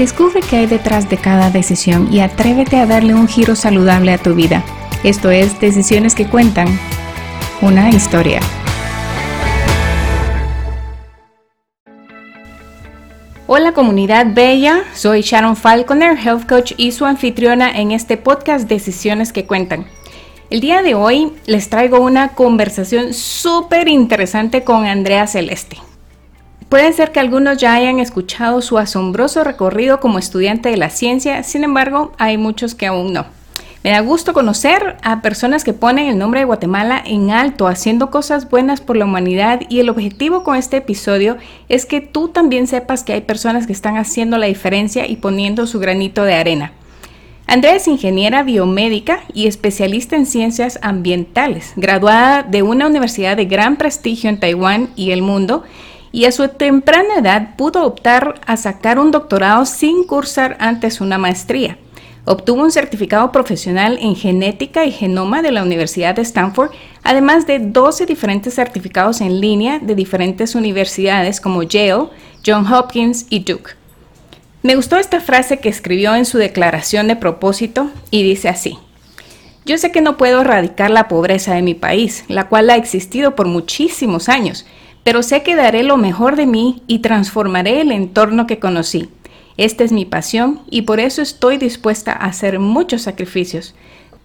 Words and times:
Descubre 0.00 0.40
qué 0.40 0.56
hay 0.56 0.66
detrás 0.66 1.10
de 1.10 1.18
cada 1.18 1.50
decisión 1.50 2.10
y 2.10 2.20
atrévete 2.20 2.78
a 2.78 2.86
darle 2.86 3.12
un 3.12 3.28
giro 3.28 3.54
saludable 3.54 4.14
a 4.14 4.16
tu 4.16 4.34
vida. 4.34 4.64
Esto 5.04 5.30
es 5.30 5.60
Decisiones 5.60 6.14
que 6.14 6.26
Cuentan, 6.26 6.68
una 7.60 7.90
historia. 7.90 8.40
Hola 13.46 13.72
comunidad 13.74 14.28
bella, 14.32 14.84
soy 14.94 15.20
Sharon 15.20 15.54
Falconer, 15.54 16.16
Health 16.16 16.48
Coach 16.48 16.72
y 16.78 16.92
su 16.92 17.04
anfitriona 17.04 17.70
en 17.70 17.90
este 17.90 18.16
podcast 18.16 18.66
Decisiones 18.70 19.34
que 19.34 19.44
Cuentan. 19.44 19.84
El 20.48 20.62
día 20.62 20.80
de 20.80 20.94
hoy 20.94 21.34
les 21.44 21.68
traigo 21.68 22.00
una 22.00 22.28
conversación 22.28 23.12
súper 23.12 23.86
interesante 23.86 24.64
con 24.64 24.86
Andrea 24.86 25.26
Celeste. 25.26 25.76
Puede 26.70 26.92
ser 26.92 27.10
que 27.10 27.18
algunos 27.18 27.58
ya 27.58 27.74
hayan 27.74 27.98
escuchado 27.98 28.62
su 28.62 28.78
asombroso 28.78 29.42
recorrido 29.42 29.98
como 29.98 30.20
estudiante 30.20 30.68
de 30.68 30.76
la 30.76 30.88
ciencia, 30.88 31.42
sin 31.42 31.64
embargo 31.64 32.12
hay 32.16 32.38
muchos 32.38 32.76
que 32.76 32.86
aún 32.86 33.12
no. 33.12 33.26
Me 33.82 33.90
da 33.90 33.98
gusto 33.98 34.32
conocer 34.32 34.96
a 35.02 35.20
personas 35.20 35.64
que 35.64 35.72
ponen 35.72 36.06
el 36.06 36.16
nombre 36.16 36.38
de 36.38 36.46
Guatemala 36.46 37.02
en 37.04 37.32
alto, 37.32 37.66
haciendo 37.66 38.12
cosas 38.12 38.48
buenas 38.48 38.80
por 38.80 38.96
la 38.96 39.06
humanidad 39.06 39.62
y 39.68 39.80
el 39.80 39.88
objetivo 39.88 40.44
con 40.44 40.54
este 40.54 40.76
episodio 40.76 41.38
es 41.68 41.86
que 41.86 42.00
tú 42.00 42.28
también 42.28 42.68
sepas 42.68 43.02
que 43.02 43.14
hay 43.14 43.22
personas 43.22 43.66
que 43.66 43.72
están 43.72 43.96
haciendo 43.96 44.38
la 44.38 44.46
diferencia 44.46 45.08
y 45.08 45.16
poniendo 45.16 45.66
su 45.66 45.80
granito 45.80 46.22
de 46.22 46.34
arena. 46.34 46.72
Andrea 47.48 47.74
es 47.74 47.88
ingeniera 47.88 48.44
biomédica 48.44 49.22
y 49.34 49.48
especialista 49.48 50.14
en 50.14 50.24
ciencias 50.24 50.78
ambientales, 50.82 51.72
graduada 51.74 52.44
de 52.44 52.62
una 52.62 52.86
universidad 52.86 53.36
de 53.36 53.46
gran 53.46 53.74
prestigio 53.74 54.30
en 54.30 54.38
Taiwán 54.38 54.90
y 54.94 55.10
el 55.10 55.22
mundo, 55.22 55.64
y 56.12 56.24
a 56.24 56.32
su 56.32 56.48
temprana 56.48 57.16
edad 57.18 57.56
pudo 57.56 57.84
optar 57.84 58.40
a 58.46 58.56
sacar 58.56 58.98
un 58.98 59.10
doctorado 59.10 59.64
sin 59.66 60.04
cursar 60.04 60.56
antes 60.60 61.00
una 61.00 61.18
maestría. 61.18 61.78
Obtuvo 62.24 62.62
un 62.62 62.70
certificado 62.70 63.32
profesional 63.32 63.98
en 64.00 64.14
genética 64.14 64.84
y 64.84 64.92
genoma 64.92 65.42
de 65.42 65.52
la 65.52 65.62
Universidad 65.62 66.14
de 66.14 66.22
Stanford, 66.22 66.70
además 67.02 67.46
de 67.46 67.58
12 67.58 68.06
diferentes 68.06 68.54
certificados 68.54 69.20
en 69.20 69.40
línea 69.40 69.78
de 69.78 69.94
diferentes 69.94 70.54
universidades 70.54 71.40
como 71.40 71.62
Yale, 71.62 72.08
Johns 72.44 72.70
Hopkins 72.70 73.26
y 73.30 73.40
Duke. 73.40 73.72
Me 74.62 74.76
gustó 74.76 74.98
esta 74.98 75.20
frase 75.20 75.58
que 75.58 75.70
escribió 75.70 76.14
en 76.14 76.26
su 76.26 76.36
declaración 76.36 77.08
de 77.08 77.16
propósito 77.16 77.90
y 78.10 78.22
dice 78.22 78.50
así. 78.50 78.78
Yo 79.64 79.78
sé 79.78 79.90
que 79.90 80.02
no 80.02 80.16
puedo 80.16 80.42
erradicar 80.42 80.90
la 80.90 81.08
pobreza 81.08 81.54
de 81.54 81.62
mi 81.62 81.74
país, 81.74 82.24
la 82.28 82.48
cual 82.48 82.68
ha 82.68 82.76
existido 82.76 83.34
por 83.34 83.46
muchísimos 83.46 84.28
años, 84.28 84.66
pero 85.04 85.22
sé 85.22 85.42
que 85.42 85.56
daré 85.56 85.82
lo 85.82 85.96
mejor 85.96 86.36
de 86.36 86.46
mí 86.46 86.82
y 86.86 87.00
transformaré 87.00 87.80
el 87.80 87.92
entorno 87.92 88.46
que 88.46 88.58
conocí. 88.58 89.08
Esta 89.56 89.84
es 89.84 89.92
mi 89.92 90.04
pasión 90.04 90.60
y 90.70 90.82
por 90.82 91.00
eso 91.00 91.22
estoy 91.22 91.58
dispuesta 91.58 92.12
a 92.12 92.26
hacer 92.26 92.58
muchos 92.58 93.02
sacrificios. 93.02 93.74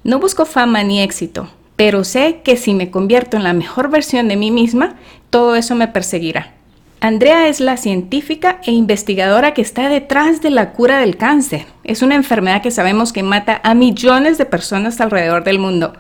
No 0.04 0.20
busco 0.20 0.46
fama 0.46 0.84
ni 0.84 1.02
éxito, 1.02 1.50
pero 1.76 2.04
sé 2.04 2.42
que 2.44 2.58
si 2.58 2.74
me 2.74 2.92
convierto 2.92 3.38
en 3.38 3.44
la 3.44 3.54
mejor 3.54 3.90
versión 3.90 4.28
de 4.28 4.38
mí 4.38 4.52
misma, 4.52 4.96
todo 5.30 5.56
eso 5.56 5.76
me 5.76 5.88
perseguirá. 5.88 6.54
Andrea 7.02 7.48
es 7.48 7.60
la 7.60 7.78
científica 7.78 8.60
e 8.64 8.72
investigadora 8.72 9.54
que 9.54 9.62
está 9.62 9.90
detrás 9.90 10.42
de 10.42 10.50
la 10.50 10.72
cura 10.72 11.00
del 11.00 11.18
cáncer. 11.18 11.66
Es 11.84 12.02
una 12.02 12.16
enfermedad 12.16 12.62
que 12.62 12.72
sabemos 12.72 13.14
que 13.14 13.22
mata 13.22 13.60
a 13.64 13.76
millones 13.76 14.38
de 14.38 14.46
personas 14.46 15.00
alrededor 15.02 15.44
del 15.44 15.60
mundo. 15.60 15.94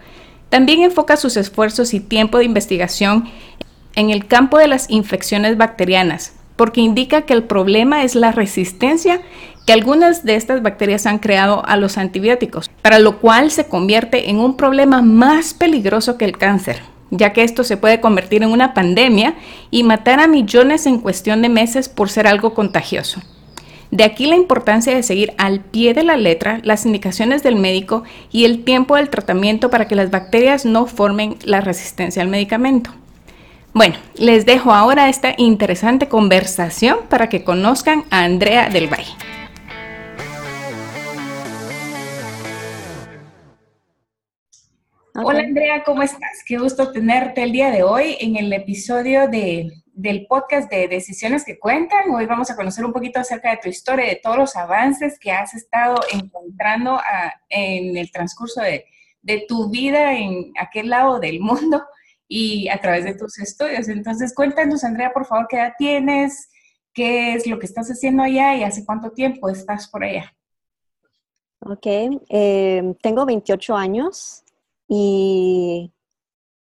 También 0.49 0.81
enfoca 0.81 1.17
sus 1.17 1.37
esfuerzos 1.37 1.93
y 1.93 1.99
tiempo 1.99 2.37
de 2.37 2.45
investigación 2.45 3.25
en 3.95 4.09
el 4.09 4.27
campo 4.27 4.57
de 4.57 4.67
las 4.67 4.89
infecciones 4.89 5.57
bacterianas, 5.57 6.33
porque 6.55 6.81
indica 6.81 7.23
que 7.23 7.33
el 7.33 7.43
problema 7.43 8.03
es 8.03 8.15
la 8.15 8.31
resistencia 8.31 9.21
que 9.65 9.73
algunas 9.73 10.23
de 10.23 10.35
estas 10.35 10.61
bacterias 10.61 11.05
han 11.05 11.19
creado 11.19 11.65
a 11.65 11.77
los 11.77 11.97
antibióticos, 11.97 12.69
para 12.81 12.99
lo 12.99 13.19
cual 13.19 13.51
se 13.51 13.65
convierte 13.67 14.29
en 14.29 14.37
un 14.37 14.55
problema 14.57 15.01
más 15.01 15.53
peligroso 15.53 16.17
que 16.17 16.25
el 16.25 16.37
cáncer 16.37 16.81
ya 17.11 17.33
que 17.33 17.43
esto 17.43 17.63
se 17.63 17.77
puede 17.77 18.01
convertir 18.01 18.43
en 18.43 18.49
una 18.49 18.73
pandemia 18.73 19.35
y 19.71 19.83
matar 19.83 20.19
a 20.19 20.27
millones 20.27 20.85
en 20.85 20.99
cuestión 20.99 21.41
de 21.41 21.49
meses 21.49 21.89
por 21.89 22.09
ser 22.09 22.27
algo 22.27 22.53
contagioso. 22.53 23.21
De 23.91 24.03
aquí 24.03 24.25
la 24.25 24.35
importancia 24.35 24.95
de 24.95 25.03
seguir 25.03 25.33
al 25.37 25.61
pie 25.61 25.93
de 25.93 26.03
la 26.03 26.17
letra 26.17 26.59
las 26.63 26.85
indicaciones 26.85 27.43
del 27.43 27.55
médico 27.55 28.03
y 28.31 28.45
el 28.45 28.63
tiempo 28.63 28.95
del 28.95 29.09
tratamiento 29.09 29.69
para 29.69 29.87
que 29.87 29.95
las 29.95 30.11
bacterias 30.11 30.65
no 30.65 30.87
formen 30.87 31.37
la 31.43 31.61
resistencia 31.61 32.21
al 32.21 32.27
medicamento. 32.27 32.91
Bueno, 33.77 33.97
les 34.17 34.45
dejo 34.45 34.71
ahora 34.71 35.09
esta 35.09 35.35
interesante 35.37 36.07
conversación 36.07 36.99
para 37.09 37.27
que 37.27 37.43
conozcan 37.43 38.05
a 38.09 38.23
Andrea 38.23 38.69
del 38.69 38.87
Valle. 38.87 39.11
Hola 45.13 45.39
Andrea, 45.41 45.83
¿cómo 45.83 46.03
estás? 46.03 46.41
Qué 46.45 46.57
gusto 46.57 46.93
tenerte 46.93 47.43
el 47.43 47.51
día 47.51 47.69
de 47.69 47.83
hoy 47.83 48.15
en 48.21 48.37
el 48.37 48.53
episodio 48.53 49.27
de, 49.27 49.69
del 49.87 50.25
podcast 50.27 50.71
de 50.71 50.87
Decisiones 50.87 51.43
que 51.43 51.59
Cuentan. 51.59 52.09
Hoy 52.11 52.27
vamos 52.27 52.49
a 52.49 52.55
conocer 52.55 52.85
un 52.85 52.93
poquito 52.93 53.19
acerca 53.19 53.51
de 53.51 53.57
tu 53.57 53.67
historia, 53.67 54.05
de 54.05 54.21
todos 54.23 54.37
los 54.37 54.55
avances 54.55 55.19
que 55.19 55.33
has 55.33 55.53
estado 55.53 55.97
encontrando 56.13 56.93
ah, 56.93 57.33
en 57.49 57.97
el 57.97 58.09
transcurso 58.09 58.61
de, 58.61 58.85
de, 59.21 59.43
tu 59.49 59.69
vida 59.69 60.13
en 60.17 60.53
aquel 60.57 60.89
lado 60.89 61.19
del 61.19 61.41
mundo 61.41 61.83
y 62.27 62.69
a 62.69 62.79
través 62.79 63.05
de 63.05 63.15
tus 63.15 63.39
estudios. 63.39 63.87
Entonces, 63.87 64.33
cuéntanos, 64.33 64.83
Andrea, 64.83 65.11
por 65.13 65.25
favor, 65.25 65.47
qué 65.49 65.57
edad 65.57 65.73
tienes, 65.77 66.49
qué 66.93 67.33
es 67.33 67.47
lo 67.47 67.59
que 67.59 67.65
estás 67.65 67.89
haciendo 67.89 68.23
allá 68.23 68.55
y 68.55 68.63
hace 68.63 68.85
cuánto 68.85 69.11
tiempo 69.11 69.49
estás 69.49 69.87
por 69.89 70.03
allá. 70.03 70.35
Ok, 71.59 71.85
eh, 72.29 72.95
tengo 73.01 73.25
28 73.25 73.75
años. 73.75 74.43
¿Y 74.87 75.91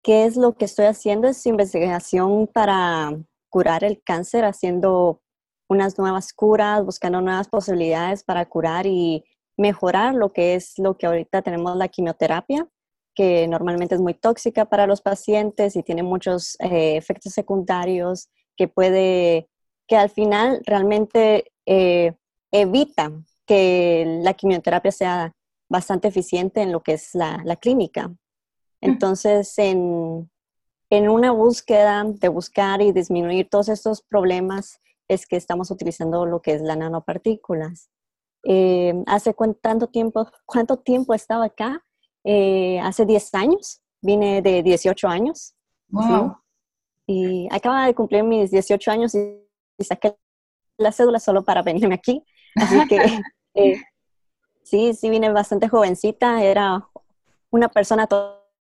qué 0.01 0.25
es 0.25 0.37
lo 0.37 0.53
que 0.55 0.65
estoy 0.65 0.85
haciendo? 0.85 1.27
Es 1.27 1.45
investigación 1.45 2.47
para 2.47 3.11
curar 3.49 3.83
el 3.83 4.01
cáncer, 4.01 4.45
haciendo 4.45 5.21
unas 5.67 5.97
nuevas 5.97 6.33
curas, 6.33 6.85
buscando 6.85 7.21
nuevas 7.21 7.47
posibilidades 7.47 8.23
para 8.23 8.45
curar 8.45 8.85
y 8.85 9.23
mejorar 9.57 10.15
lo 10.15 10.31
que 10.31 10.55
es 10.55 10.77
lo 10.79 10.97
que 10.97 11.05
ahorita 11.05 11.41
tenemos 11.41 11.75
la 11.77 11.87
quimioterapia, 11.87 12.67
que 13.13 13.47
normalmente 13.47 13.95
es 13.95 14.01
muy 14.01 14.13
tóxica 14.13 14.65
para 14.65 14.87
los 14.87 15.01
pacientes 15.01 15.75
y 15.75 15.83
tiene 15.83 16.03
muchos 16.03 16.55
eh, 16.59 16.97
efectos 16.97 17.33
secundarios 17.33 18.29
que 18.55 18.67
puede, 18.67 19.49
que 19.87 19.95
al 19.95 20.09
final 20.09 20.61
realmente 20.65 21.51
eh, 21.65 22.13
evita 22.51 23.11
que 23.45 24.19
la 24.21 24.33
quimioterapia 24.33 24.91
sea 24.91 25.33
bastante 25.69 26.07
eficiente 26.07 26.61
en 26.61 26.71
lo 26.71 26.81
que 26.81 26.93
es 26.93 27.13
la, 27.13 27.57
clínica. 27.59 28.13
Entonces, 28.81 29.57
en, 29.57 30.29
una 30.91 31.31
búsqueda 31.31 32.03
de 32.05 32.27
buscar 32.27 32.81
y 32.81 32.91
disminuir 32.91 33.49
todos 33.49 33.69
estos 33.69 34.01
problemas, 34.03 34.79
es 35.07 35.25
que 35.25 35.35
estamos 35.35 35.71
utilizando 35.71 36.25
lo 36.25 36.41
que 36.41 36.53
es 36.53 36.61
la 36.61 36.75
nanopartículas. 36.75 37.89
Eh, 38.43 38.93
¿Hace 39.07 39.33
cuánto 39.33 39.87
tiempo, 39.87 40.27
cuánto 40.45 40.77
tiempo 40.77 41.13
estaba 41.13 41.45
acá? 41.45 41.83
Eh, 42.23 42.79
hace 42.79 43.05
10 43.05 43.33
años, 43.35 43.81
vine 44.01 44.41
de 44.41 44.63
18 44.63 45.07
años. 45.07 45.55
Wow. 45.89 46.37
Y 47.07 47.47
acaba 47.51 47.85
de 47.85 47.93
cumplir 47.93 48.23
mis 48.23 48.51
18 48.51 48.91
años 48.91 49.15
y, 49.15 49.39
saqué 49.79 50.15
la 50.77 50.91
cédula 50.91 51.19
solo 51.19 51.43
para 51.43 51.61
venirme 51.61 51.95
aquí. 51.95 52.23
Así 52.55 52.87
que 52.87 52.97
eh, 53.55 53.81
Sí, 54.63 54.93
sí, 54.93 55.09
vine 55.09 55.29
bastante 55.31 55.67
jovencita, 55.67 56.41
era 56.43 56.87
una 57.51 57.69
persona 57.69 58.07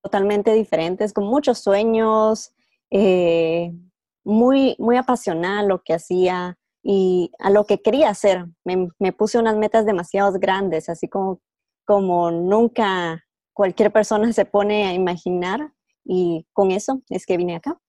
totalmente 0.03 0.55
diferente, 0.55 1.13
con 1.13 1.25
muchos 1.25 1.59
sueños, 1.59 2.55
eh, 2.91 3.73
muy, 4.25 4.77
muy 4.79 4.97
apasionada 4.97 5.61
a 5.61 5.65
lo 5.65 5.83
que 5.83 5.95
hacía 5.95 6.57
y 6.83 7.33
a 7.41 7.51
lo 7.51 7.65
que 7.65 7.83
quería 7.83 8.09
hacer. 8.09 8.47
Me, 8.65 9.13
puse 9.13 9.39
unas 9.39 9.57
metas 9.57 9.85
demasiado 9.85 10.33
grandes, 10.39 10.89
así 10.89 11.09
como, 11.09 11.41
como 11.85 12.31
nunca 12.31 13.25
cualquier 13.53 13.93
persona 13.93 14.33
se 14.33 14.45
pone 14.45 14.85
a 14.85 14.95
imaginar 14.95 15.73
y 16.05 16.47
con 16.53 16.71
eso 16.71 17.03
es 17.09 17.27
que 17.27 17.37
vine 17.37 17.57
acá. 17.57 17.81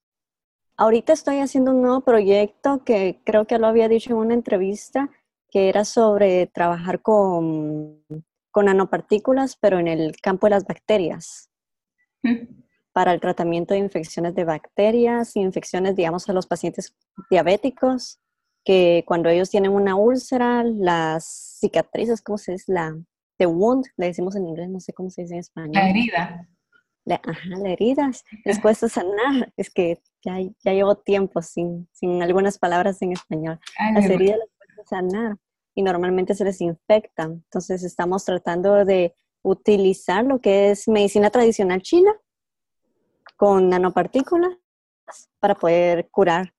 Ahorita 0.77 1.13
estoy 1.13 1.39
haciendo 1.39 1.71
un 1.71 1.81
nuevo 1.81 2.01
proyecto 2.01 2.83
que 2.83 3.21
creo 3.23 3.45
que 3.45 3.59
lo 3.59 3.67
había 3.67 3.87
dicho 3.87 4.11
en 4.11 4.17
una 4.17 4.33
entrevista, 4.33 5.09
que 5.49 5.69
era 5.69 5.85
sobre 5.85 6.47
trabajar 6.47 7.01
con, 7.01 8.03
con 8.51 8.65
nanopartículas, 8.65 9.57
pero 9.57 9.79
en 9.79 9.87
el 9.87 10.15
campo 10.21 10.47
de 10.47 10.51
las 10.51 10.65
bacterias, 10.65 11.49
para 12.93 13.13
el 13.13 13.19
tratamiento 13.19 13.73
de 13.73 13.79
infecciones 13.79 14.35
de 14.35 14.43
bacterias 14.43 15.35
infecciones, 15.35 15.95
digamos, 15.95 16.27
a 16.29 16.33
los 16.33 16.47
pacientes 16.47 16.95
diabéticos, 17.29 18.19
que 18.63 19.03
cuando 19.07 19.29
ellos 19.29 19.49
tienen 19.49 19.71
una 19.71 19.95
úlcera, 19.95 20.63
las 20.63 21.57
cicatrices, 21.59 22.21
¿cómo 22.21 22.37
se 22.37 22.53
dice? 22.53 22.71
La 22.73 22.95
the 23.41 23.47
wound, 23.47 23.87
le 23.97 24.05
decimos 24.05 24.35
en 24.35 24.47
inglés, 24.47 24.69
no 24.69 24.79
sé 24.79 24.93
cómo 24.93 25.09
se 25.09 25.23
dice 25.23 25.33
en 25.33 25.39
español. 25.39 25.71
La 25.73 25.89
herida. 25.89 26.47
ajá, 27.09 27.49
la 27.57 27.69
herida. 27.71 28.11
Les 28.45 28.59
cuesta 28.59 28.87
sanar. 28.87 29.51
Es 29.57 29.71
que 29.71 29.99
ya, 30.23 30.37
ya 30.63 30.73
llevo 30.73 30.95
tiempo 30.97 31.41
sin, 31.41 31.89
sin 31.91 32.21
algunas 32.21 32.59
palabras 32.59 33.01
en 33.01 33.13
español. 33.13 33.59
las 33.95 34.05
heridas 34.05 34.37
sanar. 34.87 35.37
y 35.73 35.81
normalmente 35.81 36.35
se 36.35 36.43
les 36.43 36.61
infecta. 36.61 37.23
Entonces 37.23 37.83
estamos 37.83 38.23
tratando 38.25 38.85
de 38.85 39.15
utilizar 39.41 40.23
lo 40.23 40.39
que 40.39 40.69
es 40.69 40.87
medicina 40.87 41.31
tradicional 41.31 41.81
china 41.81 42.13
con 43.37 43.69
nanopartículas 43.69 44.55
para 45.39 45.55
poder 45.55 46.09
curar 46.11 46.53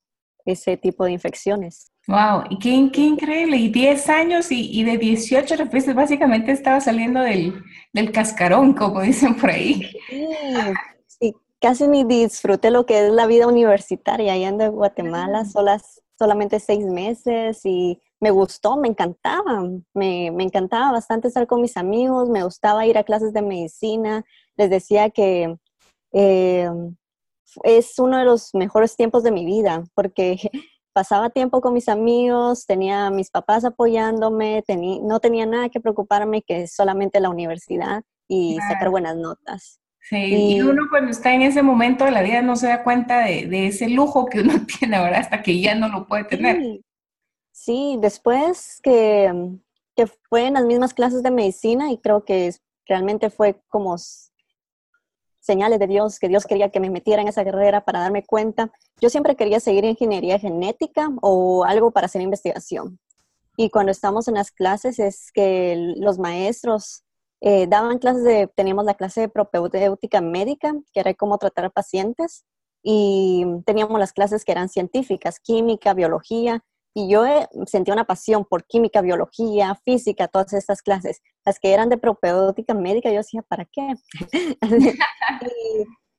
ese 0.45 0.77
tipo 0.77 1.05
de 1.05 1.13
infecciones. 1.13 1.92
Wow, 2.09 2.45
y 2.51 2.59
qué, 2.59 2.91
qué 2.93 3.01
increíble. 3.03 3.57
Y 3.57 3.69
10 3.69 4.09
años 4.09 4.51
y, 4.51 4.83
de 4.83 4.99
18 4.99 5.67
veces 5.67 5.95
básicamente 5.95 6.51
estaba 6.51 6.81
saliendo 6.81 7.21
del, 7.21 7.63
del, 7.93 8.11
cascarón, 8.11 8.75
como 8.75 9.01
dicen 9.03 9.37
por 9.37 9.51
ahí. 9.51 9.89
Sí, 11.07 11.35
casi 11.61 11.87
ni 11.87 12.05
disfruté 12.05 12.71
lo 12.71 12.87
que 12.87 13.07
es 13.07 13.13
la 13.13 13.27
vida 13.27 13.47
universitaria. 13.47 14.33
Allá 14.33 14.49
en 14.49 14.73
Guatemala, 14.73 15.45
solas, 15.45 16.03
solamente 16.19 16.59
seis 16.59 16.85
meses 16.85 17.65
y 17.65 18.01
me 18.21 18.31
gustó, 18.31 18.77
me 18.77 18.89
encantaba, 18.89 19.63
me, 19.95 20.31
me, 20.31 20.45
encantaba 20.45 20.93
bastante 20.93 21.29
estar 21.29 21.47
con 21.47 21.61
mis 21.61 21.77
amigos, 21.77 22.29
me 22.29 22.45
gustaba 22.45 22.87
ir 22.87 22.97
a 22.97 23.03
clases 23.03 23.33
de 23.33 23.43
medicina, 23.43 24.25
les 24.57 24.71
decía 24.71 25.11
que 25.11 25.57
eh, 26.13 26.71
es 27.65 27.99
uno 27.99 28.19
de 28.19 28.25
los 28.25 28.55
mejores 28.55 28.97
tiempos 28.97 29.25
de 29.25 29.33
mi 29.33 29.45
vida, 29.45 29.85
porque 29.95 30.39
pasaba 30.93 31.31
tiempo 31.31 31.61
con 31.61 31.75
mis 31.75 31.89
amigos, 31.89 32.67
tenía 32.67 33.07
a 33.07 33.11
mis 33.11 33.31
papás 33.31 33.65
apoyándome, 33.65 34.63
no 35.03 35.21
tenía 35.21 35.47
nada 35.47 35.69
que 35.69 35.81
preocuparme 35.81 36.43
que 36.43 36.67
solamente 36.67 37.21
la 37.21 37.31
universidad 37.31 38.03
y 38.29 38.59
sacar 38.69 38.91
buenas 38.91 39.17
notas. 39.17 39.81
Sí, 40.01 40.57
y, 40.57 40.63
uno 40.63 40.89
cuando 40.91 41.13
está 41.13 41.33
en 41.33 41.43
ese 41.43 41.63
momento 41.63 42.05
de 42.05 42.11
la 42.11 42.23
vida 42.23 42.43
no 42.43 42.57
se 42.57 42.67
da 42.67 42.83
cuenta 42.83 43.21
de, 43.21 43.47
de 43.47 43.69
ese 43.69 43.89
lujo 43.89 44.27
que 44.27 44.41
uno 44.41 44.55
tiene 44.79 44.97
ahora 44.97 45.19
hasta 45.19 45.43
que 45.43 45.61
ya 45.61 45.75
no 45.75 45.89
lo 45.89 46.07
puede 46.07 46.25
tener. 46.25 46.81
Sí, 47.53 47.97
después 48.01 48.81
que, 48.83 49.33
que 49.95 50.07
fue 50.07 50.47
en 50.47 50.55
las 50.55 50.65
mismas 50.65 50.95
clases 50.95 51.23
de 51.23 51.31
medicina 51.31 51.93
y 51.93 51.99
creo 51.99 52.25
que 52.25 52.53
realmente 52.87 53.31
fue 53.31 53.63
como 53.69 53.97
señales 55.43 55.79
de 55.79 55.89
Dios, 55.89 56.19
que 56.19 56.29
Dios 56.29 56.47
quería 56.47 56.71
que 56.71 56.81
me 56.81 56.89
metiera 56.89 57.21
en 57.21 57.29
esa 57.29 57.45
carrera 57.45 57.85
para 57.85 58.01
darme 58.01 58.25
cuenta. 58.25 58.73
Yo 59.01 59.11
siempre 59.11 59.37
quería 59.37 59.61
seguir 59.61 59.85
ingeniería 59.85 60.39
genética 60.39 61.11
o 61.21 61.65
algo 61.65 61.91
para 61.91 62.07
hacer 62.07 62.23
investigación. 62.23 62.99
Y 63.57 63.69
cuando 63.69 63.93
estamos 63.93 64.29
en 64.29 64.35
las 64.35 64.51
clases 64.51 64.99
es 64.99 65.31
que 65.33 65.95
los 65.97 66.19
maestros 66.19 67.05
eh, 67.41 67.67
daban 67.67 67.99
clases 67.99 68.23
de, 68.23 68.47
teníamos 68.55 68.85
la 68.85 68.95
clase 68.95 69.23
de 69.23 69.29
propedéutica 69.29 70.21
médica, 70.21 70.75
que 70.95 71.01
era 71.01 71.13
cómo 71.13 71.37
tratar 71.39 71.67
a 71.67 71.71
pacientes, 71.71 72.45
y 72.83 73.45
teníamos 73.67 73.99
las 73.99 74.13
clases 74.13 74.45
que 74.45 74.53
eran 74.53 74.69
científicas, 74.69 75.39
química, 75.41 75.93
biología, 75.93 76.65
y 76.95 77.09
yo 77.09 77.25
eh, 77.25 77.49
sentía 77.67 77.95
una 77.95 78.05
pasión 78.05 78.45
por 78.45 78.65
química, 78.65 79.01
biología, 79.01 79.75
física, 79.85 80.29
todas 80.29 80.53
estas 80.53 80.83
clases. 80.83 81.23
Las 81.45 81.59
que 81.59 81.73
eran 81.73 81.89
de 81.89 81.99
propedéutica 81.99 82.75
médica, 82.75 83.11
yo 83.11 83.19
decía, 83.19 83.43
¿para 83.43 83.65
qué? 83.65 83.95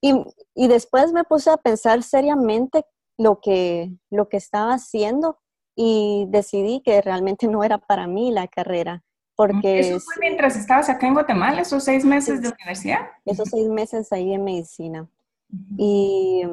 y, 0.01 0.23
y, 0.55 0.67
después 0.67 1.13
me 1.13 1.23
puse 1.23 1.51
a 1.51 1.57
pensar 1.57 2.01
seriamente 2.01 2.85
lo 3.17 3.39
que, 3.39 3.91
lo 4.09 4.29
que 4.29 4.37
estaba 4.37 4.73
haciendo 4.73 5.39
y 5.75 6.25
decidí 6.29 6.81
que 6.81 7.01
realmente 7.01 7.47
no 7.47 7.63
era 7.63 7.77
para 7.77 8.07
mí 8.07 8.31
la 8.31 8.47
carrera. 8.47 9.03
Porque 9.35 9.79
¿Eso 9.79 9.99
fue 9.99 10.15
mientras 10.19 10.55
estabas 10.55 10.89
acá 10.89 11.07
en 11.07 11.13
Guatemala, 11.13 11.61
esos 11.61 11.83
seis 11.83 12.05
meses 12.05 12.41
de 12.41 12.49
universidad? 12.49 12.99
Esos 13.25 13.49
seis 13.49 13.67
meses 13.67 14.11
ahí 14.11 14.33
en 14.33 14.43
medicina. 14.43 15.07
Y 15.77 16.43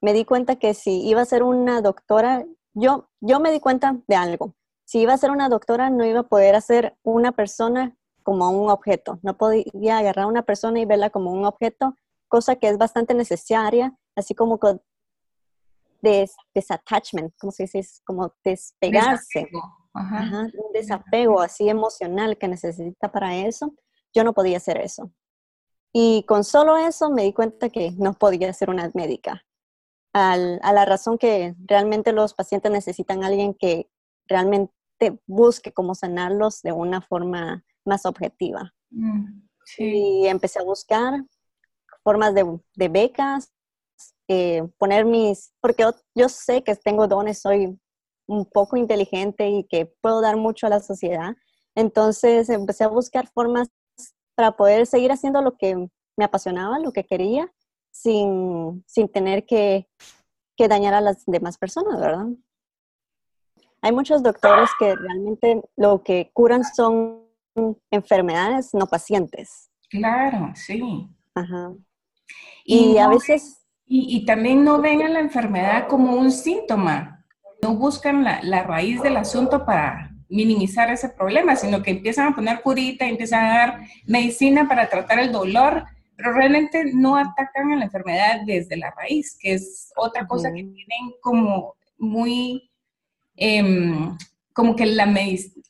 me 0.00 0.12
di 0.12 0.24
cuenta 0.24 0.56
que 0.56 0.74
si 0.74 1.06
iba 1.06 1.20
a 1.20 1.26
ser 1.26 1.42
una 1.42 1.80
doctora, 1.80 2.44
yo, 2.74 3.08
yo 3.20 3.40
me 3.40 3.50
di 3.50 3.60
cuenta 3.60 3.98
de 4.06 4.16
algo. 4.16 4.54
Si 4.84 5.00
iba 5.00 5.12
a 5.12 5.18
ser 5.18 5.30
una 5.30 5.48
doctora, 5.48 5.90
no 5.90 6.04
iba 6.04 6.20
a 6.20 6.28
poder 6.28 6.54
hacer 6.54 6.96
una 7.02 7.32
persona 7.32 7.96
como 8.22 8.50
un 8.50 8.70
objeto. 8.70 9.18
No 9.22 9.36
podía 9.36 9.98
agarrar 9.98 10.24
a 10.24 10.28
una 10.28 10.42
persona 10.42 10.80
y 10.80 10.84
verla 10.84 11.10
como 11.10 11.30
un 11.32 11.44
objeto, 11.44 11.96
cosa 12.28 12.56
que 12.56 12.68
es 12.68 12.78
bastante 12.78 13.14
necesaria, 13.14 13.96
así 14.16 14.34
como 14.34 14.58
con 14.58 14.82
des, 16.00 16.34
desattachment, 16.54 17.32
como 17.38 17.52
se 17.52 17.64
dice, 17.64 17.82
como 18.04 18.34
despegarse. 18.44 19.48
un 19.94 20.72
desapego 20.72 21.40
así 21.40 21.68
emocional 21.68 22.36
que 22.38 22.48
necesita 22.48 23.10
para 23.10 23.36
eso. 23.36 23.74
Yo 24.14 24.24
no 24.24 24.32
podía 24.32 24.58
hacer 24.58 24.78
eso. 24.78 25.10
Y 25.92 26.24
con 26.24 26.44
solo 26.44 26.76
eso 26.76 27.10
me 27.10 27.22
di 27.22 27.32
cuenta 27.32 27.68
que 27.68 27.92
no 27.92 28.14
podía 28.14 28.52
ser 28.52 28.70
una 28.70 28.90
médica 28.94 29.44
a 30.12 30.36
la 30.36 30.84
razón 30.84 31.16
que 31.16 31.54
realmente 31.66 32.12
los 32.12 32.34
pacientes 32.34 32.70
necesitan 32.70 33.24
a 33.24 33.28
alguien 33.28 33.54
que 33.54 33.88
realmente 34.26 34.72
busque 35.26 35.72
cómo 35.72 35.94
sanarlos 35.94 36.62
de 36.62 36.72
una 36.72 37.00
forma 37.00 37.64
más 37.84 38.06
objetiva. 38.06 38.72
Mm, 38.90 39.42
y 39.78 40.26
empecé 40.26 40.58
a 40.58 40.64
buscar 40.64 41.24
formas 42.02 42.34
de, 42.34 42.88
becas, 42.88 43.52
eh, 44.28 44.68
poner 44.78 45.04
mis, 45.04 45.52
porque 45.60 45.84
yo, 46.14 46.28
sé 46.28 46.62
que 46.62 46.74
tengo 46.76 47.06
dones, 47.06 47.40
soy 47.40 47.78
un 48.26 48.44
poco 48.46 48.76
inteligente 48.76 49.48
y 49.48 49.64
que 49.64 49.86
puedo 50.00 50.20
dar 50.20 50.36
mucho 50.36 50.66
a 50.66 50.70
la 50.70 50.80
sociedad. 50.80 51.34
Entonces 51.74 52.48
empecé 52.48 52.84
a 52.84 52.88
buscar 52.88 53.28
formas 53.32 53.68
para 54.34 54.52
poder 54.52 54.86
seguir 54.86 55.12
haciendo 55.12 55.42
lo 55.42 55.56
que 55.56 55.88
me 56.16 56.24
apasionaba, 56.24 56.78
lo 56.78 56.92
que 56.92 57.04
quería 57.04 57.52
sin, 57.92 58.84
tener 59.12 59.44
que, 59.46 59.86
dañar 60.68 60.94
a 60.94 61.00
las 61.00 61.26
demás 61.26 61.58
personas, 61.58 62.00
¿verdad? 62.00 62.26
Hay 63.80 63.90
muchos 63.90 64.22
doctores 64.22 64.70
que 64.78 64.94
realmente 64.94 65.60
lo 65.76 66.04
que 66.04 66.30
curan 66.32 66.62
son 66.62 67.24
enfermedades, 67.90 68.72
no 68.72 68.86
pacientes. 68.86 69.72
Claro, 69.90 70.52
sí. 70.54 71.08
Ajá. 71.34 71.72
Y, 72.64 72.96
a 72.98 73.08
veces... 73.08 73.66
Y, 73.84 74.24
también 74.24 74.62
no 74.62 74.80
ven 74.80 75.02
a 75.02 75.08
la 75.08 75.18
enfermedad 75.18 75.88
como 75.88 76.14
un 76.14 76.30
síntoma, 76.30 77.26
no 77.60 77.74
buscan 77.74 78.22
la, 78.22 78.40
la, 78.42 78.62
raíz 78.62 79.02
del 79.02 79.16
asunto 79.16 79.66
para 79.66 80.12
minimizar 80.28 80.90
ese 80.90 81.08
problema, 81.10 81.56
sino 81.56 81.82
que 81.82 81.90
empiezan 81.90 82.28
a 82.28 82.34
poner 82.34 82.62
curita, 82.62 83.04
empiezan 83.04 83.44
a 83.44 83.58
dar 83.58 83.80
medicina 84.06 84.66
para 84.66 84.88
tratar 84.88 85.18
el 85.18 85.32
dolor, 85.32 85.84
pero 86.22 86.34
realmente 86.34 86.84
no 86.94 87.16
atacan 87.16 87.72
a 87.72 87.76
la 87.76 87.84
enfermedad 87.86 88.42
desde 88.46 88.76
la 88.76 88.92
raíz, 88.92 89.36
que 89.40 89.54
es 89.54 89.92
otra 89.96 90.26
cosa 90.26 90.50
que 90.50 90.62
tienen 90.62 91.14
como 91.20 91.74
muy, 91.98 92.70
em, 93.34 94.16
como 94.52 94.76
que 94.76 94.86
la, 94.86 95.12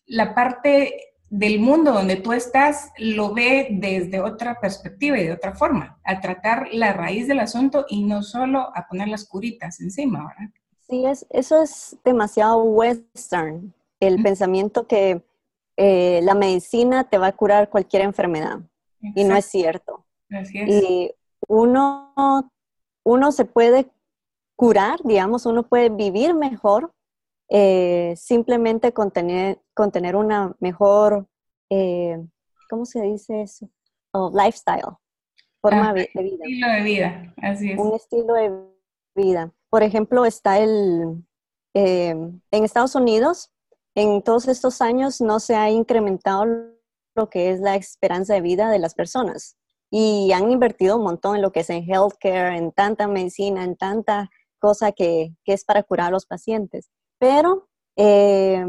la 0.07 0.35
parte 0.35 1.15
del 1.31 1.59
mundo 1.59 1.93
donde 1.93 2.17
tú 2.17 2.35
estás 2.35 2.91
lo 2.99 3.33
ve 3.33 3.69
desde 3.71 4.21
otra 4.21 4.61
perspectiva 4.61 5.19
y 5.19 5.25
de 5.25 5.33
otra 5.33 5.55
forma, 5.55 5.99
a 6.05 6.21
tratar 6.21 6.69
la 6.73 6.93
raíz 6.93 7.29
del 7.29 7.41
asunto 7.41 7.87
y 7.89 8.05
no 8.05 8.23
solo 8.23 8.71
a 8.77 8.87
poner 8.87 9.09
las 9.09 9.25
curitas 9.27 9.81
encima, 9.81 10.29
¿verdad? 10.29 10.53
Sí, 10.87 11.07
es, 11.07 11.25
eso 11.31 11.63
es 11.63 11.97
demasiado 12.05 12.63
western, 12.63 13.73
el 14.01 14.23
pensamiento 14.23 14.87
que 14.87 15.23
eh, 15.79 16.21
la 16.23 16.35
medicina 16.35 17.05
te 17.05 17.17
va 17.17 17.29
a 17.29 17.33
curar 17.33 17.71
cualquier 17.71 18.03
enfermedad. 18.03 18.59
Y 19.01 19.25
no 19.25 19.35
es 19.35 19.47
cierto. 19.47 20.05
Y 20.53 21.13
uno, 21.49 22.51
uno 23.05 23.33
se 23.33 23.45
puede 23.45 23.91
curar, 24.57 25.01
digamos, 25.05 25.47
uno 25.47 25.65
puede 25.65 25.89
vivir 25.89 26.35
mejor 26.35 26.93
eh, 27.49 28.15
simplemente 28.17 28.93
con 28.93 29.11
tener, 29.11 29.59
una 30.17 30.55
mejor, 30.61 31.27
eh, 31.71 32.19
¿cómo 32.71 32.87
se 32.87 33.03
dice 33.03 33.43
eso? 33.43 33.69
Oh, 34.13 34.31
lifestyle, 34.35 34.97
forma 35.61 35.91
ah, 35.91 35.93
de 35.93 36.09
vida. 36.15 36.45
Estilo 36.45 36.69
de 36.69 36.83
vida, 36.83 37.35
así 37.39 37.73
es. 37.73 37.79
Un 37.79 37.95
estilo 37.95 38.35
de 38.35 38.53
vida. 39.15 39.53
Por 39.69 39.83
ejemplo, 39.83 40.25
está 40.25 40.59
el, 40.59 41.25
eh, 41.75 42.11
en 42.11 42.65
Estados 42.65 42.95
Unidos, 42.95 43.51
en 43.95 44.23
todos 44.23 44.49
estos 44.49 44.81
años 44.81 45.21
no 45.21 45.41
se 45.41 45.55
ha 45.55 45.71
incrementado 45.71 46.47
lo 47.15 47.29
que 47.29 47.51
es 47.51 47.61
la 47.61 47.75
esperanza 47.77 48.33
de 48.35 48.41
vida 48.41 48.71
de 48.71 48.79
las 48.79 48.95
personas 48.95 49.59
y 49.95 50.33
han 50.33 50.51
invertido 50.51 50.97
un 50.97 51.03
montón 51.05 51.37
en 51.37 51.43
lo 51.43 51.53
que 51.53 51.61
es 51.61 51.69
en 51.69 51.85
healthcare, 51.85 52.57
en 52.57 52.73
tanta 52.73 53.07
medicina, 53.07 53.63
en 53.63 53.77
tanta 53.77 54.31
cosa 54.59 54.91
que, 54.91 55.35
es 55.45 55.67
para 55.67 55.83
curar 55.83 56.09
a 56.09 56.11
los 56.13 56.25
pacientes. 56.25 56.91
Pero 57.19 57.69
eh, 57.97 58.65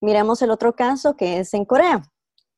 miremos 0.00 0.42
el 0.42 0.50
otro 0.50 0.74
caso 0.74 1.16
que 1.16 1.38
es 1.38 1.54
en 1.54 1.64
Corea. 1.64 2.02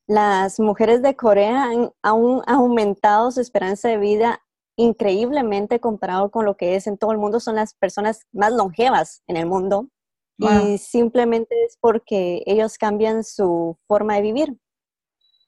Las 0.06 0.58
mujeres 0.58 1.02
de 1.02 1.14
Corea 1.14 1.64
han, 1.64 1.90
aumentado 2.02 3.30
su 3.32 3.42
esperanza 3.42 3.90
de 3.90 3.98
vida 3.98 4.40
increíblemente 4.76 5.78
comparado 5.78 6.30
con 6.30 6.46
lo 6.46 6.56
que 6.56 6.74
es 6.74 6.86
en 6.86 6.96
todo 6.96 7.12
el 7.12 7.18
mundo. 7.18 7.38
Son 7.38 7.56
las 7.56 7.74
personas 7.74 8.22
más 8.32 8.50
longevas 8.50 9.22
en 9.26 9.36
el 9.36 9.44
mundo. 9.44 9.90
Y 10.38 10.78
simplemente 10.78 11.54
es 11.66 11.76
porque 11.80 12.42
ellos 12.46 12.78
cambian 12.78 13.24
su 13.24 13.78
forma 13.86 14.16
de 14.16 14.22
vivir, 14.22 14.56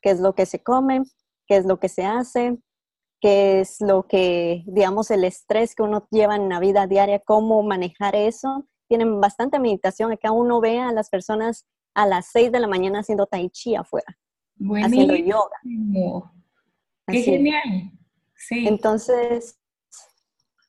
qué 0.01 0.11
es 0.11 0.21
lo 0.21 0.35
que 0.35 0.47
se 0.47 0.63
comen, 0.63 1.05
qué 1.49 1.57
es 1.57 1.67
lo 1.67 1.81
que 1.81 1.89
se 1.89 2.05
hace, 2.05 2.59
qué 3.21 3.61
es 3.61 3.81
lo 3.81 4.07
que, 4.07 4.63
digamos, 4.67 5.11
el 5.11 5.25
estrés 5.25 5.75
que 5.75 5.83
uno 5.83 6.07
lleva 6.11 6.37
en 6.37 6.49
la 6.49 6.61
vida 6.61 6.87
diaria, 6.87 7.19
cómo 7.19 7.63
manejar 7.63 8.15
eso. 8.15 8.67
Tienen 8.89 9.21
bastante 9.21 9.59
meditación. 9.59 10.13
Acá 10.13 10.31
uno 10.31 10.61
ve 10.61 10.79
a 10.79 10.93
las 10.93 11.11
personas 11.11 11.67
a 11.95 12.07
las 12.07 12.29
6 12.31 12.53
de 12.53 12.61
la 12.61 12.69
mañana 12.69 13.01
haciendo 13.01 13.27
tai 13.27 13.51
chi 13.51 13.75
afuera, 13.75 14.17
haciendo 14.85 15.17
yoga. 15.17 15.57
Qué 17.07 17.23
genial. 17.23 17.91
Sí. 18.37 18.69
Entonces, 18.69 19.59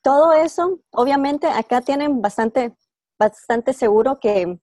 todo 0.02 0.32
eso, 0.32 0.80
obviamente 0.90 1.46
acá 1.46 1.82
tienen 1.82 2.20
bastante, 2.20 2.74
bastante 3.18 3.72
seguro 3.72 4.18
que, 4.18 4.58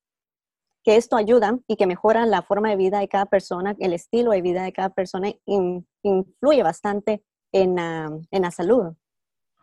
que 0.88 0.96
esto 0.96 1.18
ayuda 1.18 1.60
y 1.68 1.76
que 1.76 1.86
mejora 1.86 2.26
la 2.26 2.44
forma 2.44 2.70
de 2.70 2.78
vida 2.78 3.00
de 3.00 3.10
cada 3.10 3.26
persona, 3.26 3.76
el 3.78 3.92
estilo 3.92 4.32
de 4.32 4.42
vida 4.42 4.64
de 4.64 4.72
cada 4.72 4.88
persona 4.88 5.34
influye 6.02 6.64
bastante 6.64 7.26
en, 7.52 7.78
en 7.78 8.42
la 8.42 8.52
salud. 8.52 8.94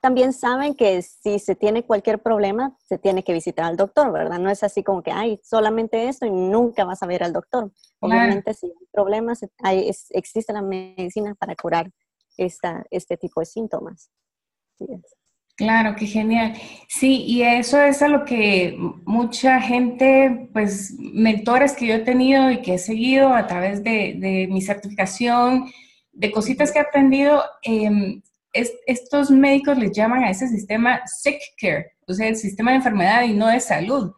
También 0.02 0.35
saben 0.35 0.75
que 0.75 1.00
si 1.00 1.38
se 1.38 1.54
tiene 1.54 1.87
cualquier 1.87 2.21
problema, 2.21 2.76
se 2.78 2.99
tiene 2.99 3.25
que 3.25 3.33
visitar 3.33 3.64
al 3.64 3.78
doctor, 3.78 4.12
¿verdad? 4.12 4.38
No 4.38 4.50
es 4.50 4.62
así 4.62 4.83
como 4.83 5.02
que, 5.02 5.12
hay 5.12 5.40
solamente 5.43 6.09
esto 6.09 6.26
y 6.26 6.31
nunca 6.31 6.85
vas 6.85 7.02
a 7.02 7.07
ver 7.07 7.23
al 7.23 7.33
doctor. 7.33 7.73
Obviamente, 8.00 8.52
si 8.52 8.66
hay 8.66 8.87
problemas, 8.93 9.47
hay, 9.62 9.90
existe 10.11 10.52
la 10.52 10.61
medicina 10.61 11.35
para 11.37 11.57
curar 11.57 11.90
esta, 12.37 12.85
este 12.90 13.16
tipo 13.16 13.40
de 13.40 13.47
síntomas. 13.47 14.11
Claro, 15.56 15.94
qué 15.96 16.06
genial. 16.06 16.54
Sí, 16.88 17.25
y 17.26 17.42
eso 17.42 17.80
es 17.80 18.02
a 18.02 18.08
lo 18.08 18.25
que 18.25 18.76
mucha 19.04 19.61
gente, 19.61 20.49
pues 20.52 20.94
mentores 20.99 21.75
que 21.75 21.87
yo 21.87 21.94
he 21.94 22.00
tenido 22.00 22.50
y 22.50 22.61
que 22.61 22.75
he 22.75 22.78
seguido 22.78 23.32
a 23.32 23.46
través 23.46 23.84
de, 23.84 24.16
de 24.18 24.49
mi 24.50 24.62
certificación, 24.62 25.70
de 26.12 26.32
cositas 26.32 26.73
que 26.73 26.78
he 26.78 26.82
aprendido, 26.82 27.42
eh, 27.62 28.20
estos 28.87 29.30
médicos 29.30 29.78
les 29.78 29.92
llaman 29.92 30.25
a 30.25 30.30
ese 30.30 30.49
sistema 30.49 31.00
sick 31.06 31.40
care, 31.61 31.92
o 32.06 32.14
sea, 32.14 32.28
el 32.28 32.37
sistema 32.37 32.70
de 32.70 32.78
enfermedad 32.78 33.25
y 33.25 33.32
no 33.32 33.49
de 33.49 33.61
salud, 33.61 34.12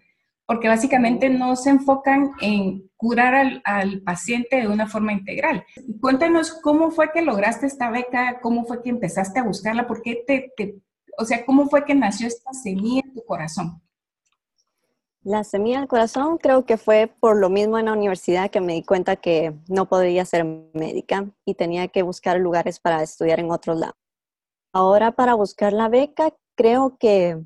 porque 0.46 0.68
básicamente 0.68 1.28
no 1.28 1.56
se 1.56 1.70
enfocan 1.70 2.32
en 2.40 2.88
curar 2.96 3.60
al, 3.64 4.02
paciente 4.02 4.56
de 4.56 4.68
una 4.68 4.86
forma 4.86 5.12
integral. 5.12 5.64
Cuéntanos 6.00 6.52
cómo 6.62 6.90
fue 6.90 7.12
que 7.12 7.22
lograste 7.22 7.66
esta 7.66 7.90
beca, 7.90 8.40
cómo 8.40 8.64
fue 8.64 8.82
que 8.82 8.90
empezaste 8.90 9.40
a 9.40 9.44
buscarla, 9.44 9.86
por 9.86 10.02
qué 10.02 10.22
te, 10.26 10.52
o 11.18 11.24
sea, 11.24 11.44
cómo 11.44 11.68
fue 11.68 11.84
que 11.84 11.94
nació 11.94 12.26
esta 12.26 12.52
semilla 12.52 13.02
en 13.04 13.14
tu 13.14 13.24
corazón. 13.24 13.80
La 15.22 15.42
semilla 15.42 15.80
del 15.80 15.88
corazón 15.88 16.38
creo 16.38 16.64
que 16.64 16.76
fue 16.76 17.12
por 17.18 17.36
lo 17.36 17.50
mismo 17.50 17.78
en 17.78 17.86
la 17.86 17.94
universidad 17.94 18.48
que 18.48 18.60
me 18.60 18.74
di 18.74 18.84
cuenta 18.84 19.16
que 19.16 19.54
no 19.66 19.88
podría 19.88 20.24
ser 20.24 20.44
médica 20.72 21.28
y 21.44 21.54
tenía 21.54 21.88
que 21.88 22.02
buscar 22.02 22.38
lugares 22.38 22.78
para 22.78 23.02
estudiar 23.02 23.40
en 23.40 23.50
otros 23.50 23.76
lados. 23.76 23.96
Ahora 24.72 25.12
para 25.12 25.34
buscar 25.34 25.72
la 25.72 25.88
beca, 25.88 26.32
creo 26.54 26.96
que, 26.98 27.42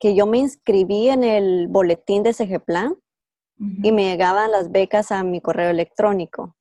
que 0.00 0.16
yo 0.16 0.26
me 0.26 0.38
inscribí 0.38 1.08
en 1.08 1.22
el 1.22 1.68
boletín 1.68 2.24
de 2.24 2.34
CGPlan 2.34 2.96
y 3.58 3.92
me 3.92 4.04
llegaban 4.04 4.50
las 4.50 4.72
becas 4.72 5.12
a 5.12 5.22
mi 5.22 5.40
correo 5.40 5.70
electrónico. 5.70 6.56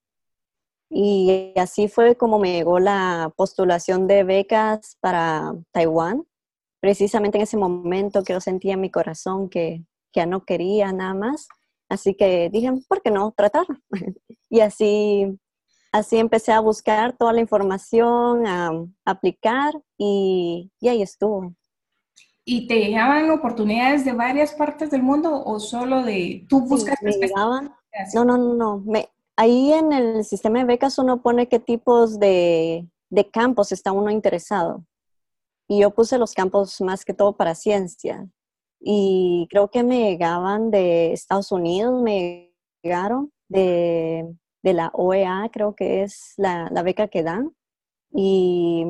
Y 0.90 1.54
así 1.58 1.88
fue 1.88 2.16
como 2.16 2.40
me 2.40 2.54
llegó 2.54 2.80
la 2.80 3.32
postulación 3.36 4.08
de 4.08 4.24
becas 4.24 4.98
para 5.02 5.54
Taiwán. 5.72 6.26
Precisamente 6.80 7.38
en 7.38 7.44
ese 7.44 7.58
momento 7.58 8.24
que 8.24 8.34
yo 8.34 8.42
sentía 8.42 8.74
en 8.74 8.82
mi 8.82 8.92
corazón 8.92 9.50
que, 9.50 9.84
que 10.12 10.22
ya 10.22 10.26
no 10.26 10.46
quería 10.46 10.92
nada 10.94 11.14
más. 11.14 11.48
Así 11.90 12.16
que 12.16 12.50
dije, 12.50 12.72
¿por 12.88 13.02
qué 13.02 13.12
no 13.12 13.34
tratar? 13.36 13.66
y 14.50 14.60
así 14.62 15.38
así 15.92 16.18
empecé 16.18 16.52
a 16.52 16.60
buscar 16.60 17.16
toda 17.18 17.34
la 17.34 17.42
información, 17.42 18.46
a, 18.46 18.72
aplicar 19.06 19.74
y, 19.98 20.72
ahí 20.82 21.02
estuvo. 21.02 21.54
¿Y 22.46 22.68
te 22.68 22.76
llegaban 22.76 23.30
oportunidades 23.30 24.06
de 24.06 24.14
varias 24.14 24.54
partes 24.54 24.90
del 24.90 25.04
mundo 25.04 25.44
o 25.44 25.60
solo 25.60 26.04
de 26.04 26.46
tú 26.48 26.62
buscas? 26.62 26.96
me 27.02 27.12
llegaban, 27.12 27.74
no, 28.14 28.24
no, 28.24 28.38
no, 28.38 28.54
no. 28.54 28.84
Me, 28.86 29.10
ahí 29.38 29.72
en 29.72 29.94
el 29.94 30.26
sistema 30.26 30.60
de 30.60 30.66
becas 30.66 30.98
uno 31.00 31.22
pone 31.22 31.48
qué 31.48 31.60
tipos 31.60 32.20
de, 32.20 32.88
de 33.10 33.30
campos 33.30 33.72
está 33.72 33.94
uno 33.94 34.12
interesado. 34.12 34.86
Y 35.70 35.82
yo 35.82 35.92
puse 35.92 36.18
los 36.18 36.34
campos 36.34 36.82
más 36.82 37.06
que 37.06 37.14
todo 37.14 37.38
para 37.38 37.56
ciencia. 37.56 38.28
Y 38.80 39.48
creo 39.50 39.70
que 39.70 39.84
me 39.84 40.10
llegaban 40.10 40.72
de 40.72 41.14
Estados 41.14 41.52
Unidos, 41.52 42.02
me 42.02 42.54
llegaron 42.84 43.32
de 43.48 44.36
de 44.68 44.74
la 44.74 44.90
OEA, 44.94 45.50
creo 45.52 45.76
que 45.76 46.04
es 46.04 46.34
la, 46.38 46.70
beca 46.84 47.08
que 47.08 47.24
dan. 47.24 47.56
Y 48.12 48.86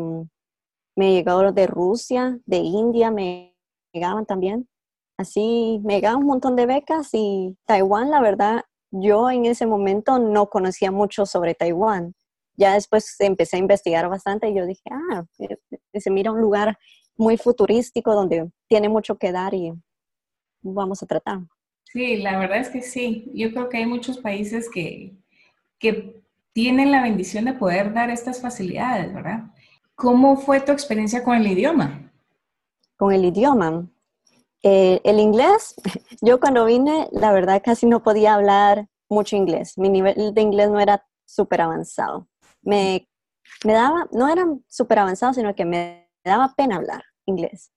me 0.96 1.12
llegaron 1.13 1.54
de 1.54 1.68
Rusia, 1.68 2.39
de 2.46 2.58
India, 2.58 3.12
me 3.12 3.56
llegaban 3.94 4.25
también. 4.25 4.68
Así 5.18 5.80
me 5.84 5.96
llegaban 5.96 6.20
un 6.22 6.27
montón 6.27 6.56
de 6.56 6.66
becas 6.66 7.10
y 7.13 7.58
Taiwán, 7.66 8.10
la 8.12 8.22
verdad, 8.22 8.63
yo 8.91 9.29
en 9.29 9.46
ese 9.46 9.65
momento 9.65 10.20
no 10.20 10.50
conocía 10.50 10.91
mucho 10.91 11.25
sobre 11.25 11.56
Taiwán. 11.56 12.15
Ya 12.56 12.74
después 12.74 13.15
empecé 13.20 13.58
a 13.58 13.60
investigar 13.60 14.10
bastante 14.10 14.50
y 14.50 14.56
yo 14.56 14.65
dije, 14.65 14.89
ah, 14.89 15.25
eh, 15.39 15.58
eh, 15.94 16.00
se 16.00 16.10
mira 16.10 16.32
un 16.32 16.41
lugar 16.41 16.77
muy 17.15 17.38
futurístico 17.38 18.13
donde 18.13 18.50
tiene 18.67 18.89
mucho 18.89 19.17
que 19.17 19.32
dar 19.32 19.53
y 19.53 19.74
vamos 20.62 21.03
a 21.03 21.06
tratar. 21.06 21.39
Sí, 21.84 22.17
la 22.17 22.38
verdad 22.39 22.60
es 22.60 22.70
que 22.70 22.82
sí. 22.82 23.32
Yo 23.34 23.51
creo 23.51 23.70
que 23.70 23.77
hay 23.77 23.86
muchos 23.86 24.17
países 24.17 24.70
que, 24.70 25.15
que 25.79 26.22
tienen 26.53 26.91
la 26.91 27.01
bendición 27.01 27.46
de 27.46 27.53
poder 27.53 27.94
dar 27.94 28.10
estas 28.10 28.41
facilidades, 28.41 29.13
¿verdad? 29.13 29.51
¿Cómo 29.96 30.38
fue 30.38 30.60
tu 30.60 30.72
experiencia 30.72 31.24
con 31.24 31.36
el 31.38 31.48
idioma? 31.48 32.12
Con 32.98 33.13
el 33.13 33.25
idioma. 33.25 33.88
Eh, 34.64 35.02
el 35.04 35.20
inglés, 35.20 35.76
yo 36.22 36.40
cuando 36.40 36.66
vine, 36.66 37.08
la 37.12 37.32
verdad 37.32 37.62
casi 37.64 37.86
no 37.86 38.04
podía 38.04 38.34
hablar 38.34 38.88
mucho 39.10 39.36
inglés. 39.36 39.78
Mi 39.78 39.90
nivel 39.90 40.34
de 40.34 40.42
inglés 40.42 40.70
no 40.70 40.80
era 40.80 41.06
súper 41.26 41.62
avanzado. 41.62 42.28
Me, 42.62 43.08
me 43.64 43.74
daba, 43.74 44.08
no 44.12 44.28
era 44.28 44.46
súper 44.68 45.00
avanzado, 45.00 45.34
sino 45.34 45.54
que 45.56 45.66
me 45.66 46.10
daba 46.24 46.54
pena 46.56 46.78
hablar 46.78 47.04
inglés. 47.26 47.72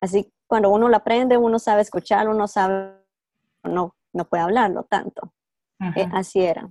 Así, 0.00 0.32
cuando 0.46 0.70
uno 0.70 0.88
lo 0.88 0.96
aprende, 0.96 1.36
uno 1.36 1.58
sabe 1.58 1.82
escuchar, 1.82 2.28
uno 2.28 2.48
sabe, 2.48 2.96
no, 3.62 3.94
no 4.12 4.24
puede 4.24 4.42
hablarlo 4.42 4.84
tanto. 4.84 5.32
Eh, 5.96 6.08
así 6.12 6.40
era. 6.40 6.70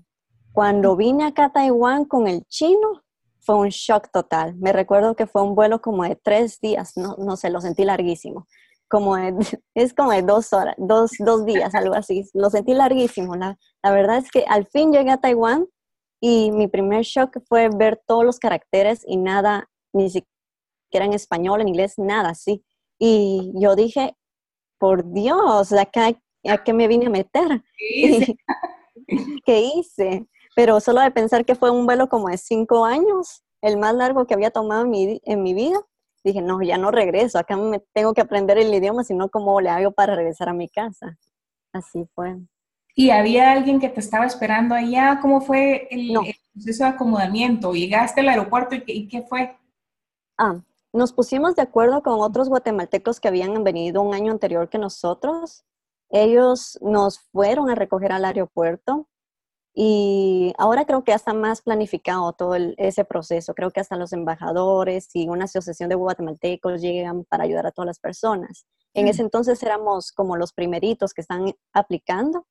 Cuando 0.52 0.96
vine 0.96 1.26
acá 1.26 1.46
a 1.46 1.52
Taiwán 1.52 2.06
con 2.06 2.28
el 2.28 2.46
chino, 2.46 3.04
fue 3.40 3.56
un 3.56 3.70
shock 3.70 4.10
total. 4.12 4.56
Me 4.58 4.72
recuerdo 4.72 5.16
que 5.16 5.26
fue 5.26 5.42
un 5.42 5.56
vuelo 5.56 5.82
como 5.82 6.04
de 6.04 6.16
tres 6.16 6.60
días, 6.60 6.96
no, 6.96 7.16
no 7.18 7.38
sé, 7.38 7.50
lo 7.50 7.62
sentí 7.62 7.86
larguísimo. 7.86 8.48
Como 8.90 9.16
es 9.76 9.94
como 9.94 10.12
de 10.12 10.22
dos 10.22 10.54
horas, 10.54 10.76
dos, 10.78 11.12
dos 11.20 11.46
días, 11.46 11.74
algo 11.76 11.96
así. 11.96 12.24
Lo 12.34 12.50
sentí 12.50 12.74
larguísimo. 12.74 13.36
La, 13.36 13.58
la 13.84 13.92
verdad 13.92 14.18
es 14.18 14.32
que 14.32 14.46
al 14.48 14.66
fin 14.66 14.92
llegué 14.92 15.12
a 15.12 15.18
Taiwán 15.18 15.68
y 16.22 16.52
mi 16.52 16.68
primer 16.68 17.04
shock 17.04 17.38
fue 17.48 17.70
ver 17.70 18.02
todos 18.06 18.26
los 18.26 18.40
caracteres 18.40 19.04
y 19.08 19.18
nada, 19.18 19.70
ni 19.94 20.10
siquiera 20.10 21.06
en 21.06 21.14
español, 21.14 21.62
en 21.62 21.70
inglés, 21.70 21.94
nada 21.98 22.30
así. 22.30 22.64
Y 23.00 23.54
yo 23.56 23.76
dije, 23.76 24.18
por 24.78 25.10
Dios, 25.14 25.72
acá, 25.72 26.12
¿a 26.48 26.64
qué 26.64 26.74
me 26.74 26.88
vine 26.88 27.06
a 27.06 27.10
meter? 27.10 27.64
¿Qué 29.46 29.62
hice? 29.62 30.28
pero 30.60 30.82
solo 30.82 31.00
de 31.00 31.12
pensar 31.12 31.46
que 31.46 31.56
fue 31.56 31.72
un 31.72 31.86
vuelo 31.86 32.10
como 32.10 32.28
de 32.28 32.38
cinco 32.38 32.84
años, 32.84 33.44
el 33.62 33.78
más 33.78 33.96
largo 33.96 34.28
que 34.28 34.34
había 34.34 34.52
tomado 34.52 34.84
en 34.84 34.90
mi, 34.90 35.22
en 35.24 35.42
mi 35.42 35.54
vida, 35.54 35.80
dije, 36.24 36.42
no, 36.42 36.62
ya 36.62 36.78
no 36.78 36.92
regreso, 36.92 37.40
acá 37.40 37.58
me 37.58 37.80
tengo 37.94 38.14
que 38.14 38.22
aprender 38.22 38.58
el 38.58 38.74
idioma, 38.74 39.04
sino 39.04 39.30
cómo 39.30 39.60
le 39.62 39.70
hago 39.70 39.92
para 39.92 40.16
regresar 40.16 40.50
a 40.50 40.54
mi 40.54 40.70
casa. 40.70 41.18
Así 41.74 42.06
fue. 42.16 42.38
¿Y 42.96 43.12
había 43.12 43.52
alguien 43.52 43.80
que 43.80 43.90
te 43.90 44.00
estaba 44.00 44.26
esperando 44.26 44.76
allá? 44.76 45.20
¿Cómo 45.22 45.42
fue 45.42 45.88
el, 45.92 46.14
proceso 46.54 46.84
de 46.84 46.90
acomodamiento? 46.90 47.74
¿Llegaste 47.74 48.22
al 48.22 48.30
aeropuerto 48.30 48.76
y, 48.76 48.84
y 48.86 49.08
qué 49.08 49.22
fue? 49.22 49.58
Ah, 50.38 50.62
nos 50.94 51.14
pusimos 51.14 51.56
de 51.56 51.62
acuerdo 51.62 52.02
con 52.02 52.20
otros 52.22 52.50
guatemaltecos 52.50 53.20
que 53.20 53.28
habían 53.28 53.64
venido 53.64 54.02
un 54.02 54.14
año 54.14 54.32
anterior 54.32 54.70
que 54.70 54.78
nosotros. 54.78 55.66
Ellos 56.10 56.80
nos 56.82 57.20
fueron 57.20 57.70
a 57.70 57.76
recoger 57.76 58.12
al 58.12 58.26
aeropuerto 58.26 59.09
y 59.82 60.54
ahora 60.58 60.84
creo 60.84 61.06
que 61.06 61.14
ya 61.14 61.16
está 61.16 61.34
más 61.34 61.62
planificado 61.62 62.34
todo 62.34 62.56
ese 62.76 63.06
proceso. 63.06 63.54
Creo 63.54 63.72
que 63.72 63.80
hasta 63.80 63.96
los 63.96 64.12
embajadores 64.12 65.08
y 65.14 65.30
una 65.30 65.46
asociación 65.46 65.88
de 65.88 65.96
guatemaltecos 65.96 66.82
llegan 66.82 67.24
para 67.24 67.46
ayudar 67.46 67.66
a 67.66 67.72
todas 67.72 67.88
las 67.88 68.00
personas. 68.00 68.66
En 68.94 69.08
ese 69.08 69.22
entonces 69.22 69.64
éramos 69.64 70.12
como 70.12 70.36
los 70.36 70.52
primeritos 70.52 71.14
que 71.14 71.22
están 71.22 71.54
aplicando. 71.72 72.46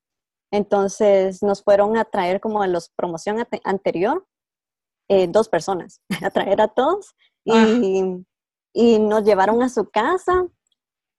Entonces 0.50 1.42
nos 1.42 1.62
fueron 1.62 1.99
a 1.99 2.06
traer 2.06 2.40
como 2.40 2.64
en 2.64 2.73
los 2.73 2.88
promoción 2.97 3.47
anterior, 3.62 4.26
eh, 5.11 5.28
dos 5.28 5.50
personas, 5.50 6.00
a 6.25 6.30
traer 6.30 6.62
a 6.62 6.68
todos 6.68 7.14
y, 7.44 7.52
ah. 7.52 8.18
y, 8.73 8.99
nos 9.00 9.25
llevaron 9.25 9.62
a 9.62 9.68
su 9.68 9.90
casa 9.90 10.47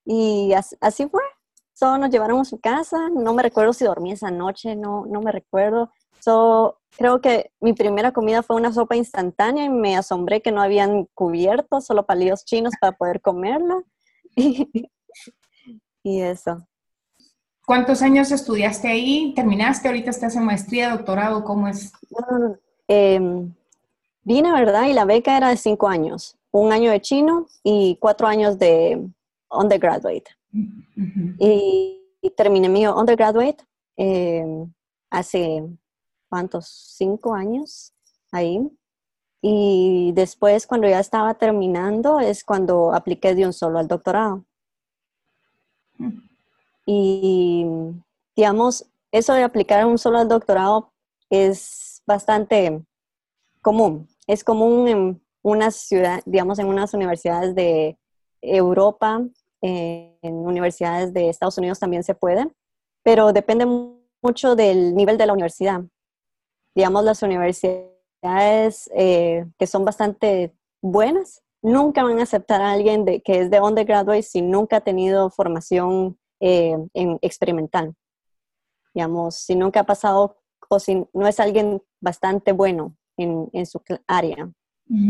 y 0.06 0.54
así, 0.82 1.08
fue. 1.08 1.22
Solo 1.74 2.00
nos 2.00 2.10
llevaron 2.10 2.40
a 2.40 2.46
su 2.46 2.60
casa, 2.60 3.10
no 3.10 3.32
me 3.36 3.44
recuerdo 3.44 3.74
si 3.74 3.86
dormí 3.86 4.12
esa 4.12 4.32
noche, 4.32 4.76
no, 4.76 5.06
no 5.06 5.22
me 5.22 5.32
recuerdo, 5.32 5.92
So, 6.20 6.80
creo 6.98 7.22
que 7.22 7.52
mi 7.60 7.74
primera 7.74 8.12
comida 8.12 8.44
fue 8.44 8.56
una 8.56 8.74
sopa 8.74 8.96
instantánea 8.96 9.66
y 9.66 9.70
me 9.70 9.96
asombré 9.96 10.42
que 10.42 10.52
no 10.52 10.62
habían 10.62 11.06
cubiertos, 11.14 11.86
solo 11.86 12.06
palillos 12.06 12.46
chinos 12.46 12.74
para 12.80 12.96
poder 12.98 13.22
comerla. 13.22 13.82
y, 16.04 16.22
eso. 16.22 16.68
¿Cuántos 17.66 18.02
años 18.02 18.32
estudiaste 18.32 18.88
ahí? 18.88 19.34
¿Terminaste? 19.36 19.88
¿Ahorita 19.88 20.10
estás 20.10 20.36
en 20.36 20.44
maestría, 20.46 20.90
doctorado? 20.90 21.44
¿Cómo 21.44 21.68
es? 21.68 21.94
Em, 22.88 23.54
vine, 24.24 24.52
¿verdad? 24.52 24.88
Y 24.88 24.94
la 24.94 25.06
beca 25.06 25.38
era 25.38 25.50
de 25.50 25.58
cinco 25.58 25.88
años. 25.88 26.36
Un 26.52 26.72
año 26.72 26.90
de 26.92 27.00
chino 27.00 27.46
y 27.64 27.98
cuatro 28.00 28.28
años 28.28 28.58
de 28.58 29.08
undergraduate. 29.52 30.32
y, 31.40 31.96
terminé 32.36 32.68
mi 32.68 32.86
undergraduate 32.86 33.64
em, 33.96 34.74
hace, 35.10 35.64
¿cuántos? 36.30 36.68
Cinco 36.98 37.34
años 37.34 37.94
ahí. 38.32 38.70
Y 39.42 40.12
después, 40.14 40.68
cuando 40.68 40.88
ya 40.88 41.00
estaba 41.00 41.34
terminando, 41.34 42.20
es 42.20 42.44
cuando 42.44 42.94
apliqué 42.94 43.36
de 43.36 43.46
un 43.46 43.54
solo 43.54 43.80
al 43.80 43.88
doctorado. 43.88 44.46
Y, 46.86 47.66
digamos, 48.36 48.86
eso 49.12 49.34
de 49.34 49.44
aplicar 49.44 49.86
un 49.86 49.98
solo 49.98 50.20
al 50.20 50.28
doctorado 50.28 50.92
es 51.30 52.02
bastante 52.06 52.84
común. 53.62 54.08
Es 54.28 54.44
común 54.44 54.88
en 54.88 55.22
unas 55.42 55.76
ciudades, 55.76 56.24
digamos, 56.26 56.60
en 56.60 56.68
unas 56.68 56.94
universidades 56.94 57.56
de 57.56 57.98
Europa, 58.42 59.22
en 59.62 60.36
universidades 60.36 61.14
de 61.14 61.30
Estados 61.30 61.58
Unidos 61.58 61.80
también 61.80 62.04
se 62.04 62.16
puede, 62.16 62.50
pero 63.04 63.34
depende 63.34 63.66
mucho 64.22 64.56
del 64.56 64.96
nivel 64.96 65.18
de 65.18 65.26
la 65.26 65.34
universidad. 65.34 65.82
Digamos, 66.76 67.04
las 67.04 67.22
universidades 67.24 68.90
eh, 68.94 69.46
que 69.58 69.68
son 69.68 69.86
bastante 69.86 70.56
buenas 70.82 71.42
nunca 71.62 72.04
van 72.04 72.20
a 72.20 72.24
aceptar 72.24 72.62
a 72.62 72.72
alguien 72.72 73.06
de, 73.06 73.22
que 73.22 73.42
es 73.42 73.52
de 73.52 73.62
undergraduate 73.62 74.24
si 74.24 74.42
nunca 74.42 74.78
ha 74.78 74.82
tenido 74.82 75.30
formación 75.30 76.18
eh, 76.40 76.78
en 76.94 77.20
experimental. 77.22 77.96
Digamos, 78.94 79.36
si 79.36 79.56
nunca 79.56 79.82
ha 79.82 79.86
pasado 79.86 80.38
o 80.70 80.80
si 80.80 81.06
no 81.14 81.28
es 81.28 81.40
alguien 81.40 81.82
bastante 82.00 82.52
bueno 82.54 82.96
en, 83.18 83.50
en 83.54 83.66
su 83.66 83.82
área. 84.08 84.50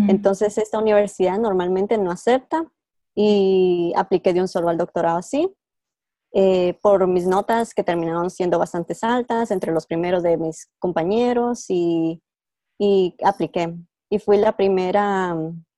Entonces, 0.09 0.57
esta 0.57 0.77
universidad 0.77 1.39
normalmente 1.39 1.97
no 1.97 2.11
acepta 2.11 2.69
y 3.15 3.93
apliqué 3.95 4.33
de 4.33 4.41
un 4.41 4.49
solo 4.49 4.67
al 4.67 4.77
doctorado 4.77 5.17
así. 5.17 5.49
Eh, 6.31 6.77
por 6.81 7.07
mis 7.07 7.25
notas 7.25 7.73
que 7.73 7.83
terminaron 7.83 8.29
siendo 8.29 8.59
bastante 8.59 8.95
altas 9.01 9.49
entre 9.49 9.71
los 9.71 9.87
primeros 9.87 10.21
de 10.21 10.37
mis 10.37 10.69
compañeros 10.77 11.65
y, 11.69 12.21
y 12.77 13.15
apliqué. 13.23 13.75
Y 14.09 14.19
fui 14.19 14.37
la 14.37 14.55
primera, 14.55 15.35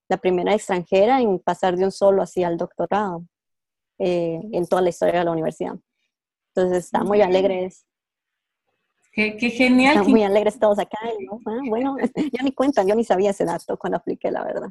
la 0.10 0.18
primera 0.18 0.54
extranjera 0.54 1.22
en 1.22 1.40
pasar 1.40 1.78
de 1.78 1.86
un 1.86 1.92
solo 1.92 2.22
así 2.22 2.44
al 2.44 2.58
doctorado. 2.58 3.26
Eh, 4.04 4.42
en 4.52 4.66
toda 4.66 4.82
la 4.82 4.90
historia 4.90 5.20
de 5.20 5.26
la 5.26 5.32
universidad. 5.32 5.76
Entonces, 6.56 6.86
está 6.86 7.04
muy 7.04 7.22
alegres. 7.22 7.86
Qué, 9.12 9.38
qué 9.38 9.52
genial. 9.52 9.98
Están 9.98 10.10
muy 10.10 10.24
alegres 10.24 10.58
todos 10.58 10.80
acá. 10.80 10.98
Ah, 11.46 11.60
bueno, 11.68 11.98
ya 12.34 12.42
ni 12.42 12.52
cuentan, 12.52 12.88
yo 12.88 12.96
ni 12.96 13.04
sabía 13.04 13.30
ese 13.30 13.46
dato 13.46 13.78
cuando 13.78 13.98
apliqué, 13.98 14.32
la 14.32 14.44
verdad. 14.44 14.70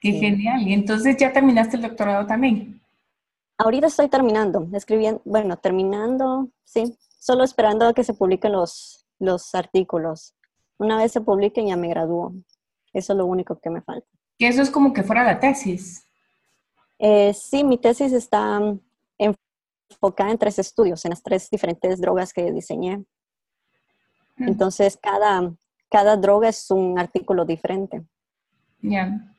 Qué 0.00 0.12
genial. 0.14 0.66
Y 0.66 0.72
entonces 0.72 1.16
ya 1.16 1.32
terminaste 1.32 1.76
el 1.76 1.82
doctorado 1.82 2.26
también. 2.26 2.80
Ahorita 3.56 3.86
estoy 3.86 4.08
terminando, 4.08 4.68
escribiendo, 4.72 5.22
bueno, 5.24 5.56
terminando, 5.56 6.48
sí, 6.64 6.98
solo 7.20 7.44
esperando 7.44 7.86
a 7.86 7.94
que 7.94 8.02
se 8.02 8.14
publiquen 8.14 8.52
los, 8.52 9.06
los 9.18 9.54
artículos. 9.54 10.34
Una 10.78 10.96
vez 10.96 11.12
se 11.12 11.20
publiquen 11.20 11.68
ya 11.68 11.76
me 11.76 11.88
gradúo. 11.88 12.34
Eso 12.92 13.12
es 13.12 13.16
lo 13.16 13.26
único 13.26 13.58
que 13.60 13.70
me 13.70 13.80
falta. 13.80 14.06
Que 14.38 14.48
eso 14.48 14.62
es 14.62 14.70
como 14.70 14.92
que 14.92 15.02
fuera 15.02 15.24
la 15.24 15.38
tesis. 15.38 16.06
Eh, 16.98 17.32
sí, 17.34 17.64
mi 17.64 17.78
tesis 17.78 18.12
está 18.12 18.60
enfocada 19.18 20.30
en 20.30 20.38
tres 20.38 20.58
estudios, 20.58 21.04
en 21.04 21.10
las 21.10 21.22
tres 21.22 21.48
diferentes 21.50 22.00
drogas 22.00 22.32
que 22.32 22.50
diseñé. 22.50 22.98
Mm. 24.36 24.48
Entonces, 24.48 24.98
cada, 25.00 25.52
cada 25.88 26.16
droga 26.16 26.48
es 26.48 26.70
un 26.70 26.98
artículo 26.98 27.44
diferente. 27.44 28.04
Ya. 28.80 29.33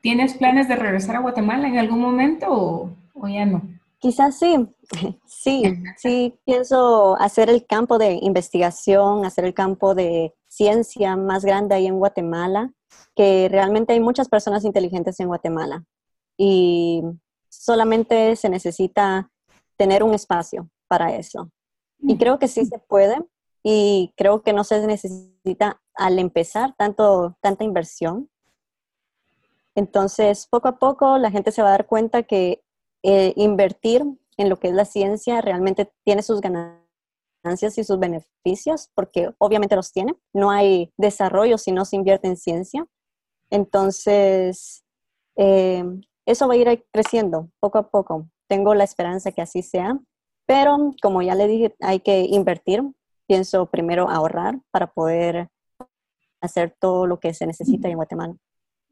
¿Tienes 0.00 0.34
planes 0.34 0.68
de 0.68 0.76
regresar 0.76 1.16
a 1.16 1.20
Guatemala 1.20 1.68
en 1.68 1.78
algún 1.78 2.00
momento 2.00 2.90
o, 3.14 3.28
ya 3.28 3.44
no? 3.44 3.62
Quizás 3.98 4.38
sí, 4.38 4.66
sí, 5.26 5.62
sí 5.96 6.38
pienso 6.44 7.16
hacer 7.20 7.50
el 7.50 7.66
campo 7.66 7.98
de 7.98 8.18
investigación, 8.22 9.24
hacer 9.24 9.44
el 9.44 9.54
campo 9.54 9.94
de 9.94 10.34
ciencia 10.48 11.16
más 11.16 11.44
grande 11.44 11.74
ahí 11.74 11.86
en 11.86 11.98
Guatemala, 11.98 12.72
que 13.14 13.48
realmente 13.50 13.92
hay 13.92 14.00
muchas 14.00 14.28
personas 14.28 14.64
inteligentes 14.64 15.20
en 15.20 15.28
Guatemala 15.28 15.84
y 16.36 17.02
solamente 17.50 18.34
se 18.36 18.48
necesita 18.48 19.30
tener 19.76 20.02
un 20.02 20.14
espacio 20.14 20.70
para 20.88 21.14
eso. 21.14 21.50
Y 21.98 22.16
creo 22.16 22.38
que 22.38 22.48
sí 22.48 22.64
se 22.64 22.78
puede 22.78 23.18
y 23.62 24.12
creo 24.16 24.42
que 24.42 24.52
no 24.52 24.64
se 24.64 24.86
necesita 24.86 25.80
al 25.94 26.18
empezar 26.18 26.74
tanto, 26.76 27.36
tanta 27.40 27.64
inversión. 27.64 28.30
Entonces, 29.74 30.46
poco 30.50 30.68
a 30.68 30.78
poco 30.78 31.18
la 31.18 31.30
gente 31.30 31.52
se 31.52 31.62
va 31.62 31.68
a 31.68 31.72
dar 31.72 31.86
cuenta 31.86 32.22
que 32.22 32.62
eh, 33.02 33.32
invertir 33.36 34.04
en 34.36 34.48
lo 34.48 34.58
que 34.58 34.68
es 34.68 34.74
la 34.74 34.84
ciencia 34.84 35.40
realmente 35.40 35.90
tiene 36.04 36.22
sus 36.22 36.40
ganancias 36.40 37.78
y 37.78 37.84
sus 37.84 37.98
beneficios, 37.98 38.90
porque 38.94 39.30
obviamente 39.38 39.76
los 39.76 39.92
tiene. 39.92 40.14
No 40.32 40.50
hay 40.50 40.92
desarrollo 40.96 41.58
si 41.58 41.72
no 41.72 41.84
se 41.84 41.96
invierte 41.96 42.28
en 42.28 42.36
ciencia. 42.36 42.86
Entonces, 43.50 44.84
eh, 45.36 45.84
eso 46.26 46.48
va 46.48 46.54
a 46.54 46.56
ir 46.56 46.86
creciendo 46.92 47.50
poco 47.60 47.78
a 47.78 47.90
poco. 47.90 48.28
Tengo 48.48 48.74
la 48.74 48.84
esperanza 48.84 49.32
que 49.32 49.42
así 49.42 49.62
sea, 49.62 49.98
pero 50.46 50.92
como 51.02 51.22
ya 51.22 51.34
le 51.34 51.46
dije, 51.46 51.76
hay 51.80 52.00
que 52.00 52.20
invertir. 52.22 52.82
Pienso 53.26 53.66
primero 53.66 54.10
ahorrar 54.10 54.60
para 54.72 54.88
poder 54.92 55.48
hacer 56.40 56.74
todo 56.80 57.06
lo 57.06 57.20
que 57.20 57.34
se 57.34 57.46
necesita 57.46 57.88
en 57.88 57.96
Guatemala. 57.96 58.34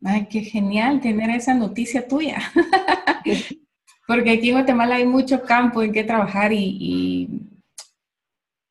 Ay, 0.04 0.26
qué 0.30 0.40
genial 0.40 1.00
tener 1.00 1.30
esa 1.30 1.54
noticia 1.54 2.06
tuya. 2.06 2.38
Porque 4.06 4.30
aquí 4.30 4.48
en 4.48 4.56
Guatemala 4.56 4.96
hay 4.96 5.06
mucho 5.06 5.42
campo 5.42 5.82
en 5.82 5.92
que 5.92 6.04
trabajar 6.04 6.52
y, 6.52 7.28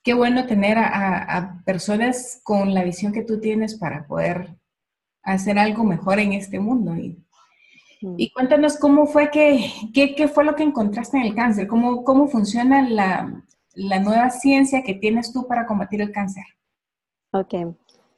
qué 0.04 0.13
bueno 0.13 0.46
tener 0.46 0.78
a, 0.78 1.38
a, 1.38 1.63
personas 1.63 2.40
con 2.44 2.74
la 2.74 2.84
visión 2.84 3.12
que 3.12 3.24
tú 3.24 3.40
tienes 3.42 3.76
para 3.76 4.08
poder 4.08 4.56
hacer 5.22 5.60
algo 5.60 5.84
mejor 5.84 6.20
en 6.20 6.32
este 6.34 6.60
mundo. 6.60 6.96
Y 6.96 7.18
y 8.00 8.32
cuéntanos 8.32 8.78
cómo 8.78 9.08
fue 9.08 9.32
que, 9.32 9.72
qué, 9.94 10.28
fue 10.28 10.46
lo 10.46 10.56
que 10.56 10.63
encontraste 10.63 11.18
en 11.18 11.24
el 11.24 11.36
cáncer, 11.36 11.68
cómo, 11.68 12.04
cómo 12.04 12.28
funciona 12.28 12.88
la, 12.88 13.44
la 13.74 14.00
nueva 14.00 14.30
ciencia 14.30 14.84
que 14.84 14.94
tienes 14.94 15.34
tú 15.34 15.48
para 15.48 15.66
combatir 15.66 16.02
el 16.02 16.12
cáncer. 16.12 16.44
Ok. 17.32 17.54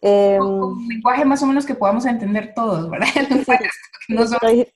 Em, 0.02 0.42
un 0.42 0.88
lenguaje 0.88 1.26
más 1.26 1.44
o 1.44 1.46
menos 1.46 1.66
que 1.66 1.76
podamos 1.76 2.06
entender 2.06 2.54
todos, 2.56 2.90
¿verdad? 2.90 3.08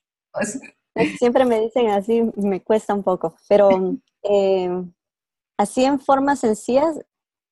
siempre 1.18 1.46
me 1.46 1.62
dicen 1.62 1.90
así, 1.90 2.24
me 2.36 2.62
cuesta 2.62 2.94
un 2.94 3.04
poco, 3.04 3.36
pero 3.48 3.70
em, 4.24 4.94
así 5.58 5.86
en 5.86 6.00
formas 6.00 6.40
sencillas, 6.40 7.00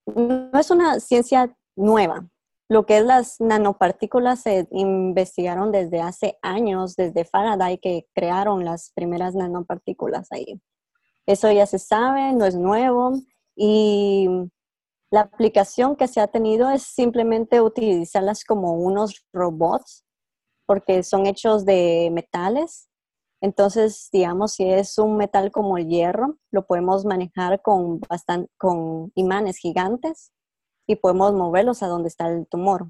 no 0.05 0.59
es 0.59 0.69
una 0.69 0.99
ciencia 0.99 1.55
nueva, 1.75 2.27
lo 2.71 2.85
que 2.85 2.99
es 2.99 3.05
las 3.05 3.41
nanopartículas 3.41 4.43
se 4.43 4.65
investigaron 4.71 5.73
desde 5.73 5.99
hace 5.99 6.37
años, 6.41 6.95
desde 6.95 7.25
Faraday, 7.25 7.77
que 7.79 8.07
crearon 8.15 8.63
las 8.63 8.93
primeras 8.95 9.35
nanopartículas 9.35 10.31
ahí. 10.31 10.61
Eso 11.25 11.51
ya 11.51 11.65
se 11.65 11.79
sabe, 11.79 12.31
no 12.31 12.45
es 12.45 12.55
nuevo. 12.55 13.19
Y 13.57 14.29
la 15.11 15.21
aplicación 15.21 15.97
que 15.97 16.07
se 16.07 16.21
ha 16.21 16.27
tenido 16.27 16.71
es 16.71 16.83
simplemente 16.83 17.61
utilizarlas 17.61 18.45
como 18.45 18.73
unos 18.73 19.25
robots, 19.33 20.05
porque 20.65 21.03
son 21.03 21.27
hechos 21.27 21.65
de 21.65 22.09
metales. 22.13 22.87
Entonces, 23.41 24.07
digamos, 24.13 24.53
si 24.53 24.63
es 24.69 24.97
un 24.97 25.17
metal 25.17 25.51
como 25.51 25.77
el 25.77 25.87
hierro, 25.87 26.37
lo 26.49 26.65
podemos 26.65 27.03
manejar 27.03 27.61
con, 27.61 27.99
con 28.57 29.11
imanes 29.15 29.57
gigantes 29.57 30.31
y 30.87 30.95
podemos 30.95 31.33
moverlos 31.33 31.83
a 31.83 31.87
donde 31.87 32.07
está 32.07 32.29
el 32.29 32.47
tumor. 32.47 32.89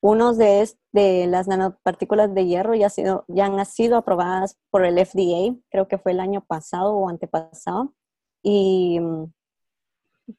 Unos 0.00 0.38
de, 0.38 0.70
de 0.92 1.26
las 1.26 1.48
nanopartículas 1.48 2.32
de 2.32 2.46
hierro 2.46 2.74
ya, 2.76 2.88
sido, 2.88 3.24
ya 3.26 3.46
han 3.46 3.66
sido 3.66 3.96
aprobadas 3.96 4.56
por 4.70 4.84
el 4.84 5.04
FDA, 5.04 5.56
creo 5.70 5.88
que 5.88 5.98
fue 5.98 6.12
el 6.12 6.20
año 6.20 6.44
pasado 6.46 6.94
o 6.94 7.08
antepasado, 7.08 7.94
y 8.42 9.00
mm, 9.00 9.24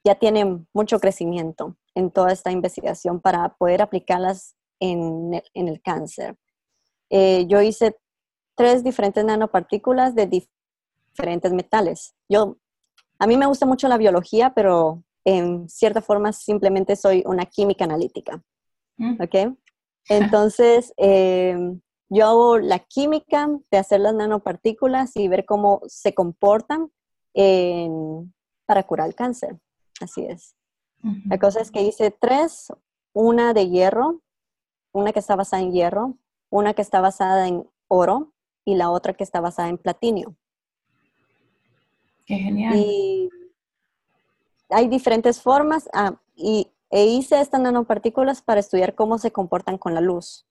ya 0.03 0.15
tienen 0.15 0.67
mucho 0.73 0.99
crecimiento 0.99 1.75
en 1.95 2.11
toda 2.11 2.31
esta 2.31 2.51
investigación 2.51 3.19
para 3.19 3.55
poder 3.55 3.81
aplicarlas 3.81 4.55
en 4.79 5.33
el, 5.35 5.43
en 5.53 5.67
el 5.67 5.81
cáncer. 5.81 6.37
Eh, 7.09 7.45
yo 7.47 7.61
hice 7.61 7.97
tres 8.55 8.83
diferentes 8.83 9.23
nanopartículas 9.23 10.15
de 10.15 10.27
diferentes 10.27 11.51
metales. 11.51 12.15
Yo, 12.29 12.57
a 13.19 13.27
mí 13.27 13.37
me 13.37 13.45
gusta 13.45 13.65
mucho 13.65 13.87
la 13.87 13.97
biología, 13.97 14.53
pero 14.53 15.03
en 15.25 15.69
cierta 15.69 16.01
forma 16.01 16.33
simplemente 16.33 16.95
soy 16.95 17.23
una 17.25 17.45
química 17.45 17.83
analítica. 17.83 18.41
Mm. 18.97 19.21
¿Ok? 19.21 19.57
Entonces, 20.09 20.93
eh, 20.97 21.55
yo 22.09 22.25
hago 22.25 22.57
la 22.57 22.79
química 22.79 23.49
de 23.69 23.77
hacer 23.77 24.01
las 24.01 24.15
nanopartículas 24.15 25.15
y 25.15 25.27
ver 25.27 25.45
cómo 25.45 25.81
se 25.87 26.13
comportan 26.13 26.91
para 28.65 28.83
curar 28.83 29.07
el 29.07 29.15
cáncer. 29.15 29.57
Así 30.01 30.25
es. 30.25 30.55
La 31.25 31.39
cosa 31.39 31.61
es 31.61 31.71
que 31.71 31.81
hice 31.81 32.11
tres, 32.11 32.71
una 33.13 33.53
de 33.53 33.69
hierro, 33.69 34.21
una 34.91 35.11
que 35.13 35.19
está 35.19 35.35
basada 35.35 35.63
en 35.63 35.71
hierro, 35.71 36.17
una 36.49 36.73
que 36.73 36.81
está 36.81 37.01
basada 37.01 37.47
en 37.47 37.67
oro 37.87 38.33
y 38.65 38.75
la 38.75 38.91
otra 38.91 39.13
que 39.13 39.23
está 39.23 39.41
basada 39.41 39.69
en 39.69 39.77
platinio. 39.77 40.35
Qué 42.25 42.35
genial. 42.35 42.75
Y 42.77 43.29
hay 44.69 44.87
diferentes 44.87 45.41
formas 45.41 45.89
ah, 45.93 46.15
y 46.35 46.71
e 46.91 47.05
hice 47.05 47.39
estas 47.39 47.61
nanopartículas 47.61 48.41
para 48.41 48.59
estudiar 48.59 48.95
cómo 48.95 49.17
se 49.17 49.31
comportan 49.31 49.77
con 49.77 49.93
la 49.95 50.01
luz. 50.01 50.45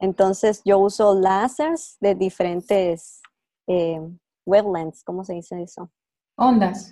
Entonces 0.00 0.62
yo 0.64 0.78
uso 0.78 1.14
láseres 1.14 1.96
de 2.00 2.14
diferentes 2.14 3.22
eh, 3.66 4.00
wavelengths, 4.46 5.04
¿cómo 5.04 5.24
se 5.24 5.34
dice 5.34 5.62
eso? 5.62 5.90
Ondas. 6.36 6.90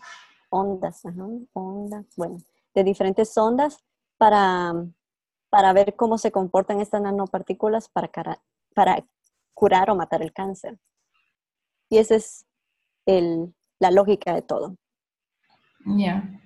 Ondas, 0.55 1.07
ajá, 1.07 1.27
ondas, 1.55 2.05
bueno, 2.15 2.37
de 2.75 2.85
diferentes 2.85 3.37
ondas 3.39 3.83
para, 4.19 4.75
para 5.49 5.73
ver 5.73 5.97
cómo 5.97 6.19
se 6.19 6.31
comportan 6.31 6.79
estas 6.79 7.01
nanopartículas 7.01 7.89
para, 7.89 8.11
para 8.75 9.03
curar 9.55 9.89
o 9.89 9.97
matar 9.97 10.21
el 10.21 10.35
cáncer. 10.35 10.79
Y 11.89 11.97
esa 11.97 12.17
es 12.17 12.47
la 13.79 13.91
lógica 13.91 14.35
de 14.35 14.43
todo. 14.43 14.77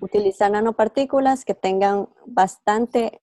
Utilizar 0.01 0.53
nanopartículas 0.53 1.45
que 1.45 1.55
tengan 1.55 2.09
bastante 2.27 3.21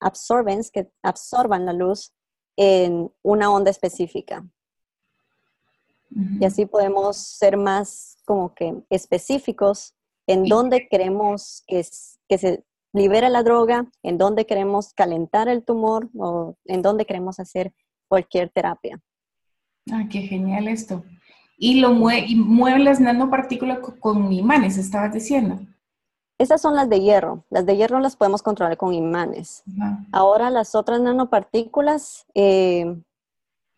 absorbance, 0.00 0.70
que 0.70 0.92
absorban 1.02 1.64
la 1.64 1.72
luz 1.72 2.12
en 2.56 3.10
una 3.22 3.50
onda 3.50 3.70
específica. 3.70 4.46
Y 6.10 6.44
así 6.44 6.66
podemos 6.66 7.16
ser 7.16 7.56
más 7.56 8.18
como 8.26 8.52
que 8.54 8.82
específicos 8.90 9.94
en 10.30 10.44
dónde 10.44 10.86
queremos 10.88 11.64
que, 11.66 11.84
que 12.28 12.38
se 12.38 12.64
libere 12.92 13.28
la 13.30 13.42
droga, 13.42 13.90
en 14.04 14.16
dónde 14.16 14.46
queremos 14.46 14.94
calentar 14.94 15.48
el 15.48 15.64
tumor 15.64 16.08
o 16.16 16.54
en 16.66 16.82
dónde 16.82 17.04
queremos 17.04 17.40
hacer 17.40 17.72
cualquier 18.08 18.48
terapia. 18.50 19.00
Ah, 19.90 20.04
qué 20.08 20.20
genial 20.22 20.68
esto. 20.68 21.02
Y, 21.58 21.80
lo 21.80 21.90
y 22.12 22.36
mueve 22.36 22.78
las 22.78 23.00
nanopartículas 23.00 23.80
con, 23.98 24.32
imanes, 24.32 24.78
estabas 24.78 25.12
diciendo. 25.12 25.58
Esas 26.38 26.62
son 26.62 26.76
las 26.76 26.88
de 26.88 27.00
hierro. 27.00 27.44
Las 27.50 27.66
de 27.66 27.76
hierro 27.76 27.98
las 27.98 28.16
podemos 28.16 28.40
controlar 28.40 28.76
con 28.76 28.94
imanes. 28.94 29.64
Ahora 30.12 30.48
las 30.48 30.76
otras 30.76 31.00
nanopartículas, 31.00 32.24
eh, 32.34 32.96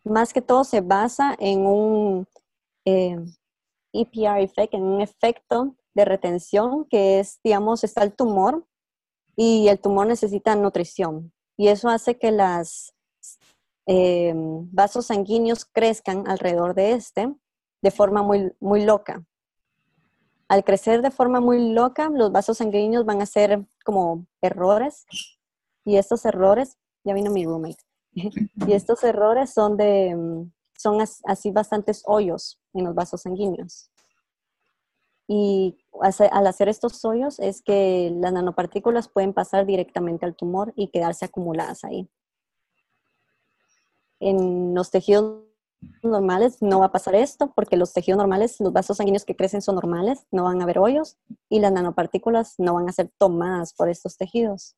más 0.05 0.33
que 0.33 0.41
todo 0.41 0.63
se 0.63 0.81
basa 0.81 1.35
en 1.39 1.65
un 1.65 2.27
eh, 2.85 3.17
EPR 3.91 4.39
effect, 4.39 4.75
en 4.75 4.83
un 4.83 5.01
efecto 5.01 5.75
de 5.93 6.05
retención 6.05 6.85
que 6.85 7.19
es, 7.19 7.39
digamos, 7.43 7.83
está 7.83 8.03
el 8.03 8.13
tumor 8.13 8.65
y 9.35 9.67
el 9.67 9.79
tumor 9.79 10.07
necesita 10.07 10.55
nutrición. 10.55 11.33
Y 11.57 11.67
eso 11.67 11.89
hace 11.89 12.17
que 12.17 12.31
los 12.31 12.93
eh, 13.87 14.33
vasos 14.35 15.07
sanguíneos 15.07 15.65
crezcan 15.65 16.27
alrededor 16.27 16.73
de 16.73 16.93
este 16.93 17.33
de 17.81 17.91
forma 17.91 18.23
muy, 18.23 18.51
muy 18.59 18.83
loca. 18.85 19.23
Al 20.47 20.63
crecer 20.63 21.01
de 21.01 21.11
forma 21.11 21.41
muy 21.41 21.73
loca, 21.73 22.09
los 22.09 22.31
vasos 22.31 22.57
sanguíneos 22.57 23.05
van 23.05 23.21
a 23.21 23.25
ser 23.25 23.65
como 23.83 24.25
errores 24.41 25.05
y 25.83 25.97
estos 25.97 26.25
errores, 26.25 26.77
ya 27.03 27.13
vino 27.13 27.29
mi 27.29 27.45
roommate, 27.45 27.83
y 28.13 28.73
estos 28.73 29.03
errores 29.03 29.53
son 29.53 29.75
de, 29.75 30.47
son 30.77 30.99
así 31.25 31.51
bastantes 31.51 32.03
hoyos 32.05 32.59
en 32.73 32.85
los 32.85 32.95
vasos 32.95 33.21
sanguíneos. 33.21 33.89
Y 35.27 35.77
al 36.01 36.47
hacer 36.47 36.69
estos 36.69 37.03
hoyos 37.05 37.39
es 37.39 37.61
que 37.61 38.11
las 38.15 38.33
nanopartículas 38.33 39.07
pueden 39.07 39.33
pasar 39.33 39.65
directamente 39.65 40.25
al 40.25 40.35
tumor 40.35 40.73
y 40.75 40.89
quedarse 40.89 41.25
acumuladas 41.25 41.83
ahí. 41.83 42.09
En 44.19 44.73
los 44.73 44.91
tejidos 44.91 45.43
normales 46.01 46.61
no 46.61 46.79
va 46.79 46.87
a 46.87 46.91
pasar 46.91 47.15
esto 47.15 47.51
porque 47.55 47.77
los 47.77 47.93
tejidos 47.93 48.17
normales, 48.17 48.59
los 48.59 48.73
vasos 48.73 48.97
sanguíneos 48.97 49.25
que 49.25 49.35
crecen 49.35 49.61
son 49.61 49.75
normales, 49.75 50.25
no 50.31 50.43
van 50.43 50.59
a 50.59 50.63
haber 50.63 50.79
hoyos 50.79 51.17
y 51.49 51.59
las 51.59 51.71
nanopartículas 51.71 52.55
no 52.57 52.73
van 52.73 52.89
a 52.89 52.93
ser 52.93 53.11
tomadas 53.17 53.73
por 53.73 53.89
estos 53.89 54.17
tejidos. 54.17 54.75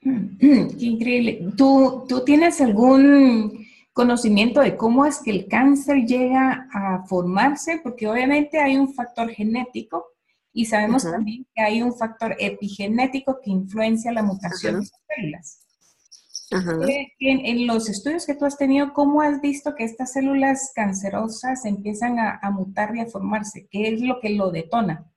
Qué 0.00 0.76
increíble. 0.80 1.52
¿Tú, 1.56 2.04
¿Tú 2.08 2.24
tienes 2.24 2.60
algún 2.60 3.67
conocimiento 3.98 4.60
de 4.60 4.76
cómo 4.76 5.04
es 5.06 5.18
que 5.18 5.32
el 5.32 5.48
cáncer 5.48 6.06
llega 6.06 6.68
a 6.72 7.04
formarse? 7.08 7.80
Porque 7.82 8.06
obviamente 8.06 8.60
hay 8.60 8.76
un 8.76 8.94
factor 8.94 9.28
genético 9.28 10.06
y 10.52 10.66
sabemos 10.66 11.02
también 11.02 11.44
que 11.52 11.60
hay 11.60 11.82
un 11.82 11.92
factor 11.92 12.36
epigenético 12.38 13.40
que 13.42 13.50
influencia 13.50 14.12
la 14.12 14.22
mutación 14.22 14.74
de 14.74 14.78
las 14.78 14.92
células. 15.08 15.64
En, 17.18 17.66
los 17.66 17.88
estudios 17.88 18.24
que 18.24 18.36
tú 18.36 18.44
has 18.44 18.56
tenido, 18.56 18.92
¿cómo 18.92 19.20
has 19.20 19.40
visto 19.40 19.74
que 19.74 19.82
estas 19.82 20.12
células 20.12 20.70
cancerosas 20.76 21.64
empiezan 21.64 22.20
a, 22.20 22.50
mutar 22.52 22.94
y 22.94 23.00
a 23.00 23.06
formarse? 23.06 23.66
¿Qué 23.68 23.88
es 23.88 24.00
lo 24.00 24.20
que 24.20 24.30
lo 24.30 24.52
detona? 24.52 25.10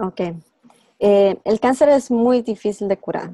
Ok. 0.00 0.20
Eh, 0.98 1.38
el 1.44 1.60
cáncer 1.60 1.90
es 1.90 2.10
muy 2.10 2.42
difícil 2.42 2.88
de 2.88 2.96
curar. 2.96 3.30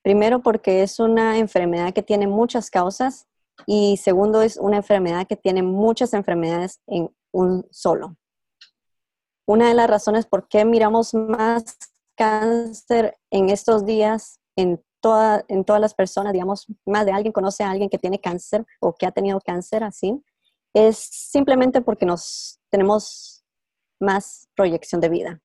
Primero 0.00 0.40
porque 0.40 0.82
es 0.82 0.98
una 1.00 1.36
enfermedad 1.36 1.92
que 1.92 2.02
tiene 2.02 2.26
muchas 2.26 2.70
causas 2.70 3.26
y 3.66 3.96
segundo 3.96 4.42
es 4.42 4.56
una 4.56 4.76
enfermedad 4.76 5.26
que 5.26 5.36
tiene 5.36 5.62
muchas 5.62 6.14
enfermedades 6.14 6.80
en 6.86 7.14
un 7.32 7.66
solo. 7.70 8.16
Una 9.46 9.68
de 9.68 9.74
las 9.74 9.88
razones 9.88 10.26
por 10.26 10.48
qué 10.48 10.64
miramos 10.64 11.14
más 11.14 11.64
cáncer 12.16 13.18
en 13.30 13.50
estos 13.50 13.84
días 13.84 14.40
en 14.56 14.82
en 15.48 15.64
todas 15.64 15.80
las 15.80 15.94
personas, 15.94 16.32
digamos, 16.32 16.66
más 16.86 17.04
de 17.04 17.12
alguien 17.12 17.32
conoce 17.32 17.62
a 17.62 17.70
alguien 17.70 17.90
que 17.90 17.98
tiene 17.98 18.20
cáncer 18.20 18.64
o 18.80 18.94
que 18.94 19.06
ha 19.06 19.12
tenido 19.12 19.40
cáncer 19.40 19.84
así, 19.84 20.22
es 20.72 20.96
simplemente 20.96 21.80
porque 21.80 22.06
nos 22.06 22.60
tenemos 22.70 23.44
más 24.00 24.48
proyección 24.56 25.00
de 25.00 25.08
vida. 25.08 25.42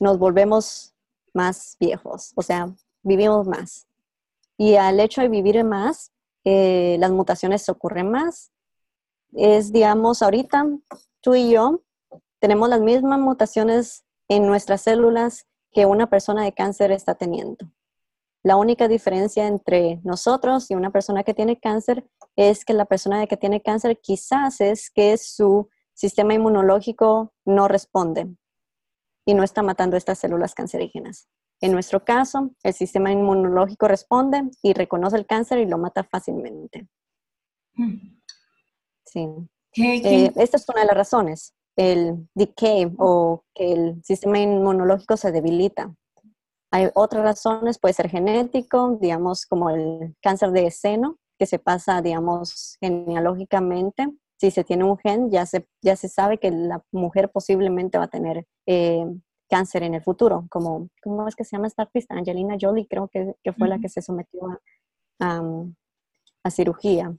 Nos 0.00 0.18
volvemos 0.18 0.94
más 1.32 1.76
viejos, 1.78 2.32
o 2.36 2.42
sea, 2.42 2.74
vivimos 3.02 3.46
más. 3.46 3.86
Y 4.56 4.74
al 4.76 5.00
hecho 5.00 5.20
de 5.20 5.28
vivir 5.28 5.62
más, 5.64 6.12
eh, 6.44 6.96
las 7.00 7.10
mutaciones 7.10 7.68
ocurren 7.68 8.10
más. 8.10 8.52
Es, 9.32 9.72
digamos, 9.72 10.22
ahorita 10.22 10.66
tú 11.20 11.34
y 11.34 11.50
yo 11.50 11.82
tenemos 12.38 12.68
las 12.68 12.80
mismas 12.80 13.18
mutaciones 13.18 14.04
en 14.28 14.46
nuestras 14.46 14.82
células 14.82 15.46
que 15.72 15.86
una 15.86 16.08
persona 16.08 16.44
de 16.44 16.52
cáncer 16.52 16.92
está 16.92 17.14
teniendo. 17.14 17.66
La 18.42 18.56
única 18.56 18.88
diferencia 18.88 19.46
entre 19.46 20.00
nosotros 20.04 20.70
y 20.70 20.74
una 20.74 20.90
persona 20.90 21.24
que 21.24 21.32
tiene 21.32 21.58
cáncer 21.58 22.06
es 22.36 22.64
que 22.64 22.74
la 22.74 22.84
persona 22.84 23.26
que 23.26 23.38
tiene 23.38 23.62
cáncer 23.62 23.98
quizás 24.00 24.60
es 24.60 24.90
que 24.90 25.16
su 25.16 25.68
sistema 25.94 26.34
inmunológico 26.34 27.32
no 27.46 27.68
responde 27.68 28.28
y 29.24 29.34
no 29.34 29.42
está 29.42 29.62
matando 29.62 29.96
estas 29.96 30.18
células 30.18 30.54
cancerígenas. 30.54 31.28
En 31.64 31.72
nuestro 31.72 32.04
caso, 32.04 32.50
el 32.62 32.74
sistema 32.74 33.10
inmunológico 33.10 33.88
responde 33.88 34.50
y 34.62 34.74
reconoce 34.74 35.16
el 35.16 35.24
cáncer 35.24 35.60
y 35.60 35.64
lo 35.64 35.78
mata 35.78 36.04
fácilmente. 36.04 36.86
Sí. 39.06 39.26
Eh, 39.78 40.30
esta 40.36 40.58
es 40.58 40.68
una 40.68 40.82
de 40.82 40.86
las 40.88 40.96
razones, 40.96 41.54
el 41.74 42.28
decay 42.34 42.92
o 42.98 43.44
que 43.54 43.72
el 43.72 44.04
sistema 44.04 44.38
inmunológico 44.40 45.16
se 45.16 45.32
debilita. 45.32 45.94
Hay 46.70 46.90
otras 46.92 47.24
razones, 47.24 47.78
puede 47.78 47.94
ser 47.94 48.10
genético, 48.10 48.98
digamos, 49.00 49.46
como 49.46 49.70
el 49.70 50.14
cáncer 50.20 50.50
de 50.50 50.70
seno, 50.70 51.16
que 51.38 51.46
se 51.46 51.58
pasa, 51.58 52.02
digamos, 52.02 52.76
genealógicamente. 52.78 54.06
Si 54.38 54.50
se 54.50 54.64
tiene 54.64 54.84
un 54.84 54.98
gen, 54.98 55.30
ya 55.30 55.46
se, 55.46 55.66
ya 55.80 55.96
se 55.96 56.10
sabe 56.10 56.36
que 56.36 56.50
la 56.50 56.84
mujer 56.92 57.30
posiblemente 57.30 57.96
va 57.96 58.04
a 58.04 58.08
tener 58.08 58.46
eh, 58.66 59.06
cáncer 59.48 59.82
en 59.82 59.94
el 59.94 60.02
futuro, 60.02 60.46
como, 60.50 60.88
¿cómo 61.02 61.28
es 61.28 61.36
que 61.36 61.44
se 61.44 61.56
llama 61.56 61.68
esta 61.68 61.82
artista? 61.82 62.14
Angelina 62.14 62.56
Jolie, 62.60 62.86
creo 62.88 63.08
que, 63.08 63.34
fue 63.56 63.68
la 63.68 63.78
que 63.78 63.88
se 63.88 64.02
sometió 64.02 64.40
a, 65.20 65.42
a, 66.42 66.50
cirugía. 66.50 67.14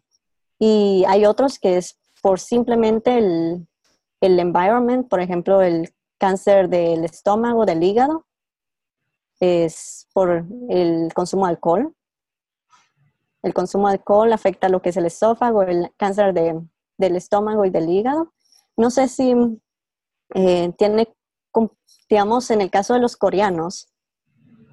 Y 0.60 1.04
hay 1.08 1.26
otros 1.26 1.60
que 1.60 1.78
es 1.78 2.00
por 2.22 2.40
simplemente 2.40 3.18
el, 3.18 3.68
el 4.22 4.40
environment, 4.40 5.08
por 5.08 5.22
ejemplo, 5.22 5.62
el 5.62 5.94
cáncer 6.18 6.70
del 6.70 7.06
estómago, 7.06 7.66
del 7.66 7.84
hígado, 7.84 8.26
es 9.40 10.08
por 10.14 10.46
el 10.70 11.14
consumo 11.14 11.46
de 11.46 11.52
alcohol. 11.52 11.94
El 13.44 13.54
consumo 13.54 13.88
de 13.88 13.96
alcohol 13.96 14.34
afecta 14.34 14.70
lo 14.70 14.82
que 14.82 14.90
es 14.90 14.98
el 14.98 15.06
esófago, 15.06 15.64
el 15.64 15.92
cáncer 15.98 16.34
del 16.34 17.16
estómago 17.16 17.66
y 17.66 17.70
del 17.70 17.90
hígado. 17.90 18.34
No 18.78 18.90
sé 18.90 19.08
si 19.08 19.36
eh, 20.34 20.74
tiene, 20.78 21.14
digamos, 22.10 22.52
en 22.52 22.62
el 22.62 22.70
caso 22.70 22.94
de 22.94 23.00
los 23.00 23.18
coreanos, 23.18 23.88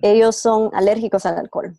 ellos 0.03 0.37
son 0.37 0.71
alérgicos 0.75 1.27
al 1.27 1.38
alcohol. 1.38 1.77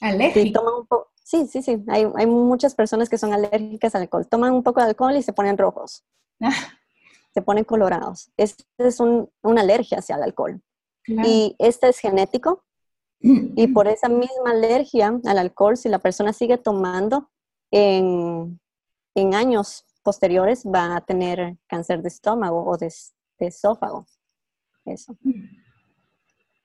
Alérgico. 0.00 1.08
Sí, 1.24 1.46
sí, 1.46 1.62
sí, 1.62 1.82
Hay, 1.88 2.06
hay, 2.16 2.26
muchas 2.26 2.74
personas 2.74 3.08
que 3.08 3.16
son 3.16 3.32
alérgicas 3.32 3.94
al 3.94 4.02
alcohol. 4.02 4.26
Toman 4.28 4.52
un 4.52 4.62
poco 4.62 4.80
de 4.80 4.88
alcohol 4.88 5.16
y 5.16 5.22
se 5.22 5.32
ponen 5.32 5.56
rojos. 5.56 6.04
Ah. 6.40 6.52
Se 7.32 7.40
ponen 7.40 7.64
colorados. 7.64 8.30
Esta 8.36 8.64
es 8.78 9.00
una 9.00 9.60
alergia 9.60 9.98
hacia 9.98 10.16
el 10.16 10.24
alcohol. 10.24 10.60
Y 11.06 11.56
este 11.58 11.88
es 11.88 11.98
genético. 11.98 12.64
Y 13.54 13.68
por 13.68 13.86
esa 13.86 14.08
misma 14.08 14.50
alergia 14.50 15.20
al 15.24 15.38
alcohol, 15.38 15.76
si 15.76 15.88
la 15.88 16.00
persona 16.00 16.32
sigue 16.32 16.58
tomando 16.58 17.30
en, 17.70 18.60
en 19.14 19.34
años 19.36 19.84
posteriores, 20.02 20.64
va 20.66 20.96
a 20.96 21.00
tener 21.02 21.56
cáncer 21.68 22.02
de 22.02 22.08
estómago 22.08 22.66
o 22.66 22.76
de, 22.76 22.92
de 23.42 23.48
esófago. 23.48 24.06
Eso. 24.84 25.16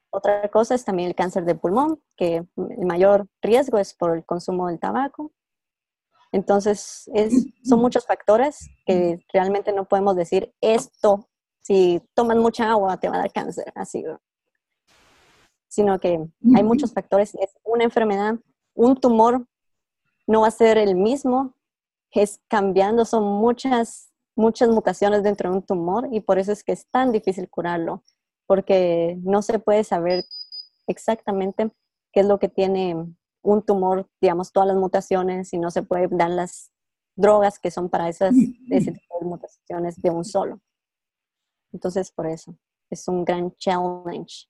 Otra 0.10 0.50
cosa 0.50 0.76
es 0.76 0.86
también 0.86 1.10
el 1.10 1.16
cáncer 1.16 1.46
de 1.46 1.56
pulmón, 1.56 2.02
que 2.16 2.38
el 2.38 2.86
mayor 2.86 3.28
riesgo 3.42 3.78
es 3.78 3.94
por 3.94 4.16
el 4.16 4.26
consumo 4.26 4.68
del 4.68 4.80
tabaco. 4.80 5.32
Entonces, 6.32 7.10
es, 7.14 7.46
son 7.64 7.80
muchos 7.80 8.06
factores 8.06 8.70
que 8.86 9.26
realmente 9.34 9.72
no 9.72 9.86
podemos 9.86 10.16
decir 10.16 10.54
esto, 10.62 11.28
si 11.62 12.02
tomas 12.14 12.38
mucha 12.38 12.70
agua 12.70 12.98
te 12.98 13.10
va 13.10 13.16
a 13.16 13.20
dar 13.20 13.32
cáncer, 13.32 13.72
así. 13.76 14.04
Sino 15.68 16.00
que 16.00 16.20
hay 16.56 16.64
muchos 16.64 16.94
factores. 16.94 17.36
Es 17.36 17.58
una 17.64 17.84
enfermedad, 17.84 18.36
un 18.74 18.96
tumor 18.96 19.46
no 20.28 20.42
va 20.42 20.48
a 20.48 20.52
ser 20.52 20.78
el 20.78 20.96
mismo, 20.96 21.58
es 22.22 22.42
cambiando, 22.48 23.06
son 23.06 23.24
muchas, 23.24 24.07
muchas 24.38 24.70
mutaciones 24.70 25.24
dentro 25.24 25.50
de 25.50 25.58
un 25.58 25.64
tumor 25.64 26.08
y 26.12 26.22
por 26.22 26.38
eso 26.40 26.52
es 26.52 26.64
que 26.64 26.72
es 26.72 26.88
tan 26.90 27.12
difícil 27.12 27.50
curarlo 27.50 28.04
porque 28.46 29.18
no 29.24 29.42
se 29.42 29.60
puede 29.60 29.84
saber 29.84 30.24
exactamente 30.86 31.70
qué 32.14 32.22
es 32.22 32.26
lo 32.26 32.40
que 32.40 32.48
tiene 32.48 32.96
un 33.42 33.66
tumor, 33.66 34.08
digamos, 34.22 34.52
todas 34.52 34.68
las 34.68 34.78
mutaciones 34.78 35.52
y 35.54 35.58
no 35.58 35.72
se 35.72 35.84
puede 35.84 36.08
dar 36.12 36.30
las 36.30 36.72
drogas 37.16 37.60
que 37.60 37.72
son 37.72 37.90
para 37.90 38.08
esas, 38.08 38.36
ese 38.70 38.92
tipo 38.92 39.20
de 39.20 39.26
mutaciones 39.26 40.02
de 40.02 40.10
un 40.10 40.24
solo. 40.24 40.62
Entonces, 41.74 42.12
por 42.12 42.28
eso, 42.28 42.58
es 42.90 43.08
un 43.08 43.26
gran 43.26 43.54
challenge. 43.56 44.48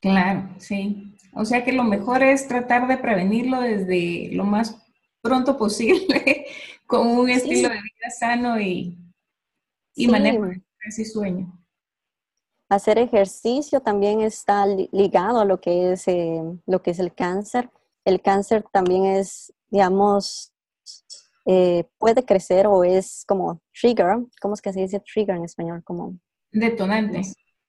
Claro, 0.00 0.48
sí. 0.58 1.16
O 1.34 1.44
sea 1.44 1.64
que 1.64 1.72
lo 1.72 1.84
mejor 1.84 2.22
es 2.22 2.48
tratar 2.48 2.88
de 2.88 2.96
prevenirlo 2.96 3.60
desde 3.60 4.30
lo 4.32 4.44
más 4.44 4.76
pronto 5.22 5.56
posible 5.58 6.46
con 6.90 7.06
un 7.06 7.30
estilo 7.30 7.68
de 7.68 7.76
vida 7.76 8.10
sano 8.18 8.60
y, 8.60 8.98
y 9.94 10.08
manejo 10.08 10.46
ese 10.86 11.04
sueño 11.04 11.60
hacer 12.70 12.98
ejercicio 12.98 13.80
también 13.80 14.20
está 14.20 14.64
ligado 14.64 15.40
a 15.40 15.44
lo 15.44 15.60
que 15.60 15.92
es, 15.92 16.06
eh, 16.06 16.40
lo 16.66 16.80
que 16.82 16.92
es 16.92 17.00
el 17.00 17.12
cáncer. 17.12 17.68
El 18.04 18.22
cáncer 18.22 18.64
también 18.72 19.04
es, 19.04 19.52
digamos, 19.70 20.52
eh, 21.46 21.84
puede 21.98 22.24
crecer 22.24 22.68
o 22.68 22.84
es 22.84 23.24
como 23.26 23.60
trigger. 23.78 24.24
¿Cómo 24.40 24.54
es 24.54 24.62
que 24.62 24.72
se 24.72 24.80
dice 24.80 25.00
trigger 25.00 25.36
en 25.36 25.44
español? 25.44 25.82
Como 25.82 26.16
detonante. 26.52 27.22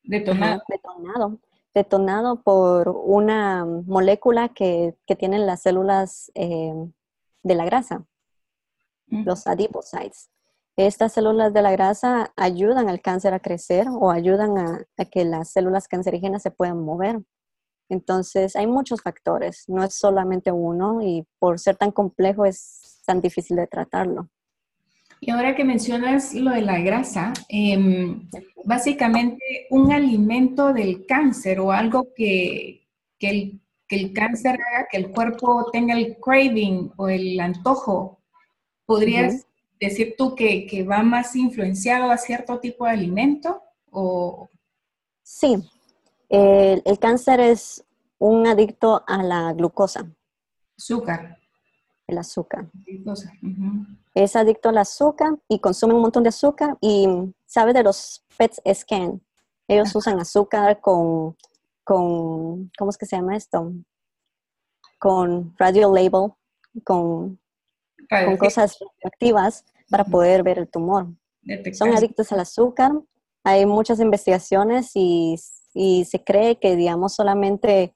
Detonado. 0.03 0.62
detonado. 0.69 1.39
Detonado 1.73 2.41
por 2.43 2.89
una 2.89 3.65
molécula 3.65 4.49
que, 4.49 4.95
que 5.07 5.15
tienen 5.15 5.47
las 5.47 5.63
células 5.63 6.31
eh, 6.36 6.73
de 7.43 7.55
la 7.55 7.65
grasa, 7.65 8.05
los 9.12 9.45
adipocytes. 9.45 10.30
Estas 10.78 11.13
células 11.13 11.54
de 11.54 11.62
la 11.62 11.71
grasa 11.71 12.32
ayudan 12.38 12.89
al 12.89 13.02
cáncer 13.02 13.34
a 13.34 13.39
crecer 13.39 13.88
o 13.89 14.10
ayudan 14.10 14.58
a, 14.58 14.86
que 15.12 15.26
las 15.26 15.52
células 15.52 15.88
cancerígenas 15.88 16.41
se 16.41 16.52
puedan 16.52 16.82
mover. 16.82 17.19
Entonces, 17.89 18.56
hay 18.56 18.67
muchos 18.67 19.02
factores, 19.02 19.65
no 19.67 19.84
es 19.84 19.95
solamente 19.95 20.52
uno 20.52 21.02
y 21.02 21.28
por 21.39 21.60
ser 21.60 21.76
tan 21.76 21.91
complejo 21.91 22.45
es 22.45 23.02
tan 23.06 23.19
difícil 23.19 23.58
de 23.58 23.67
tratarlo. 23.67 24.30
Y 25.19 25.30
ahora 25.30 25.56
que 25.56 25.65
mencionas 25.65 26.34
lo 26.34 26.52
de 26.52 26.62
la 26.62 26.80
grasa, 26.80 27.34
em, 27.50 28.28
básicamente 28.63 29.67
un 29.69 29.91
alimento 29.91 30.74
del 30.74 31.06
cáncer 31.06 31.60
o 31.60 31.71
algo 31.71 32.08
que, 32.15 32.88
el, 33.19 33.62
el, 33.89 34.13
cáncer 34.13 34.54
haga 34.54 34.88
que 34.89 34.97
el 34.97 35.12
cuerpo 35.12 35.69
tenga 35.71 35.95
el 35.95 36.17
craving 36.17 36.93
o 36.95 37.10
el 37.10 37.39
antojo, 37.39 38.20
¿podrías 38.91 39.47
decir 39.80 40.15
tú 40.17 40.36
que, 40.36 40.86
va 40.89 41.01
más 41.01 41.36
influenciado 41.36 42.12
a 42.12 42.17
cierto 42.17 42.60
tipo 42.60 42.86
de 42.86 42.91
alimento? 42.91 43.62
O... 43.89 44.49
Sí, 45.23 45.56
el, 46.30 46.99
cáncer 46.99 47.39
es 47.39 47.84
un 48.17 48.45
adicto 48.47 49.04
a 49.08 49.23
la 49.23 49.54
glucosa. 49.54 50.12
Azúcar. 50.77 51.38
El 52.06 52.17
azúcar. 52.17 52.69
Es 54.13 54.36
adicto 54.36 54.69
al 54.69 54.77
azúcar 54.77 55.39
y 55.47 55.60
consume 55.60 55.93
un 55.93 56.01
montón 56.01 56.23
de 56.23 56.30
azúcar 56.30 56.77
y 56.82 57.08
sabe 57.45 57.71
de 57.71 57.84
los 57.84 58.25
PET 58.38 58.56
scan. 58.73 59.21
Ellos 59.67 59.95
usan 59.95 60.19
azúcar 60.19 60.82
con, 60.82 61.38
con, 61.86 62.69
¿cómo 62.77 62.89
es 62.89 62.97
que 62.97 63.06
se 63.06 63.15
llama 63.15 63.38
esto? 63.38 63.71
Con 64.99 65.56
radio 65.58 65.93
label, 65.93 66.34
con, 66.84 67.40
con 68.09 68.37
cosas 68.37 68.77
activas 69.03 69.65
para 69.89 70.05
poder 70.05 70.43
ver 70.43 70.59
el 70.59 70.67
tumor. 70.67 71.07
Son 71.73 71.93
adictos 71.93 72.31
al 72.31 72.39
azúcar. 72.39 72.91
Hay 73.43 73.65
muchas 73.65 73.99
investigaciones 73.99 74.91
y, 74.93 75.37
se 76.05 76.23
cree 76.23 76.59
que, 76.59 76.75
digamos, 76.75 77.15
solamente 77.15 77.95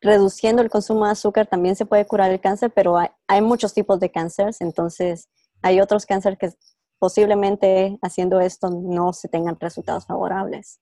reduciendo 0.00 0.62
el 0.62 0.70
consumo 0.70 1.06
de 1.06 1.12
azúcar 1.12 1.46
también 1.46 1.74
se 1.74 1.86
puede 1.86 2.06
curar 2.06 2.30
el 2.30 2.40
cáncer, 2.40 2.70
pero 2.74 2.98
hay, 2.98 3.40
muchos 3.40 3.74
tipos 3.74 3.98
de 3.98 4.10
cánceres, 4.10 4.60
entonces 4.60 5.28
hay 5.62 5.80
otros 5.80 6.06
cánceres 6.06 6.38
que 6.38 6.50
posiblemente 6.98 7.98
haciendo 8.02 8.40
esto 8.40 8.70
no 8.70 9.12
se 9.12 9.28
tengan 9.28 9.58
resultados 9.58 10.06
favorables. 10.06 10.80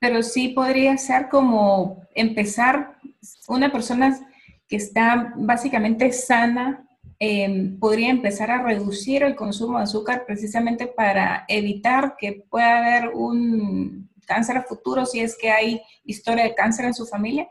Pero 0.00 0.22
sí 0.22 0.48
podría 0.48 0.96
ser 0.98 1.28
como 1.28 2.02
empezar 2.14 2.98
una 3.48 3.72
persona 3.72 4.18
que 4.68 4.76
está 4.76 5.32
básicamente 5.36 6.12
sana 6.12 6.86
Em, 7.18 7.78
podría 7.78 8.10
empezar 8.10 8.50
a 8.50 8.62
reducir 8.62 9.22
el 9.22 9.36
consumo 9.36 9.78
de 9.78 9.84
azúcar 9.84 10.26
precisamente 10.26 10.86
para 10.86 11.46
evitar 11.48 12.14
que 12.18 12.44
pueda 12.50 12.78
haber 12.78 13.14
un 13.14 14.10
cáncer 14.26 14.62
futuro 14.64 15.06
si 15.06 15.20
es 15.20 15.36
que 15.38 15.50
hay 15.50 15.82
historia 16.04 16.44
de 16.44 16.54
cáncer 16.54 16.84
en 16.84 16.92
su 16.92 17.06
familia? 17.06 17.48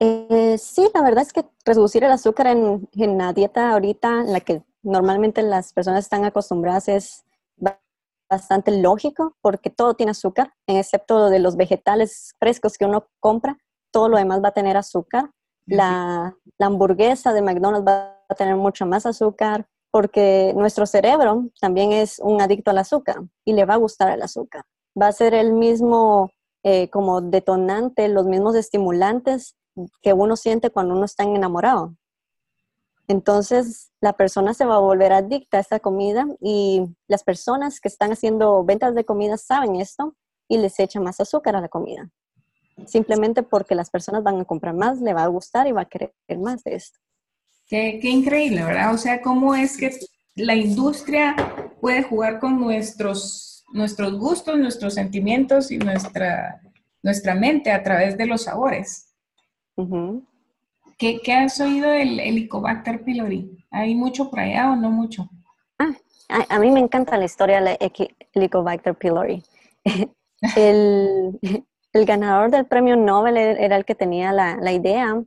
Eh, 0.00 0.56
sí, 0.58 0.88
la 0.94 1.02
verdad 1.02 1.22
es 1.22 1.34
que 1.34 1.44
reducir 1.66 2.04
el 2.04 2.12
azúcar 2.12 2.46
en, 2.46 2.88
en, 2.92 3.18
la 3.18 3.34
dieta 3.34 3.72
ahorita, 3.72 4.20
en 4.20 4.32
la 4.32 4.40
que 4.40 4.62
normalmente 4.82 5.42
las 5.42 5.74
personas 5.74 6.04
están 6.04 6.24
acostumbradas, 6.24 6.88
es 6.88 7.24
bastante 8.28 8.70
lógico 8.80 9.36
porque 9.42 9.70
todo 9.70 9.94
tiene 9.94 10.10
azúcar, 10.10 10.54
excepto 10.66 11.28
de 11.28 11.40
los 11.40 11.56
vegetales 11.56 12.34
frescos 12.38 12.78
que 12.78 12.86
uno 12.86 13.06
compra, 13.20 13.58
todo 13.92 14.08
lo 14.08 14.16
demás 14.16 14.42
va 14.42 14.48
a 14.48 14.54
tener 14.54 14.76
azúcar. 14.76 15.30
La, 15.66 16.34
hamburguesa 16.58 17.32
de 17.32 17.42
McDonald's 17.42 17.86
va 17.86 18.16
a 18.28 18.34
tener 18.34 18.56
mucho 18.56 18.86
más 18.86 19.04
azúcar, 19.04 19.66
porque 19.90 20.52
nuestro 20.56 20.86
cerebro 20.86 21.50
también 21.60 21.92
es 21.92 22.18
un 22.18 22.40
adicto 22.40 22.70
al 22.70 22.78
azúcar 22.78 23.16
y 23.44 23.52
le 23.52 23.64
va 23.64 23.74
a 23.74 23.78
gustar 23.78 24.10
el 24.10 24.22
azúcar. 24.22 24.64
Va 25.00 25.08
a 25.08 25.12
ser 25.12 25.34
el 25.34 25.52
mismo 25.52 26.30
eh, 26.62 26.88
como 26.90 27.20
detonante, 27.20 28.08
los 28.08 28.26
mismos 28.26 28.54
estimulantes 28.56 29.56
que 30.02 30.12
uno 30.12 30.36
siente 30.36 30.70
cuando 30.70 30.94
uno 30.94 31.04
está 31.04 31.24
enamorado. 31.24 31.94
Entonces, 33.08 33.92
la 34.00 34.14
persona 34.14 34.52
se 34.52 34.64
va 34.64 34.76
a 34.76 34.80
volver 34.80 35.12
adicta 35.12 35.58
a 35.58 35.60
esta 35.60 35.78
comida 35.78 36.26
y 36.40 36.82
las 37.06 37.22
personas 37.22 37.80
que 37.80 37.88
están 37.88 38.12
haciendo 38.12 38.64
ventas 38.64 38.94
de 38.94 39.04
comida 39.04 39.36
saben 39.36 39.76
esto 39.76 40.16
y 40.48 40.58
les 40.58 40.78
echan 40.80 41.04
más 41.04 41.20
azúcar 41.20 41.56
a 41.56 41.60
la 41.60 41.68
comida. 41.68 42.10
Simplemente 42.84 43.42
porque 43.42 43.74
las 43.74 43.90
personas 43.90 44.22
van 44.22 44.40
a 44.40 44.44
comprar 44.44 44.74
más, 44.74 45.00
le 45.00 45.14
va 45.14 45.24
a 45.24 45.28
gustar 45.28 45.66
y 45.66 45.72
va 45.72 45.82
a 45.82 45.88
querer 45.88 46.12
más 46.38 46.62
de 46.62 46.74
esto. 46.74 46.98
Qué, 47.68 47.98
increíble, 48.02 48.62
¿verdad? 48.62 48.94
O 48.94 48.98
sea, 48.98 49.22
cómo 49.22 49.54
es 49.54 49.76
que 49.76 49.90
la 50.34 50.54
industria 50.54 51.34
puede 51.80 52.02
jugar 52.02 52.38
con 52.38 52.60
nuestros, 52.60 53.64
nuestros 53.72 54.18
gustos, 54.18 54.58
nuestros 54.58 54.94
sentimientos 54.94 55.70
y 55.70 55.78
nuestra, 55.78 56.60
nuestra 57.02 57.34
mente 57.34 57.72
a 57.72 57.82
través 57.82 58.16
de 58.16 58.26
los 58.26 58.42
sabores. 58.42 59.14
¿Qué, 60.98 61.20
has 61.32 61.60
oído 61.60 61.90
del 61.90 62.20
Helicobacter 62.20 63.02
pylori? 63.02 63.50
¿Hay 63.70 63.94
mucho 63.94 64.30
por 64.30 64.40
allá 64.40 64.70
o 64.70 64.76
no 64.76 64.90
mucho? 64.90 65.28
Ah, 65.78 65.92
a, 66.48 66.58
mí 66.58 66.70
me 66.70 66.80
encanta 66.80 67.18
la 67.18 67.24
historia 67.24 67.60
del 67.60 67.78
Helicobacter 68.32 68.94
pylori. 68.94 69.42
el, 70.56 71.38
el, 71.98 72.06
ganador 72.06 72.50
del 72.50 72.66
premio 72.66 72.96
Nobel 72.96 73.36
era 73.36 73.76
el 73.76 73.84
que 73.84 73.94
tenía 73.94 74.32
la, 74.32 74.72
idea 74.72 75.22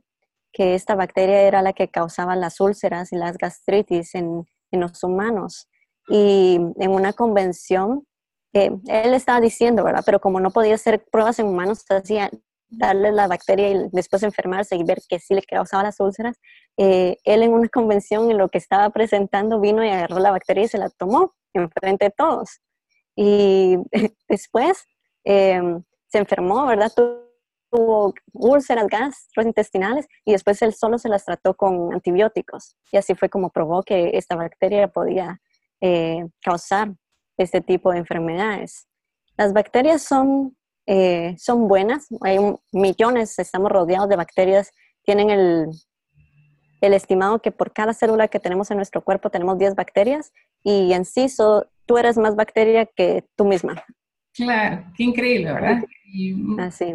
que 0.52 0.74
esta 0.74 0.94
bacteria 0.94 1.42
era 1.42 1.62
la 1.62 1.72
que 1.72 1.88
causaba 1.88 2.36
las 2.36 2.60
úlceras 2.60 3.12
y 3.12 3.16
las 3.16 3.38
gastritis 3.38 4.14
en, 4.14 4.46
los 4.72 5.02
humanos. 5.02 5.68
Y 6.08 6.58
en 6.76 6.90
una 6.90 7.12
convención, 7.12 8.06
él 8.52 9.14
estaba 9.14 9.40
diciendo, 9.40 9.84
¿verdad? 9.84 10.02
Pero 10.04 10.20
como 10.20 10.40
no 10.40 10.50
podía 10.50 10.74
hacer 10.74 11.04
pruebas 11.10 11.38
en 11.38 11.46
humanos, 11.46 11.84
decía, 11.88 12.30
darle 12.70 13.12
la 13.12 13.26
bacteria 13.26 13.70
y 13.70 13.88
después 13.92 14.22
enfermarse 14.22 14.76
y 14.76 14.84
ver 14.84 15.00
que 15.08 15.18
sí 15.18 15.34
le 15.34 15.42
causaba 15.42 15.82
las 15.82 16.00
úlceras, 16.00 16.40
eh, 16.76 17.16
él 17.24 17.42
en 17.42 17.52
una 17.52 17.68
convención 17.68 18.30
en 18.30 18.38
lo 18.38 18.48
que 18.48 18.58
estaba 18.58 18.90
presentando 18.90 19.60
vino 19.60 19.84
y 19.84 19.88
agarró 19.88 20.18
la 20.18 20.30
bacteria 20.30 20.64
y 20.64 20.68
se 20.68 20.78
la 20.78 20.88
tomó 20.88 21.34
enfrente 21.52 22.06
de 22.06 22.10
todos. 22.10 22.60
Y 23.16 23.76
después 24.28 24.84
em, 25.24 25.82
se 26.10 26.18
enfermó, 26.18 26.66
¿verdad? 26.66 26.92
Tuvo 26.94 28.14
úlceras 28.32 28.86
gastrointestinales 28.88 30.08
y 30.24 30.32
después 30.32 30.60
él 30.62 30.74
solo 30.74 30.98
se 30.98 31.08
las 31.08 31.24
trató 31.24 31.54
con 31.54 31.92
antibióticos. 31.92 32.76
Y 32.90 32.96
así 32.96 33.14
fue 33.14 33.28
como 33.28 33.50
probó 33.50 33.82
que 33.82 34.10
esta 34.14 34.34
bacteria 34.34 34.88
podía 34.88 35.40
eh, 35.80 36.26
causar 36.42 36.92
este 37.36 37.60
tipo 37.60 37.92
de 37.92 37.98
enfermedades. 37.98 38.88
Las 39.36 39.52
bacterias 39.52 40.02
son, 40.02 40.56
eh, 40.86 41.34
son 41.38 41.68
buenas, 41.68 42.08
hay 42.22 42.38
millones, 42.72 43.38
estamos 43.38 43.70
rodeados 43.70 44.08
de 44.08 44.16
bacterias, 44.16 44.72
tienen 45.04 45.30
el, 45.30 45.68
el 46.80 46.94
estimado 46.94 47.40
que 47.40 47.52
por 47.52 47.72
cada 47.72 47.94
célula 47.94 48.28
que 48.28 48.40
tenemos 48.40 48.70
en 48.70 48.76
nuestro 48.76 49.02
cuerpo 49.02 49.30
tenemos 49.30 49.58
10 49.58 49.74
bacterias 49.74 50.32
y 50.62 50.92
en 50.92 51.04
sí 51.04 51.26
tú 51.86 51.98
eres 51.98 52.18
más 52.18 52.36
bacteria 52.36 52.84
que 52.84 53.24
tú 53.36 53.44
misma. 53.44 53.82
Claro, 54.34 54.84
qué 54.96 55.04
increíble, 55.04 55.52
¿verdad? 55.52 55.82
Así. 56.58 56.94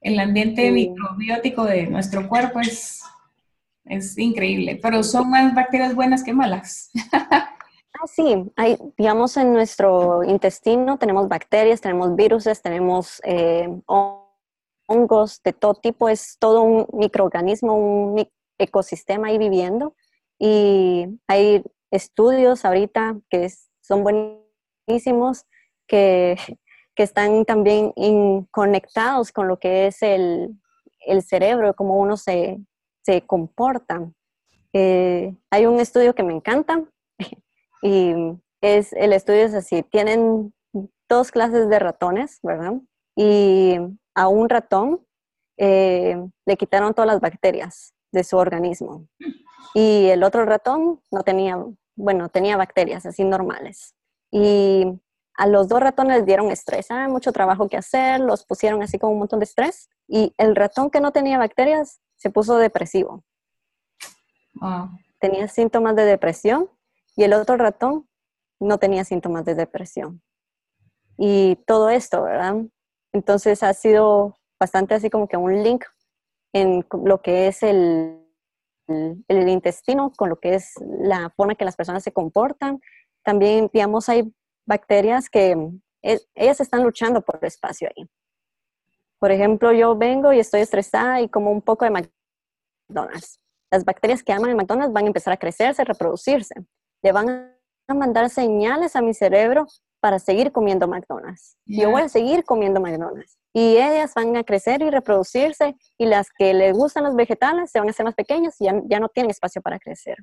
El 0.00 0.20
ambiente 0.20 0.70
microbiótico 0.70 1.64
de 1.64 1.86
nuestro 1.86 2.28
cuerpo 2.28 2.60
es, 2.60 3.02
es 3.84 4.16
increíble, 4.18 4.78
pero 4.80 5.02
son 5.02 5.30
más 5.30 5.54
bacterias 5.54 5.94
buenas 5.94 6.22
que 6.22 6.32
malas. 6.32 6.90
Ah, 8.00 8.06
sí, 8.06 8.44
hay, 8.54 8.78
digamos, 8.96 9.36
en 9.36 9.52
nuestro 9.52 10.22
intestino 10.22 10.98
tenemos 10.98 11.26
bacterias, 11.26 11.80
tenemos 11.80 12.14
virus, 12.14 12.44
tenemos 12.62 13.20
eh, 13.24 13.68
hongos 14.86 15.42
de 15.42 15.52
todo 15.52 15.74
tipo, 15.74 16.08
es 16.08 16.36
todo 16.38 16.62
un 16.62 16.86
microorganismo, 16.92 17.74
un 17.74 18.28
ecosistema 18.56 19.28
ahí 19.28 19.38
viviendo. 19.38 19.96
Y 20.38 21.06
hay 21.26 21.64
estudios 21.90 22.64
ahorita 22.64 23.18
que 23.30 23.50
son 23.80 24.04
buenísimos, 24.04 25.44
que, 25.88 26.36
están 27.02 27.44
también 27.44 27.92
conectados 28.50 29.32
con 29.32 29.48
lo 29.48 29.58
que 29.58 29.86
es 29.86 30.02
el, 30.02 30.58
cerebro, 31.26 31.74
cómo 31.74 31.96
uno 31.96 32.16
se, 32.16 32.60
comporta. 33.26 34.10
Eh, 34.74 35.34
hay 35.50 35.66
un 35.66 35.80
estudio 35.80 36.14
que 36.14 36.22
me 36.22 36.34
encanta 36.34 36.84
y 37.82 38.12
es, 38.60 38.92
el 38.92 39.14
estudio 39.14 39.44
es 39.44 39.54
así, 39.54 39.82
tienen 39.82 40.52
dos 41.08 41.30
clases 41.30 41.70
de 41.70 41.78
ratones, 41.78 42.38
¿verdad? 42.42 42.74
Y 43.16 43.78
a 44.14 44.28
un 44.28 44.48
ratón 44.48 45.06
eh, 45.56 46.16
le 46.46 46.56
quitaron 46.56 46.94
todas 46.94 47.06
las 47.06 47.20
bacterias 47.20 47.94
de 48.12 48.24
su 48.24 48.36
organismo. 48.36 49.08
Y 49.74 50.06
el 50.06 50.22
otro 50.22 50.44
ratón 50.44 51.00
no 51.10 51.22
tenía, 51.22 51.58
bueno, 51.96 52.28
tenía 52.28 52.56
bacterias 52.56 53.06
así 53.06 53.24
normales. 53.24 53.94
Y 54.30 54.84
a 55.38 55.46
los 55.46 55.68
dos 55.68 55.78
ratones 55.78 56.16
les 56.16 56.26
dieron 56.26 56.50
estrés, 56.50 56.90
ah, 56.90 57.06
mucho 57.08 57.30
trabajo 57.30 57.68
que 57.68 57.76
hacer, 57.76 58.18
los 58.18 58.44
pusieron 58.44 58.82
así 58.82 58.98
con 58.98 59.12
un 59.12 59.20
montón 59.20 59.38
de 59.38 59.44
estrés. 59.44 59.88
Y 60.08 60.34
el 60.36 60.56
ratón 60.56 60.90
que 60.90 61.00
no 61.00 61.12
tenía 61.12 61.38
bacterias 61.38 62.00
se 62.16 62.28
puso 62.28 62.56
depresivo. 62.58 63.22
Tenía 65.20 65.46
síntomas 65.46 65.94
de 65.94 66.06
depresión 66.06 66.68
y 67.14 67.22
el 67.22 67.32
otro 67.34 67.56
ratón 67.56 68.08
no 68.58 68.78
tenía 68.78 69.04
síntomas 69.04 69.44
de 69.44 69.54
depresión. 69.54 70.20
Y 71.16 71.54
todo 71.68 71.88
esto, 71.88 72.24
¿verdad? 72.24 72.56
Entonces 73.12 73.62
ha 73.62 73.72
sido 73.74 74.36
bastante 74.58 74.94
así 74.94 75.08
como 75.08 75.28
que 75.28 75.36
un 75.36 75.62
link 75.62 75.84
en 76.52 76.84
lo 77.04 77.22
que 77.22 77.46
es 77.46 77.62
el, 77.62 78.26
el, 78.88 79.48
intestino, 79.48 80.12
con 80.16 80.30
lo 80.30 80.40
que 80.40 80.56
es 80.56 80.72
la 81.00 81.30
forma 81.30 81.54
que 81.54 81.64
las 81.64 81.76
personas 81.76 82.02
se 82.02 82.10
comportan. 82.12 82.80
También, 83.22 83.70
digamos, 83.72 84.08
hay 84.08 84.32
bacterias 84.68 85.28
que 85.28 85.56
ellas 86.02 86.60
están 86.60 86.84
luchando 86.84 87.22
por 87.22 87.38
el 87.40 87.48
espacio 87.48 87.88
ahí. 87.88 88.08
Por 89.18 89.32
ejemplo, 89.32 89.72
yo 89.72 89.96
vengo 89.96 90.32
y 90.32 90.38
estoy 90.38 90.60
estresada 90.60 91.20
y 91.20 91.28
como 91.28 91.50
un 91.50 91.62
poco 91.62 91.84
de 91.84 91.90
McDonald's. 91.90 93.40
Las 93.70 93.84
bacterias 93.84 94.22
que 94.22 94.32
aman 94.32 94.50
el 94.50 94.56
McDonald's 94.56 94.92
van 94.92 95.04
a 95.04 95.08
empezar 95.08 95.32
a 95.32 95.36
crecerse, 95.36 95.82
a 95.82 95.84
reproducirse. 95.84 96.54
Le 97.02 97.12
van 97.12 97.28
a 97.88 97.94
mandar 97.94 98.30
señales 98.30 98.94
a 98.94 99.02
mi 99.02 99.14
cerebro 99.14 99.66
para 100.00 100.18
seguir 100.18 100.52
comiendo 100.52 100.86
McDonald's. 100.86 101.56
Yo 101.66 101.90
voy 101.90 102.02
a 102.02 102.08
seguir 102.08 102.44
comiendo 102.44 102.80
McDonald's 102.80 103.36
y 103.52 103.76
ellas 103.76 104.12
van 104.14 104.36
a 104.36 104.44
crecer 104.44 104.82
y 104.82 104.90
reproducirse 104.90 105.76
y 105.96 106.06
las 106.06 106.28
que 106.30 106.54
les 106.54 106.76
gustan 106.76 107.04
los 107.04 107.16
vegetales 107.16 107.70
se 107.70 107.80
van 107.80 107.88
a 107.88 107.90
hacer 107.90 108.04
más 108.04 108.14
pequeñas 108.14 108.54
y 108.60 108.66
ya, 108.66 109.00
no 109.00 109.08
tienen 109.08 109.30
espacio 109.30 109.60
para 109.60 109.78
crecer. 109.78 110.16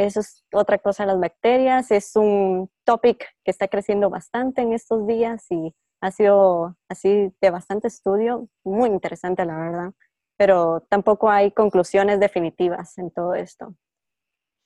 Eso 0.00 0.20
es 0.20 0.44
otra 0.52 0.78
cosa, 0.78 1.04
las 1.04 1.20
bacterias. 1.20 1.90
Es 1.90 2.16
un 2.16 2.70
topic 2.84 3.22
que 3.44 3.50
está 3.50 3.68
creciendo 3.68 4.08
bastante 4.08 4.62
en 4.62 4.72
estos 4.72 5.06
días 5.06 5.44
y 5.50 5.74
ha 6.00 6.10
sido 6.10 6.74
así 6.88 7.30
de 7.38 7.50
bastante 7.50 7.88
estudio, 7.88 8.48
muy 8.64 8.88
interesante 8.88 9.44
la 9.44 9.58
verdad, 9.58 9.92
pero 10.38 10.86
tampoco 10.88 11.30
hay 11.30 11.52
conclusiones 11.52 12.18
definitivas 12.18 12.96
en 12.96 13.10
todo 13.10 13.34
esto. 13.34 13.74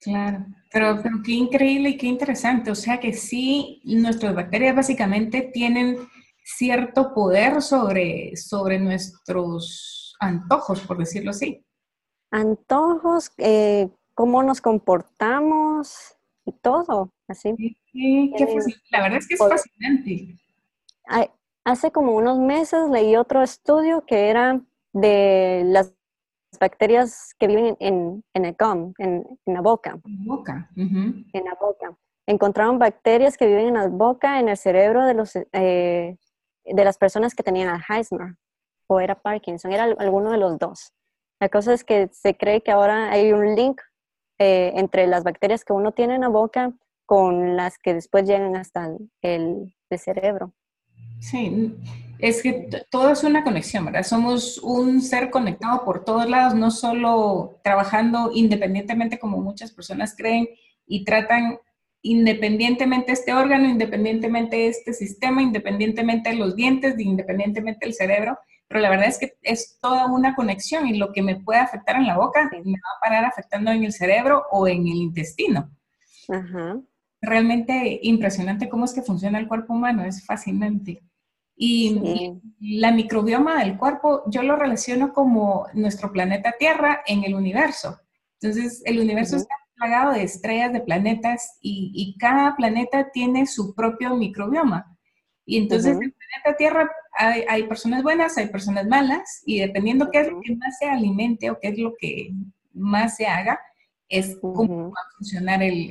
Claro, 0.01 0.47
pero, 0.71 1.01
pero 1.03 1.17
qué 1.25 1.33
increíble 1.33 1.89
y 1.91 1.97
qué 1.97 2.07
interesante. 2.07 2.71
O 2.71 2.77
sea 2.77 3.01
que 3.01 3.13
sí, 3.13 3.81
nuestras 3.85 4.37
bacterias 4.37 4.77
básicamente 4.77 5.51
tienen 5.53 5.97
cierto 6.45 7.13
poder 7.13 7.61
sobre, 7.61 8.37
sobre 8.37 8.79
nuestros 8.79 10.15
antojos, 10.21 10.81
por 10.83 10.99
decirlo 10.99 11.31
así. 11.31 11.67
Antojos, 12.31 13.33
eh, 13.39 13.89
cómo 14.15 14.43
nos 14.43 14.61
comportamos 14.61 16.17
y 16.47 16.53
todo, 16.53 17.13
así. 17.29 17.55
Sí, 17.93 18.33
qué 18.37 18.59
La 18.91 19.03
verdad 19.03 19.19
es 19.19 19.29
que 19.29 19.35
es 19.35 19.41
fascinante. 19.41 20.39
Hace 21.65 21.91
como 21.91 22.13
unos 22.13 22.39
meses 22.39 22.91
leí 22.91 23.17
otro 23.17 23.43
estudio 23.43 24.05
que 24.07 24.29
era 24.29 24.61
de 24.93 25.63
las 25.65 25.95
bacterias 26.61 27.35
que 27.39 27.47
viven 27.47 27.77
en, 27.81 28.23
en 28.35 28.45
el 28.45 28.55
gum, 28.59 28.93
en, 28.99 29.25
la 29.47 29.63
boca. 29.63 29.99
En 30.05 30.19
la 30.19 30.35
boca. 30.35 30.71
En 30.77 31.45
la 31.45 31.55
boca. 31.61 31.97
Encontraron 32.27 32.79
bacterias 32.79 33.37
que 33.37 33.47
viven 33.47 33.69
en 33.69 33.75
la 33.75 33.89
boca, 33.89 34.41
en 34.41 34.49
el 34.49 34.57
cerebro 34.57 35.05
de 35.07 35.15
los 35.15 35.37
eh, 35.37 36.17
de 36.65 36.85
las 36.85 36.99
personas 36.99 37.35
que 37.35 37.43
tenían 37.43 37.69
Alzheimer 37.69 38.37
o 38.87 39.01
era 39.01 39.15
Parkinson, 39.15 39.73
era 39.73 39.85
alguno 39.85 40.31
de 40.31 40.39
los 40.39 40.59
dos. 40.59 40.93
La 41.41 41.49
cosa 41.49 41.73
es 41.75 41.85
que 41.85 42.09
se 42.13 42.37
cree 42.37 42.63
que 42.63 42.71
ahora 42.71 43.11
hay 43.11 43.33
un 43.33 43.55
link 43.55 43.81
eh, 44.39 44.73
entre 44.77 45.07
las 45.07 45.25
bacterias 45.25 45.65
que 45.65 45.73
uno 45.73 45.93
tiene 45.93 46.17
en 46.17 46.23
la 46.23 46.29
boca 46.29 46.73
con 47.07 47.57
las 47.57 47.79
que 47.79 47.95
después 47.95 48.25
llegan 48.25 48.57
hasta 48.57 48.91
el, 49.23 49.75
cerebro. 49.97 50.53
Sí, 51.21 51.73
es 52.19 52.43
que 52.43 52.69
todo 52.91 53.11
es 53.11 53.23
una 53.23 53.45
conexión, 53.45 53.85
¿verdad? 53.85 54.03
Somos 54.03 54.59
un 54.59 55.01
ser 55.01 55.31
conectado 55.31 55.85
por 55.85 56.05
todos 56.05 56.29
lados, 56.29 56.57
no 56.57 56.73
solo 56.73 57.61
trabajando 57.63 58.33
independientemente 58.35 59.21
como 59.21 59.39
muchas 59.39 59.71
personas 59.71 60.17
creen 60.17 60.49
y 60.85 61.05
tratan 61.05 61.61
independientemente 62.03 63.13
este 63.13 63.33
órgano, 63.33 63.69
independientemente 63.69 64.67
este 64.67 64.93
sistema, 64.93 65.43
independientemente 65.43 66.31
de 66.31 66.37
los 66.37 66.57
dientes, 66.57 66.99
independientemente 66.99 67.87
del 67.87 67.95
cerebro, 67.95 68.37
pero 68.69 68.81
la 68.81 68.91
verdad 68.91 69.09
es 69.09 69.19
que 69.19 69.37
es 69.43 69.79
toda 69.81 70.07
una 70.07 70.35
conexión 70.35 70.87
y 70.87 70.97
lo 70.97 71.13
que 71.13 71.23
me 71.23 71.37
puede 71.37 71.61
afectar 71.61 71.97
en 71.97 72.07
la 72.07 72.17
boca 72.17 72.51
me 72.51 72.73
va 72.73 72.97
a 72.97 73.01
parar 73.01 73.25
afectando 73.25 73.71
en 73.71 73.85
el 73.85 73.93
cerebro 73.93 74.45
o 74.51 74.67
en 74.67 74.87
el 74.89 74.97
intestino. 74.97 75.71
Realmente 77.21 78.01
impresionante 78.03 78.69
cómo 78.69 78.85
es 78.85 78.93
que 78.93 79.03
funciona 79.03 79.39
el 79.39 79.49
cuerpo 79.49 79.75
humano, 79.75 80.05
es 80.05 80.25
fascinante. 80.25 81.03
Y, 81.57 82.01
la 82.59 82.91
microbioma 82.91 83.63
del 83.63 83.77
cuerpo 83.77 84.23
yo 84.27 84.43
lo 84.43 84.57
relaciono 84.57 85.13
como 85.13 85.67
nuestro 85.75 86.11
planeta 86.11 86.55
Tierra 86.59 87.03
en 87.07 87.25
el 87.25 87.35
universo. 87.35 88.01
Entonces, 88.41 88.83
el 88.85 88.99
universo 88.99 89.37
está 89.37 89.55
plagado 89.77 90.13
de 90.13 90.23
estrellas, 90.23 90.73
de 90.73 90.81
planetas, 90.81 91.59
y, 91.61 92.17
cada 92.19 92.57
planeta 92.57 93.11
tiene 93.13 93.47
su 93.47 93.75
propio 93.75 94.17
microbioma. 94.17 94.97
Y 95.47 95.59
entonces 95.59 95.97
en 95.97 96.03
el 96.05 96.15
planeta 96.43 96.57
Tierra 96.57 96.91
hay, 97.17 97.63
personas 97.65 98.03
buenas, 98.03 98.37
hay 98.39 98.49
personas 98.49 98.87
malas, 98.87 99.43
y 99.47 99.61
dependiendo 99.61 100.11
qué 100.11 100.21
es 100.21 100.31
lo 100.31 100.41
que 100.41 100.57
más 100.57 100.79
se 100.79 100.87
alimente 100.87 101.51
o 101.51 101.59
qué 101.61 101.69
es 101.69 101.79
lo 101.79 101.95
que 101.99 102.31
más 102.73 103.17
se 103.17 103.27
haga, 103.27 103.61
es 104.09 104.37
cómo 104.41 104.91
va 104.91 105.01
a 105.01 105.17
funcionar 105.17 105.63
el, 105.63 105.91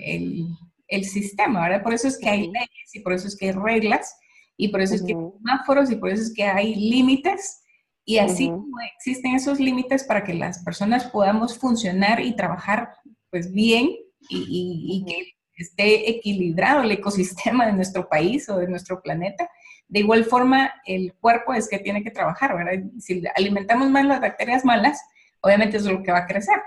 el, 0.88 1.06
sistema, 1.06 1.62
¿verdad? 1.62 1.84
Por 1.84 1.94
eso 1.94 2.08
es 2.08 2.18
que 2.18 2.30
hay 2.30 2.48
leyes 2.48 2.94
y 2.94 3.00
por 3.00 3.14
eso 3.14 3.28
es 3.28 3.36
que 3.36 3.48
hay 3.48 3.52
reglas 3.54 4.16
y 4.58 4.68
por 4.68 4.82
eso 4.82 4.96
es 4.96 5.04
que 5.04 5.14
hay 5.14 5.32
semáforos 5.38 5.89
y 5.91 5.96
por 5.96 6.10
eso 6.10 6.24
es 6.24 6.34
que 6.34 6.44
hay 6.44 6.76
límites. 6.76 7.62
Y 8.06 8.18
así 8.18 8.50
como 8.50 8.76
existen 8.96 9.36
esos 9.36 9.60
límites 9.60 10.04
para 10.04 10.24
que 10.24 10.34
las 10.34 10.64
personas 10.64 11.06
podamos 11.06 11.58
funcionar 11.58 12.20
y 12.20 12.36
trabajar 12.36 12.89
pues 13.30 13.52
bien 13.52 13.89
y, 14.30 15.04
que 15.08 15.64
esté 15.64 16.10
equilibrado 16.10 16.84
el 16.84 16.91
ecosistema 16.91 17.66
de 17.66 17.74
nuestro 17.74 18.08
país 18.08 18.48
o 18.50 18.58
de 18.58 18.68
nuestro 18.68 19.02
planeta. 19.02 19.50
De 19.94 20.00
igual 20.00 20.26
forma, 20.26 20.74
el 20.88 21.14
cuerpo 21.14 21.54
es 21.54 21.70
que 21.70 21.78
tiene 21.78 22.04
que 22.04 22.10
trabajar, 22.10 22.56
¿verdad? 22.56 22.84
Si 22.98 23.22
alimentamos 23.36 23.91
más 23.91 24.04
las 24.04 24.22
bacterias 24.22 24.66
malas, 24.66 25.00
obviamente 25.39 25.78
eso 25.78 25.89
es 25.89 25.94
lo 25.94 26.02
que 26.02 26.12
va 26.12 26.18
a 26.18 26.26
crecer. 26.26 26.60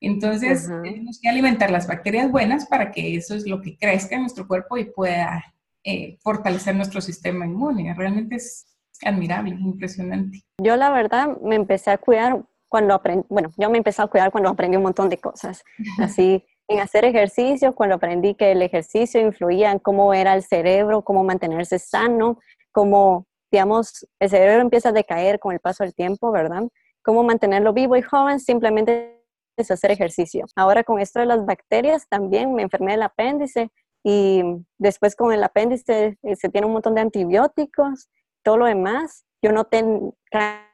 Entonces, 0.00 0.68
tenemos 0.82 1.20
que 1.22 1.28
alimentar 1.28 1.70
las 1.70 1.86
bacterias 1.86 2.28
buenas 2.28 2.66
para 2.66 2.90
que 2.90 3.14
eso 3.14 3.36
es 3.36 3.46
lo 3.46 3.60
que 3.62 3.78
crezca 3.78 4.16
en 4.16 4.22
nuestro 4.22 4.48
cuerpo 4.48 4.76
y 4.78 4.86
pueda 4.86 5.44
eh, 5.84 6.18
fortalecer 6.24 6.74
nuestro 6.74 7.00
sistema 7.00 7.46
inmune. 7.46 7.94
Realmente 7.94 8.34
es 8.34 8.66
admirable, 9.04 9.50
impresionante. 9.50 10.42
Yo 10.60 10.74
la 10.74 10.90
verdad 10.90 11.38
me 11.44 11.54
empecé 11.54 11.92
a 11.92 11.98
cuidar 11.98 12.42
cuando 12.66 12.94
aprendí, 12.94 13.26
bueno, 13.28 13.52
yo 13.58 13.70
me 13.70 13.78
empecé 13.78 14.02
a 14.02 14.08
cuidar 14.08 14.32
cuando 14.32 14.50
aprendí 14.50 14.76
un 14.76 14.82
montón 14.82 15.08
de 15.08 15.18
cosas, 15.18 15.62
así 16.00 16.44
en 16.70 16.78
hacer 16.78 17.04
ejercicio, 17.04 17.74
cuando 17.74 17.96
aprendí 17.96 18.36
que 18.36 18.52
el 18.52 18.62
ejercicio 18.62 19.20
influía 19.20 19.72
en 19.72 19.80
cómo 19.80 20.14
era 20.14 20.34
el 20.34 20.44
cerebro, 20.44 21.02
cómo 21.02 21.24
mantenerse 21.24 21.80
sano, 21.80 22.38
cómo, 22.70 23.26
digamos, 23.50 24.06
el 24.20 24.30
cerebro 24.30 24.62
empieza 24.62 24.90
a 24.90 24.92
decaer 24.92 25.40
con 25.40 25.52
el 25.52 25.58
paso 25.58 25.82
del 25.82 25.94
tiempo, 25.94 26.30
¿verdad? 26.30 26.62
Cómo 27.02 27.24
mantenerlo 27.24 27.72
vivo 27.72 27.96
y 27.96 28.02
joven 28.02 28.38
simplemente 28.38 29.20
es 29.56 29.68
hacer 29.72 29.90
ejercicio. 29.90 30.46
Ahora 30.54 30.84
con 30.84 31.00
esto 31.00 31.18
de 31.18 31.26
las 31.26 31.44
bacterias 31.44 32.06
también 32.08 32.54
me 32.54 32.62
enfermé 32.62 32.92
del 32.92 33.02
apéndice 33.02 33.72
y 34.04 34.44
después 34.78 35.16
con 35.16 35.32
el 35.32 35.42
apéndice 35.42 36.18
eh, 36.22 36.36
se 36.36 36.48
tiene 36.50 36.68
un 36.68 36.72
montón 36.72 36.94
de 36.94 37.00
antibióticos, 37.00 38.08
todo 38.44 38.58
lo 38.58 38.66
demás 38.66 39.24
yo 39.42 39.52
noté 39.52 39.84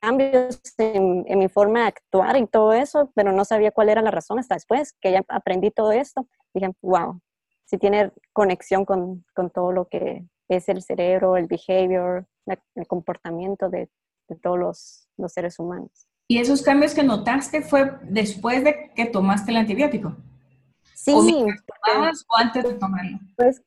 cambios 0.01 0.61
en, 0.79 1.39
mi 1.39 1.49
forma 1.49 1.81
de 1.81 1.87
actuar 1.87 2.37
y 2.37 2.47
todo 2.47 2.73
eso, 2.73 3.13
pero 3.15 3.33
no 3.33 3.45
sabía 3.45 3.71
cuál 3.71 3.89
era 3.89 4.03
la 4.03 4.11
razón 4.11 4.39
hasta 4.39 4.55
después 4.55 4.93
que 5.01 5.13
ya 5.13 5.25
aprendí 5.29 5.71
todo 5.71 5.93
esto. 5.93 6.27
Dije, 6.53 6.71
wow, 6.83 7.21
si 7.65 7.79
tiene 7.79 8.13
conexión 8.33 8.85
con, 8.85 9.25
con, 9.35 9.51
todo 9.51 9.73
lo 9.73 9.87
que 9.87 10.27
es 10.49 10.69
el 10.69 10.83
cerebro, 10.83 11.37
el 11.37 11.47
behavior, 11.47 12.27
el 12.75 12.87
comportamiento 12.87 13.69
de, 13.69 13.89
de 14.29 14.37
todos 14.37 14.59
los, 14.59 15.09
los, 15.17 15.33
seres 15.33 15.59
humanos. 15.59 16.09
¿Y 16.29 16.39
esos 16.39 16.63
cambios 16.63 16.95
que 16.95 17.05
notaste 17.05 17.63
fue 17.63 17.99
después 18.03 18.65
de 18.65 18.93
que 18.95 19.07
tomaste 19.07 19.53
el 19.53 19.59
antibiótico? 19.59 20.17
Sí. 20.95 21.13
¿O, 21.13 21.21
o 21.21 22.37
antes 22.37 22.65
de 22.65 22.75
tomarlo? 22.75 23.21
Pues 23.37 23.63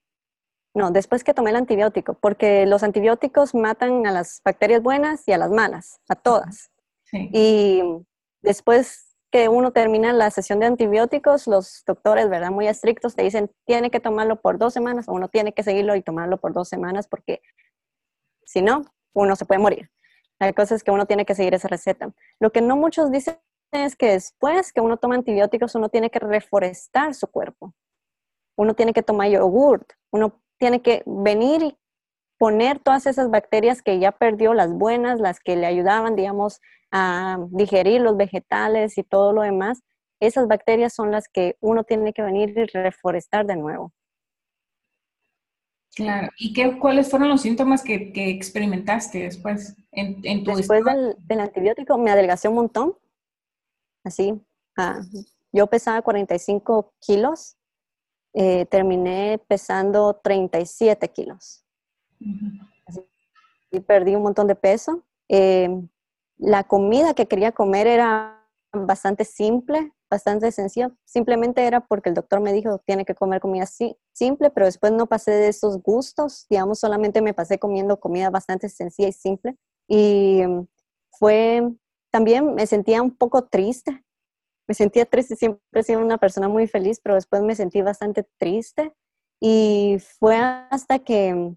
no, 0.79 0.91
después 0.91 1.23
que 1.23 1.33
tomé 1.33 1.49
el 1.49 1.57
antibiótico, 1.57 2.13
porque 2.15 2.65
los 2.65 2.83
antibióticos 2.83 3.53
matan 3.53 4.07
a 4.07 4.11
las 4.11 4.41
bacterias 4.43 4.81
buenas 4.81 5.27
y 5.27 5.33
a 5.33 5.37
las 5.37 5.51
malas, 5.51 5.99
a 6.07 6.15
todas. 6.15 6.71
Y 7.11 7.81
después 8.41 9.17
que 9.29 9.49
uno 9.49 9.71
termina 9.71 10.13
la 10.13 10.31
sesión 10.31 10.59
de 10.59 10.67
antibióticos, 10.67 11.47
los 11.47 11.83
doctores, 11.85 12.29
¿verdad? 12.29 12.51
Muy 12.51 12.67
estrictos, 12.67 13.15
te 13.15 13.23
dicen, 13.23 13.51
tiene 13.65 13.91
que 13.91 13.99
tomarlo 13.99 14.41
por 14.41 14.57
dos 14.57 14.73
semanas 14.73 15.09
o 15.09 15.13
uno 15.13 15.27
tiene 15.27 15.53
que 15.53 15.63
seguirlo 15.63 15.95
y 15.95 16.01
tomarlo 16.01 16.37
por 16.37 16.53
dos 16.53 16.69
semanas 16.69 17.07
porque 17.07 17.41
si 18.45 18.61
no, 18.61 18.85
uno 19.13 19.35
se 19.35 19.45
puede 19.45 19.59
morir. 19.59 19.91
La 20.39 20.53
cosa 20.53 20.75
es 20.75 20.83
que 20.83 20.91
uno 20.91 21.05
tiene 21.05 21.25
que 21.25 21.35
seguir 21.35 21.53
esa 21.53 21.67
receta. 21.67 22.13
Lo 22.39 22.51
que 22.51 22.61
no 22.61 22.77
muchos 22.77 23.11
dicen 23.11 23.37
es 23.71 23.95
que 23.95 24.11
después 24.13 24.71
que 24.71 24.81
uno 24.81 24.97
toma 24.97 25.15
antibióticos, 25.15 25.75
uno 25.75 25.89
tiene 25.89 26.09
que 26.09 26.19
reforestar 26.19 27.13
su 27.13 27.27
cuerpo. 27.27 27.75
Uno 28.57 28.73
tiene 28.73 28.93
que 28.93 29.03
tomar 29.03 29.29
yogurt, 29.29 29.91
uno 30.11 30.41
tiene 30.59 30.81
que 30.81 31.01
venir 31.05 31.63
y 31.63 31.77
poner 32.37 32.79
todas 32.79 33.05
esas 33.05 33.29
bacterias 33.29 33.81
que 33.81 33.99
ya 33.99 34.11
perdió, 34.11 34.53
las 34.53 34.71
buenas, 34.71 35.19
las 35.19 35.39
que 35.39 35.55
le 35.55 35.65
ayudaban, 35.65 36.15
digamos, 36.15 36.61
a 36.91 37.37
digerir 37.49 38.01
los 38.01 38.17
vegetales 38.17 38.97
y 38.97 39.03
todo 39.03 39.33
lo 39.33 39.41
demás, 39.41 39.83
esas 40.19 40.47
bacterias 40.47 40.93
son 40.93 41.11
las 41.11 41.27
que 41.27 41.57
uno 41.59 41.83
tiene 41.83 42.13
que 42.13 42.21
venir 42.21 42.49
y 42.57 42.65
reforestar 42.65 43.45
de 43.45 43.55
nuevo. 43.55 43.93
Claro. 45.95 46.29
¿Y 46.37 46.53
qué, 46.53 46.77
cuáles 46.77 47.09
fueron 47.09 47.29
los 47.29 47.41
síntomas 47.41 47.83
que, 47.83 48.11
experimentaste 48.15 49.19
después 49.19 49.75
en, 49.91 50.43
tu 50.43 50.55
Después 50.55 50.83
del, 50.83 51.39
antibiótico 51.39 51.97
me 51.97 52.11
adelgacé 52.11 52.47
un 52.47 52.55
montón. 52.55 52.97
Así. 54.03 54.39
Ah, 54.77 55.01
yo 55.51 55.67
pesaba 55.67 56.01
45 56.01 56.93
kilos 56.99 57.57
eh, 58.33 58.65
terminé 58.67 59.41
pesando 59.47 60.19
37 60.23 61.09
kilos. 61.09 61.65
y 63.71 63.79
perdí 63.81 64.15
un 64.15 64.23
montón 64.23 64.47
de 64.47 64.55
peso. 64.55 65.03
Eh, 65.29 65.69
la 66.37 66.63
comida 66.63 67.13
que 67.13 67.27
quería 67.27 67.51
comer 67.51 67.87
era 67.87 68.47
bastante 68.73 69.25
simple, 69.25 69.93
bastante 70.09 70.51
sencilla. 70.51 70.91
Simplemente 71.05 71.65
era 71.65 71.81
porque 71.81 72.09
el 72.09 72.15
doctor 72.15 72.39
me 72.39 72.53
dijo, 72.53 72.79
tiene 72.79 73.05
que 73.05 73.15
comer 73.15 73.41
comida 73.41 73.65
simple, 74.13 74.49
pero 74.49 74.65
después 74.65 74.91
no 74.91 75.07
pasé 75.07 75.31
de 75.31 75.47
esos 75.49 75.81
gustos. 75.81 76.45
Digamos, 76.49 76.79
solamente 76.79 77.21
me 77.21 77.33
pasé 77.33 77.59
comiendo 77.59 77.99
comida 77.99 78.29
bastante 78.29 78.69
sencilla 78.69 79.09
y 79.09 79.13
simple. 79.13 79.57
Y 79.87 80.43
mm, 80.45 80.67
fue, 81.11 81.69
también 82.11 82.53
me 82.55 82.65
sentía 82.67 83.01
un 83.01 83.15
poco 83.15 83.45
triste 83.45 84.03
me 84.69 84.75
sentía 84.75 85.05
triste, 85.05 85.35
siempre 85.35 85.81
he 85.81 85.83
sido 85.83 85.99
una 85.99 86.19
persona 86.19 86.47
muy 86.47 86.67
feliz, 86.67 87.01
pero 87.03 87.15
después 87.15 87.41
me 87.41 87.55
sentí 87.55 87.81
bastante 87.81 88.27
triste. 88.37 88.93
Y 89.41 89.97
fue 90.19 90.37
hasta 90.37 90.99
que, 90.99 91.55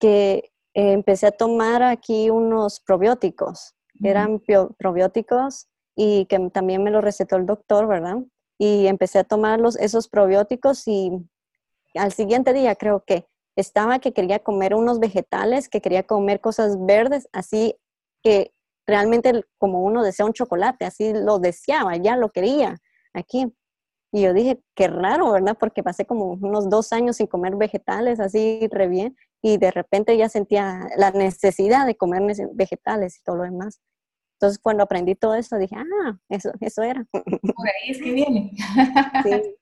que 0.00 0.50
empecé 0.74 1.28
a 1.28 1.30
tomar 1.30 1.84
aquí 1.84 2.30
unos 2.30 2.80
probióticos, 2.80 3.76
eran 4.02 4.42
probióticos 4.76 5.68
y 5.94 6.26
que 6.26 6.50
también 6.50 6.82
me 6.82 6.90
lo 6.90 7.00
recetó 7.00 7.36
el 7.36 7.46
doctor, 7.46 7.86
¿verdad? 7.86 8.16
Y 8.58 8.88
empecé 8.88 9.20
a 9.20 9.24
tomar 9.24 9.60
esos 9.78 10.08
probióticos 10.08 10.88
y 10.88 11.12
al 11.94 12.10
siguiente 12.10 12.52
día 12.52 12.74
creo 12.74 13.04
que 13.04 13.28
estaba 13.54 14.00
que 14.00 14.12
quería 14.12 14.40
comer 14.40 14.74
unos 14.74 14.98
vegetales, 14.98 15.68
que 15.68 15.80
quería 15.80 16.02
comer 16.02 16.40
cosas 16.40 16.76
verdes, 16.84 17.28
así 17.32 17.76
que 18.24 18.52
realmente 18.88 19.44
como 19.58 19.82
uno 19.82 20.02
desea 20.02 20.26
un 20.26 20.32
chocolate, 20.32 20.86
así 20.86 21.12
lo 21.12 21.38
deseaba, 21.38 21.96
ya 21.96 22.16
lo 22.16 22.30
quería 22.30 22.78
aquí. 23.12 23.46
Y 24.10 24.22
yo 24.22 24.32
dije, 24.32 24.60
qué 24.74 24.88
raro, 24.88 25.32
¿verdad? 25.32 25.58
Porque 25.60 25.82
pasé 25.82 26.06
como 26.06 26.32
unos 26.32 26.70
dos 26.70 26.94
años 26.94 27.16
sin 27.16 27.26
comer 27.26 27.56
vegetales, 27.56 28.18
así 28.18 28.66
re 28.72 28.88
bien, 28.88 29.14
y 29.42 29.58
de 29.58 29.70
repente 29.70 30.16
ya 30.16 30.30
sentía 30.30 30.88
la 30.96 31.10
necesidad 31.10 31.84
de 31.84 31.96
comer 31.96 32.22
vegetales 32.54 33.18
y 33.18 33.22
todo 33.22 33.36
lo 33.36 33.42
demás. 33.42 33.82
Entonces, 34.36 34.58
cuando 34.58 34.84
aprendí 34.84 35.14
todo 35.14 35.34
eso, 35.34 35.58
dije, 35.58 35.76
ah, 35.76 36.18
eso, 36.30 36.50
eso 36.60 36.82
era. 36.82 37.04
Por 37.12 37.68
ahí 37.68 37.90
es 37.90 37.98
que 37.98 38.12
viene. 38.12 38.52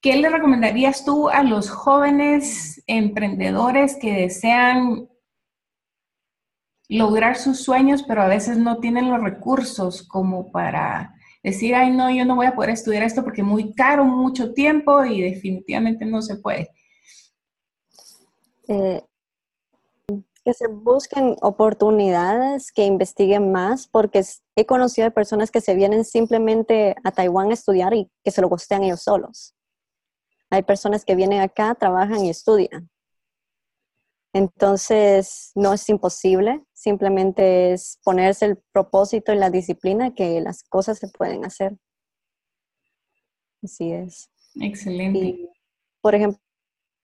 ¿Qué 0.00 0.16
le 0.16 0.30
recomendarías 0.30 1.04
tú 1.04 1.28
a 1.28 1.42
los 1.42 1.68
jóvenes 1.68 2.82
emprendedores 2.86 3.96
que 3.96 4.12
desean 4.12 5.08
lograr 6.96 7.36
sus 7.36 7.62
sueños, 7.62 8.02
pero 8.02 8.22
a 8.22 8.28
veces 8.28 8.58
no 8.58 8.78
tienen 8.78 9.10
los 9.10 9.20
recursos 9.20 10.06
como 10.06 10.50
para 10.50 11.14
decir, 11.42 11.74
ay, 11.74 11.90
no, 11.90 12.10
yo 12.10 12.24
no 12.24 12.36
voy 12.36 12.46
a 12.46 12.54
poder 12.54 12.70
estudiar 12.70 13.02
esto 13.02 13.22
porque 13.22 13.42
es 13.42 13.46
muy 13.46 13.74
caro, 13.74 14.04
mucho 14.04 14.52
tiempo 14.52 15.04
y 15.04 15.20
definitivamente 15.20 16.06
no 16.06 16.22
se 16.22 16.36
puede. 16.36 16.70
Eh, 18.68 19.02
que 20.44 20.52
se 20.52 20.68
busquen 20.68 21.36
oportunidades, 21.40 22.70
que 22.70 22.84
investiguen 22.84 23.50
más, 23.50 23.86
porque 23.86 24.22
he 24.56 24.66
conocido 24.66 25.06
de 25.06 25.10
personas 25.10 25.50
que 25.50 25.62
se 25.62 25.74
vienen 25.74 26.04
simplemente 26.04 26.94
a 27.02 27.12
Taiwán 27.12 27.50
a 27.50 27.54
estudiar 27.54 27.94
y 27.94 28.10
que 28.22 28.30
se 28.30 28.42
lo 28.42 28.50
costean 28.50 28.84
ellos 28.84 29.02
solos. 29.02 29.54
Hay 30.50 30.62
personas 30.62 31.04
que 31.04 31.16
vienen 31.16 31.40
acá, 31.40 31.74
trabajan 31.74 32.24
y 32.24 32.30
estudian. 32.30 32.90
Entonces, 34.34 35.52
no 35.54 35.72
es 35.72 35.88
imposible, 35.88 36.64
simplemente 36.72 37.72
es 37.72 38.00
ponerse 38.02 38.46
el 38.46 38.56
propósito 38.72 39.32
y 39.32 39.36
la 39.36 39.48
disciplina 39.48 40.12
que 40.12 40.40
las 40.40 40.64
cosas 40.64 40.98
se 40.98 41.06
pueden 41.06 41.44
hacer. 41.44 41.76
Así 43.62 43.92
es. 43.92 44.28
Excelente. 44.60 45.50
por 46.00 46.16
ejemplo, 46.16 46.40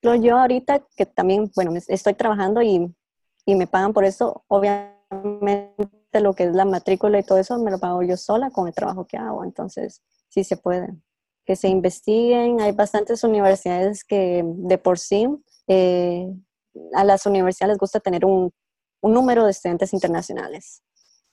yo 0.03 0.39
ahorita 0.39 0.85
que 0.97 1.07
también, 1.07 1.53
bueno, 1.55 1.73
estoy 1.87 2.15
trabajando 2.15 2.63
y, 2.63 2.93
y 3.47 3.55
me 3.55 3.69
pagan 3.69 3.93
por 3.93 4.05
eso, 4.05 4.45
obviamente 4.49 5.01
lo 6.21 6.35
que 6.35 6.45
es 6.45 6.53
la 6.53 6.65
matrícula 6.65 7.21
y 7.21 7.23
todo 7.23 7.39
eso 7.39 7.57
me 7.61 7.71
lo 7.71 7.79
pago 7.79 8.03
yo 8.03 8.17
sola 8.17 8.51
con 8.51 8.67
el 8.67 8.75
trabajo 8.75 9.07
que 9.07 9.17
hago, 9.17 9.45
entonces 9.45 10.03
sí 10.29 10.43
se 10.43 10.57
puede. 10.57 10.97
Que 11.45 11.55
se 11.55 11.69
investiguen, 11.69 12.61
hay 12.61 12.73
bastantes 12.73 13.23
universidades 13.23 14.03
que 14.03 14.43
de 14.45 14.79
por 14.79 14.99
sí 14.99 15.29
eh, 15.69 16.27
a 16.95 17.05
las 17.05 17.27
universidades 17.27 17.75
les 17.75 17.79
gusta 17.79 18.01
tener 18.01 18.25
un, 18.25 18.53
número 19.03 19.45
de 19.45 19.53
estudiantes 19.53 19.95
internacionales. 19.95 20.83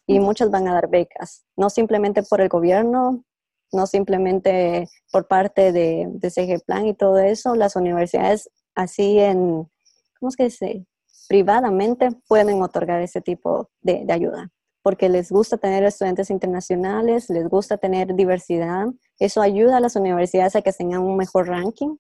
Y 0.06 0.20
muchas 0.20 0.50
van 0.50 0.68
a 0.70 0.74
dar 0.74 0.90
becas, 0.90 1.44
no 1.58 1.70
simplemente 1.70 2.24
por 2.24 2.40
el 2.40 2.48
gobierno, 2.48 3.26
no 3.74 3.88
simplemente 3.88 4.88
por 5.12 5.28
parte 5.28 5.74
de, 5.74 6.08
de 6.10 6.30
CG 6.30 6.64
Plan 6.66 6.88
y 6.88 6.94
todo 6.94 7.20
eso, 7.20 7.56
las 7.56 7.76
universidades 7.76 8.50
así 8.74 9.20
en, 9.20 9.70
¿cómo 10.18 10.30
es 10.30 10.38
que 10.38 10.46
dice? 10.46 10.88
Privadamente 11.28 12.10
pueden 12.30 12.62
otorgar 12.62 13.02
ese 13.02 13.20
tipo 13.20 13.70
de, 13.82 14.06
de 14.06 14.14
ayuda, 14.14 14.50
porque 14.82 15.10
les 15.10 15.30
gusta 15.30 15.58
tener 15.58 15.84
estudiantes 15.84 16.30
internacionales, 16.30 17.30
les 17.30 17.50
gusta 17.50 17.78
tener 17.78 18.16
diversidad, 18.16 18.86
eso 19.20 19.42
ayuda 19.42 19.76
a 19.76 19.82
las 19.82 19.98
universidades 19.98 20.56
a 20.56 20.62
que 20.62 20.72
tengan 20.72 21.02
un 21.02 21.18
mejor 21.18 21.48
ranking 21.48 21.98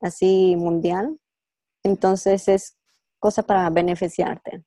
así 0.00 0.56
mundial. 0.56 1.18
Entonces 1.84 2.48
es 2.48 2.76
cosa 3.18 3.42
para 3.42 3.70
beneficiarte. 3.70 4.64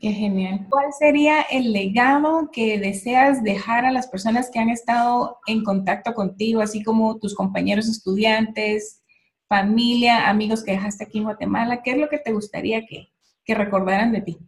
Qué 0.00 0.12
genial. 0.12 0.66
¿Cuál 0.70 0.92
sería 0.92 1.42
el 1.42 1.72
legado 1.72 2.50
que 2.52 2.78
deseas 2.78 3.42
dejar 3.42 3.84
a 3.84 3.90
las 3.90 4.06
personas 4.06 4.48
que 4.50 4.60
han 4.60 4.70
estado 4.70 5.38
en 5.46 5.64
contacto 5.64 6.14
contigo, 6.14 6.60
así 6.60 6.84
como 6.84 7.18
tus 7.18 7.34
compañeros 7.34 7.88
estudiantes, 7.88 9.02
familia, 9.48 10.28
amigos 10.28 10.62
que 10.62 10.72
dejaste 10.72 11.04
aquí 11.04 11.18
en 11.18 11.24
Guatemala? 11.24 11.82
¿Qué 11.82 11.92
es 11.92 11.98
lo 11.98 12.08
que 12.08 12.18
te 12.18 12.32
gustaría 12.32 12.86
que, 12.86 13.08
que 13.44 13.54
recordaran 13.54 14.12
de 14.12 14.20
ti? 14.20 14.38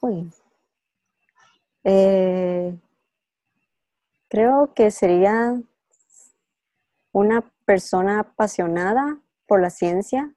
Uy. 0.00 0.30
Eh, 1.82 2.78
creo 4.28 4.72
que 4.72 4.92
sería 4.92 5.60
una 7.12 7.42
persona 7.64 8.20
apasionada 8.20 9.18
por 9.50 9.60
la 9.60 9.70
ciencia, 9.70 10.32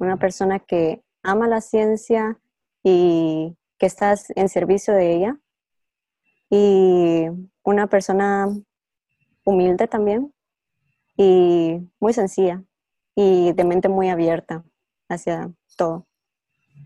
una 0.00 0.16
persona 0.16 0.58
que 0.58 1.04
ama 1.22 1.46
la 1.46 1.60
ciencia 1.60 2.40
y 2.82 3.56
que 3.78 3.86
estás 3.86 4.30
en 4.34 4.48
servicio 4.48 4.94
de 4.94 5.14
ella. 5.14 5.40
Y 6.50 7.26
una 7.62 7.86
persona 7.86 8.48
humilde 9.44 9.86
también 9.86 10.34
y 11.16 11.88
muy 12.00 12.12
sencilla 12.12 12.64
y 13.14 13.52
de 13.52 13.62
mente 13.62 13.88
muy 13.88 14.08
abierta 14.08 14.64
hacia 15.08 15.54
todo. 15.76 16.08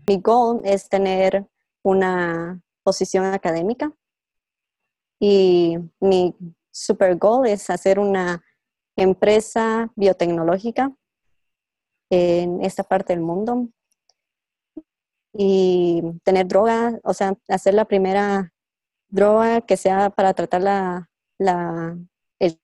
Mi 0.07 0.21
goal 0.21 0.61
es 0.63 0.89
tener 0.89 1.47
una 1.81 2.61
posición 2.83 3.25
académica 3.25 3.91
y 5.19 5.79
mi 5.99 6.35
super 6.69 7.17
goal 7.17 7.47
es 7.47 7.71
hacer 7.71 7.97
una 7.97 8.43
empresa 8.95 9.91
biotecnológica 9.95 10.95
en 12.13 12.63
esta 12.63 12.83
parte 12.83 13.13
del 13.13 13.23
mundo 13.23 13.69
y 15.33 16.03
tener 16.23 16.47
droga, 16.47 16.99
o 17.03 17.13
sea, 17.15 17.35
hacer 17.47 17.73
la 17.73 17.85
primera 17.85 18.53
droga 19.09 19.61
que 19.61 19.77
sea 19.77 20.11
para 20.11 20.35
tratar 20.35 20.61
la, 20.61 21.09
el 22.39 22.59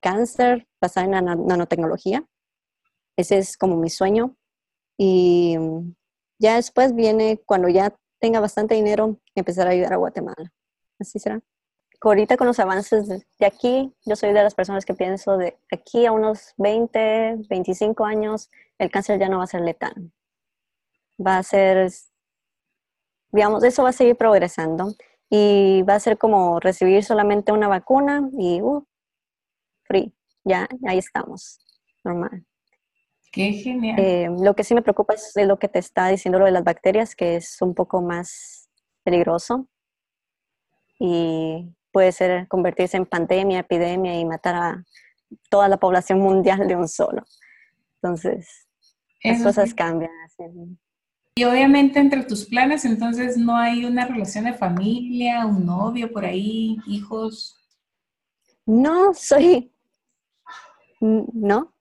cáncer 0.00 0.68
basada 0.82 1.06
en 1.06 1.12
la 1.12 1.22
nanotecnología. 1.22 2.26
Ese 3.16 3.38
es 3.38 3.56
como 3.56 3.76
mi 3.76 3.88
sueño. 3.88 4.36
Y 4.98 5.56
ya 6.38 6.56
después 6.56 6.94
viene, 6.94 7.40
cuando 7.46 7.68
ya 7.68 7.96
tenga 8.20 8.40
bastante 8.40 8.74
dinero, 8.74 9.18
empezar 9.34 9.66
a 9.66 9.70
ayudar 9.70 9.94
a 9.94 9.96
Guatemala. 9.96 10.52
Así 10.98 11.18
será. 11.18 11.40
Ahorita 12.00 12.36
con 12.36 12.46
los 12.46 12.60
avances 12.60 13.08
de 13.08 13.46
aquí, 13.46 13.92
yo 14.04 14.16
soy 14.16 14.32
de 14.32 14.42
las 14.42 14.54
personas 14.54 14.84
que 14.84 14.94
pienso 14.94 15.36
de 15.36 15.58
aquí 15.72 16.06
a 16.06 16.12
unos 16.12 16.54
20, 16.56 17.38
25 17.48 18.04
años, 18.04 18.50
el 18.78 18.90
cáncer 18.90 19.18
ya 19.18 19.28
no 19.28 19.38
va 19.38 19.44
a 19.44 19.48
ser 19.48 19.62
letal 19.62 20.12
va 21.24 21.38
a 21.38 21.42
ser, 21.42 21.90
digamos, 23.32 23.64
eso 23.64 23.82
va 23.82 23.90
a 23.90 23.92
seguir 23.92 24.16
progresando 24.16 24.94
y 25.28 25.82
va 25.82 25.94
a 25.94 26.00
ser 26.00 26.16
como 26.18 26.60
recibir 26.60 27.04
solamente 27.04 27.52
una 27.52 27.68
vacuna 27.68 28.28
y, 28.38 28.62
uh, 28.62 28.86
free, 29.84 30.14
ya, 30.44 30.68
ahí 30.86 30.98
estamos, 30.98 31.60
normal. 32.04 32.44
Qué 33.30 33.52
genial. 33.52 33.98
Eh, 33.98 34.28
lo 34.40 34.54
que 34.54 34.64
sí 34.64 34.74
me 34.74 34.82
preocupa 34.82 35.14
es 35.14 35.32
lo 35.36 35.58
que 35.58 35.68
te 35.68 35.78
está 35.78 36.08
diciendo 36.08 36.38
lo 36.38 36.46
de 36.46 36.50
las 36.50 36.64
bacterias, 36.64 37.14
que 37.14 37.36
es 37.36 37.60
un 37.60 37.74
poco 37.74 38.00
más 38.00 38.70
peligroso 39.04 39.68
y 40.98 41.74
puede 41.92 42.12
ser 42.12 42.48
convertirse 42.48 42.96
en 42.96 43.06
pandemia, 43.06 43.60
epidemia 43.60 44.18
y 44.18 44.24
matar 44.24 44.54
a 44.54 44.84
toda 45.50 45.68
la 45.68 45.76
población 45.78 46.20
mundial 46.20 46.66
de 46.68 46.76
un 46.76 46.88
solo. 46.88 47.24
Entonces, 48.00 48.68
las 49.22 49.42
cosas 49.42 49.74
cambian. 49.74 50.10
Y 51.34 51.44
obviamente 51.44 52.00
entre 52.00 52.24
tus 52.24 52.46
planes, 52.46 52.84
entonces 52.84 53.36
no 53.36 53.56
hay 53.56 53.84
una 53.84 54.06
relación 54.06 54.44
de 54.44 54.54
familia, 54.54 55.46
un 55.46 55.66
novio 55.66 56.10
por 56.12 56.24
ahí, 56.24 56.78
hijos. 56.86 57.56
No, 58.66 59.14
soy, 59.14 59.72
no, 61.00 61.74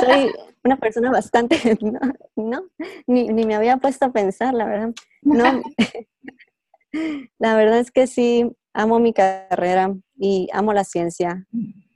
soy 0.00 0.32
una 0.64 0.76
persona 0.76 1.10
bastante, 1.10 1.56
no, 2.36 2.64
ni, 3.06 3.32
me 3.32 3.54
había 3.54 3.76
puesto 3.76 4.06
a 4.06 4.12
pensar, 4.12 4.52
la 4.52 4.66
verdad. 4.66 4.94
No, 5.22 5.62
la 7.38 7.54
verdad 7.54 7.78
es 7.78 7.90
que 7.90 8.06
sí, 8.06 8.50
amo 8.78 9.00
mi 9.00 9.12
carrera 9.12 9.92
y 10.16 10.48
amo 10.52 10.72
la 10.72 10.84
ciencia 10.84 11.44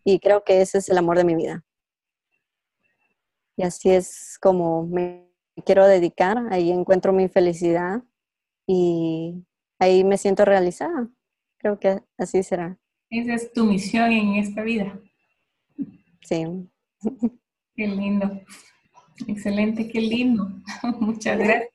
y 0.04 0.18
creo 0.18 0.42
que 0.42 0.60
ese 0.60 0.78
es 0.78 0.88
el 0.88 0.98
amor 0.98 1.16
de 1.16 1.24
mi 1.24 1.36
vida. 1.36 1.64
Y 3.56 3.62
así 3.62 3.90
es 3.90 4.36
como 4.40 4.84
me 4.84 5.28
quiero 5.64 5.86
dedicar, 5.86 6.38
ahí 6.50 6.72
encuentro 6.72 7.12
mi 7.12 7.28
felicidad 7.28 8.02
y 8.66 9.44
ahí 9.78 10.02
me 10.02 10.18
siento 10.18 10.44
realizada. 10.44 11.08
Creo 11.58 11.78
que 11.78 12.00
así 12.18 12.42
será. 12.42 12.76
Esa 13.10 13.34
es 13.34 13.52
tu 13.52 13.64
misión 13.64 14.10
en 14.10 14.34
esta 14.34 14.62
vida. 14.62 14.98
Sí. 16.22 16.44
Qué 17.76 17.86
lindo. 17.86 18.40
Excelente, 19.28 19.88
qué 19.88 20.00
lindo. 20.00 20.48
Muchas 20.98 21.38
gracias. 21.38 21.70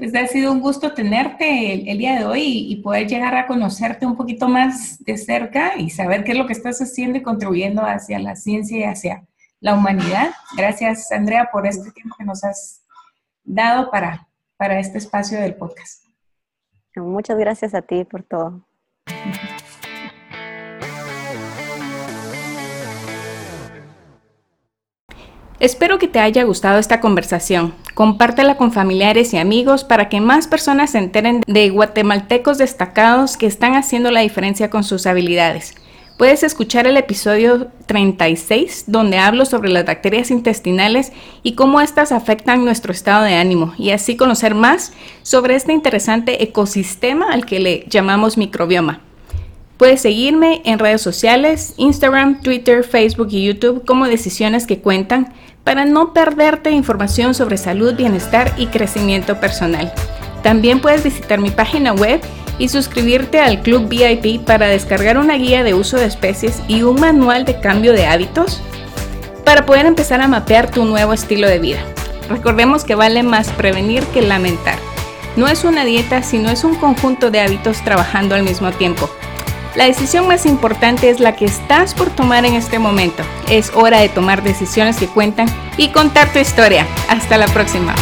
Pues 0.00 0.14
ha 0.14 0.26
sido 0.26 0.50
un 0.50 0.62
gusto 0.62 0.94
tenerte 0.94 1.74
el, 1.92 1.98
día 1.98 2.18
de 2.18 2.24
hoy 2.24 2.42
y, 2.42 2.76
poder 2.76 3.06
llegar 3.06 3.34
a 3.34 3.46
conocerte 3.46 4.06
un 4.06 4.16
poquito 4.16 4.48
más 4.48 4.98
de 5.04 5.18
cerca 5.18 5.76
y 5.76 5.90
saber 5.90 6.24
qué 6.24 6.32
es 6.32 6.38
lo 6.38 6.46
que 6.46 6.54
estás 6.54 6.80
haciendo 6.80 7.18
y 7.18 7.22
contribuyendo 7.22 7.82
hacia 7.82 8.18
la 8.18 8.34
ciencia 8.34 8.78
y 8.78 8.84
hacia 8.84 9.26
la 9.60 9.74
humanidad. 9.74 10.30
Gracias, 10.56 11.12
Andrea, 11.12 11.50
por 11.52 11.66
este 11.66 11.90
tiempo 11.90 12.16
que 12.18 12.24
nos 12.24 12.42
has 12.44 12.80
dado 13.44 13.90
para, 13.90 14.26
para 14.56 14.78
este 14.78 14.96
espacio 14.96 15.38
del 15.38 15.54
podcast. 15.54 16.02
Muchas 16.96 17.36
gracias 17.36 17.74
a 17.74 17.82
ti 17.82 18.04
por 18.04 18.22
todo. 18.22 18.66
Espero 25.60 25.98
que 25.98 26.08
te 26.08 26.20
haya 26.20 26.44
gustado 26.44 26.78
esta 26.78 27.00
conversación. 27.00 27.74
Compártela 27.92 28.56
con 28.56 28.72
familiares 28.72 29.34
y 29.34 29.36
amigos 29.36 29.84
para 29.84 30.08
que 30.08 30.18
más 30.18 30.46
personas 30.46 30.92
se 30.92 30.98
enteren 30.98 31.42
de 31.46 31.68
guatemaltecos 31.68 32.56
destacados 32.56 33.36
que 33.36 33.44
están 33.44 33.74
haciendo 33.74 34.10
la 34.10 34.20
diferencia 34.20 34.70
con 34.70 34.84
sus 34.84 35.06
habilidades. 35.06 35.74
Puedes 36.16 36.44
escuchar 36.44 36.86
el 36.86 36.96
episodio 36.96 37.68
36 37.84 38.84
donde 38.86 39.18
hablo 39.18 39.44
sobre 39.44 39.68
las 39.68 39.84
bacterias 39.84 40.30
intestinales 40.30 41.12
y 41.42 41.52
cómo 41.56 41.82
éstas 41.82 42.10
afectan 42.10 42.64
nuestro 42.64 42.92
estado 42.92 43.24
de 43.24 43.34
ánimo 43.34 43.74
y 43.76 43.90
así 43.90 44.16
conocer 44.16 44.54
más 44.54 44.94
sobre 45.22 45.56
este 45.56 45.74
interesante 45.74 46.42
ecosistema 46.42 47.32
al 47.32 47.44
que 47.44 47.60
le 47.60 47.84
llamamos 47.86 48.38
microbioma. 48.38 49.02
Puedes 49.80 50.02
seguirme 50.02 50.60
en 50.66 50.78
redes 50.78 51.00
sociales, 51.00 51.72
Instagram, 51.78 52.42
Twitter, 52.42 52.84
Facebook 52.84 53.28
y 53.30 53.46
YouTube 53.46 53.86
como 53.86 54.08
Decisiones 54.08 54.66
que 54.66 54.80
Cuentan 54.80 55.32
para 55.64 55.84
no 55.84 56.12
perderte 56.12 56.70
información 56.70 57.34
sobre 57.34 57.58
salud, 57.58 57.94
bienestar 57.94 58.52
y 58.56 58.66
crecimiento 58.66 59.40
personal. 59.40 59.92
También 60.42 60.80
puedes 60.80 61.04
visitar 61.04 61.38
mi 61.38 61.50
página 61.50 61.92
web 61.92 62.20
y 62.58 62.68
suscribirte 62.68 63.40
al 63.40 63.62
Club 63.62 63.88
VIP 63.88 64.44
para 64.44 64.68
descargar 64.68 65.18
una 65.18 65.34
guía 65.34 65.62
de 65.62 65.74
uso 65.74 65.96
de 65.96 66.06
especies 66.06 66.62
y 66.68 66.82
un 66.82 67.00
manual 67.00 67.44
de 67.44 67.60
cambio 67.60 67.92
de 67.92 68.06
hábitos 68.06 68.60
para 69.44 69.66
poder 69.66 69.86
empezar 69.86 70.20
a 70.20 70.28
mapear 70.28 70.70
tu 70.70 70.84
nuevo 70.84 71.12
estilo 71.12 71.48
de 71.48 71.58
vida. 71.58 71.80
Recordemos 72.28 72.84
que 72.84 72.94
vale 72.94 73.22
más 73.22 73.48
prevenir 73.48 74.04
que 74.08 74.22
lamentar. 74.22 74.78
No 75.36 75.48
es 75.48 75.64
una 75.64 75.84
dieta, 75.84 76.22
sino 76.22 76.50
es 76.50 76.64
un 76.64 76.74
conjunto 76.74 77.30
de 77.30 77.40
hábitos 77.40 77.82
trabajando 77.82 78.34
al 78.34 78.42
mismo 78.42 78.70
tiempo. 78.72 79.10
La 79.80 79.86
decisión 79.86 80.28
más 80.28 80.44
importante 80.44 81.08
es 81.08 81.20
la 81.20 81.34
que 81.34 81.46
estás 81.46 81.94
por 81.94 82.10
tomar 82.10 82.44
en 82.44 82.52
este 82.52 82.78
momento. 82.78 83.22
Es 83.48 83.72
hora 83.74 84.00
de 84.00 84.10
tomar 84.10 84.42
decisiones 84.42 84.98
que 84.98 85.06
cuentan 85.06 85.48
y 85.78 85.88
contar 85.88 86.30
tu 86.34 86.38
historia. 86.38 86.86
Hasta 87.08 87.38
la 87.38 87.46
próxima. 87.46 87.94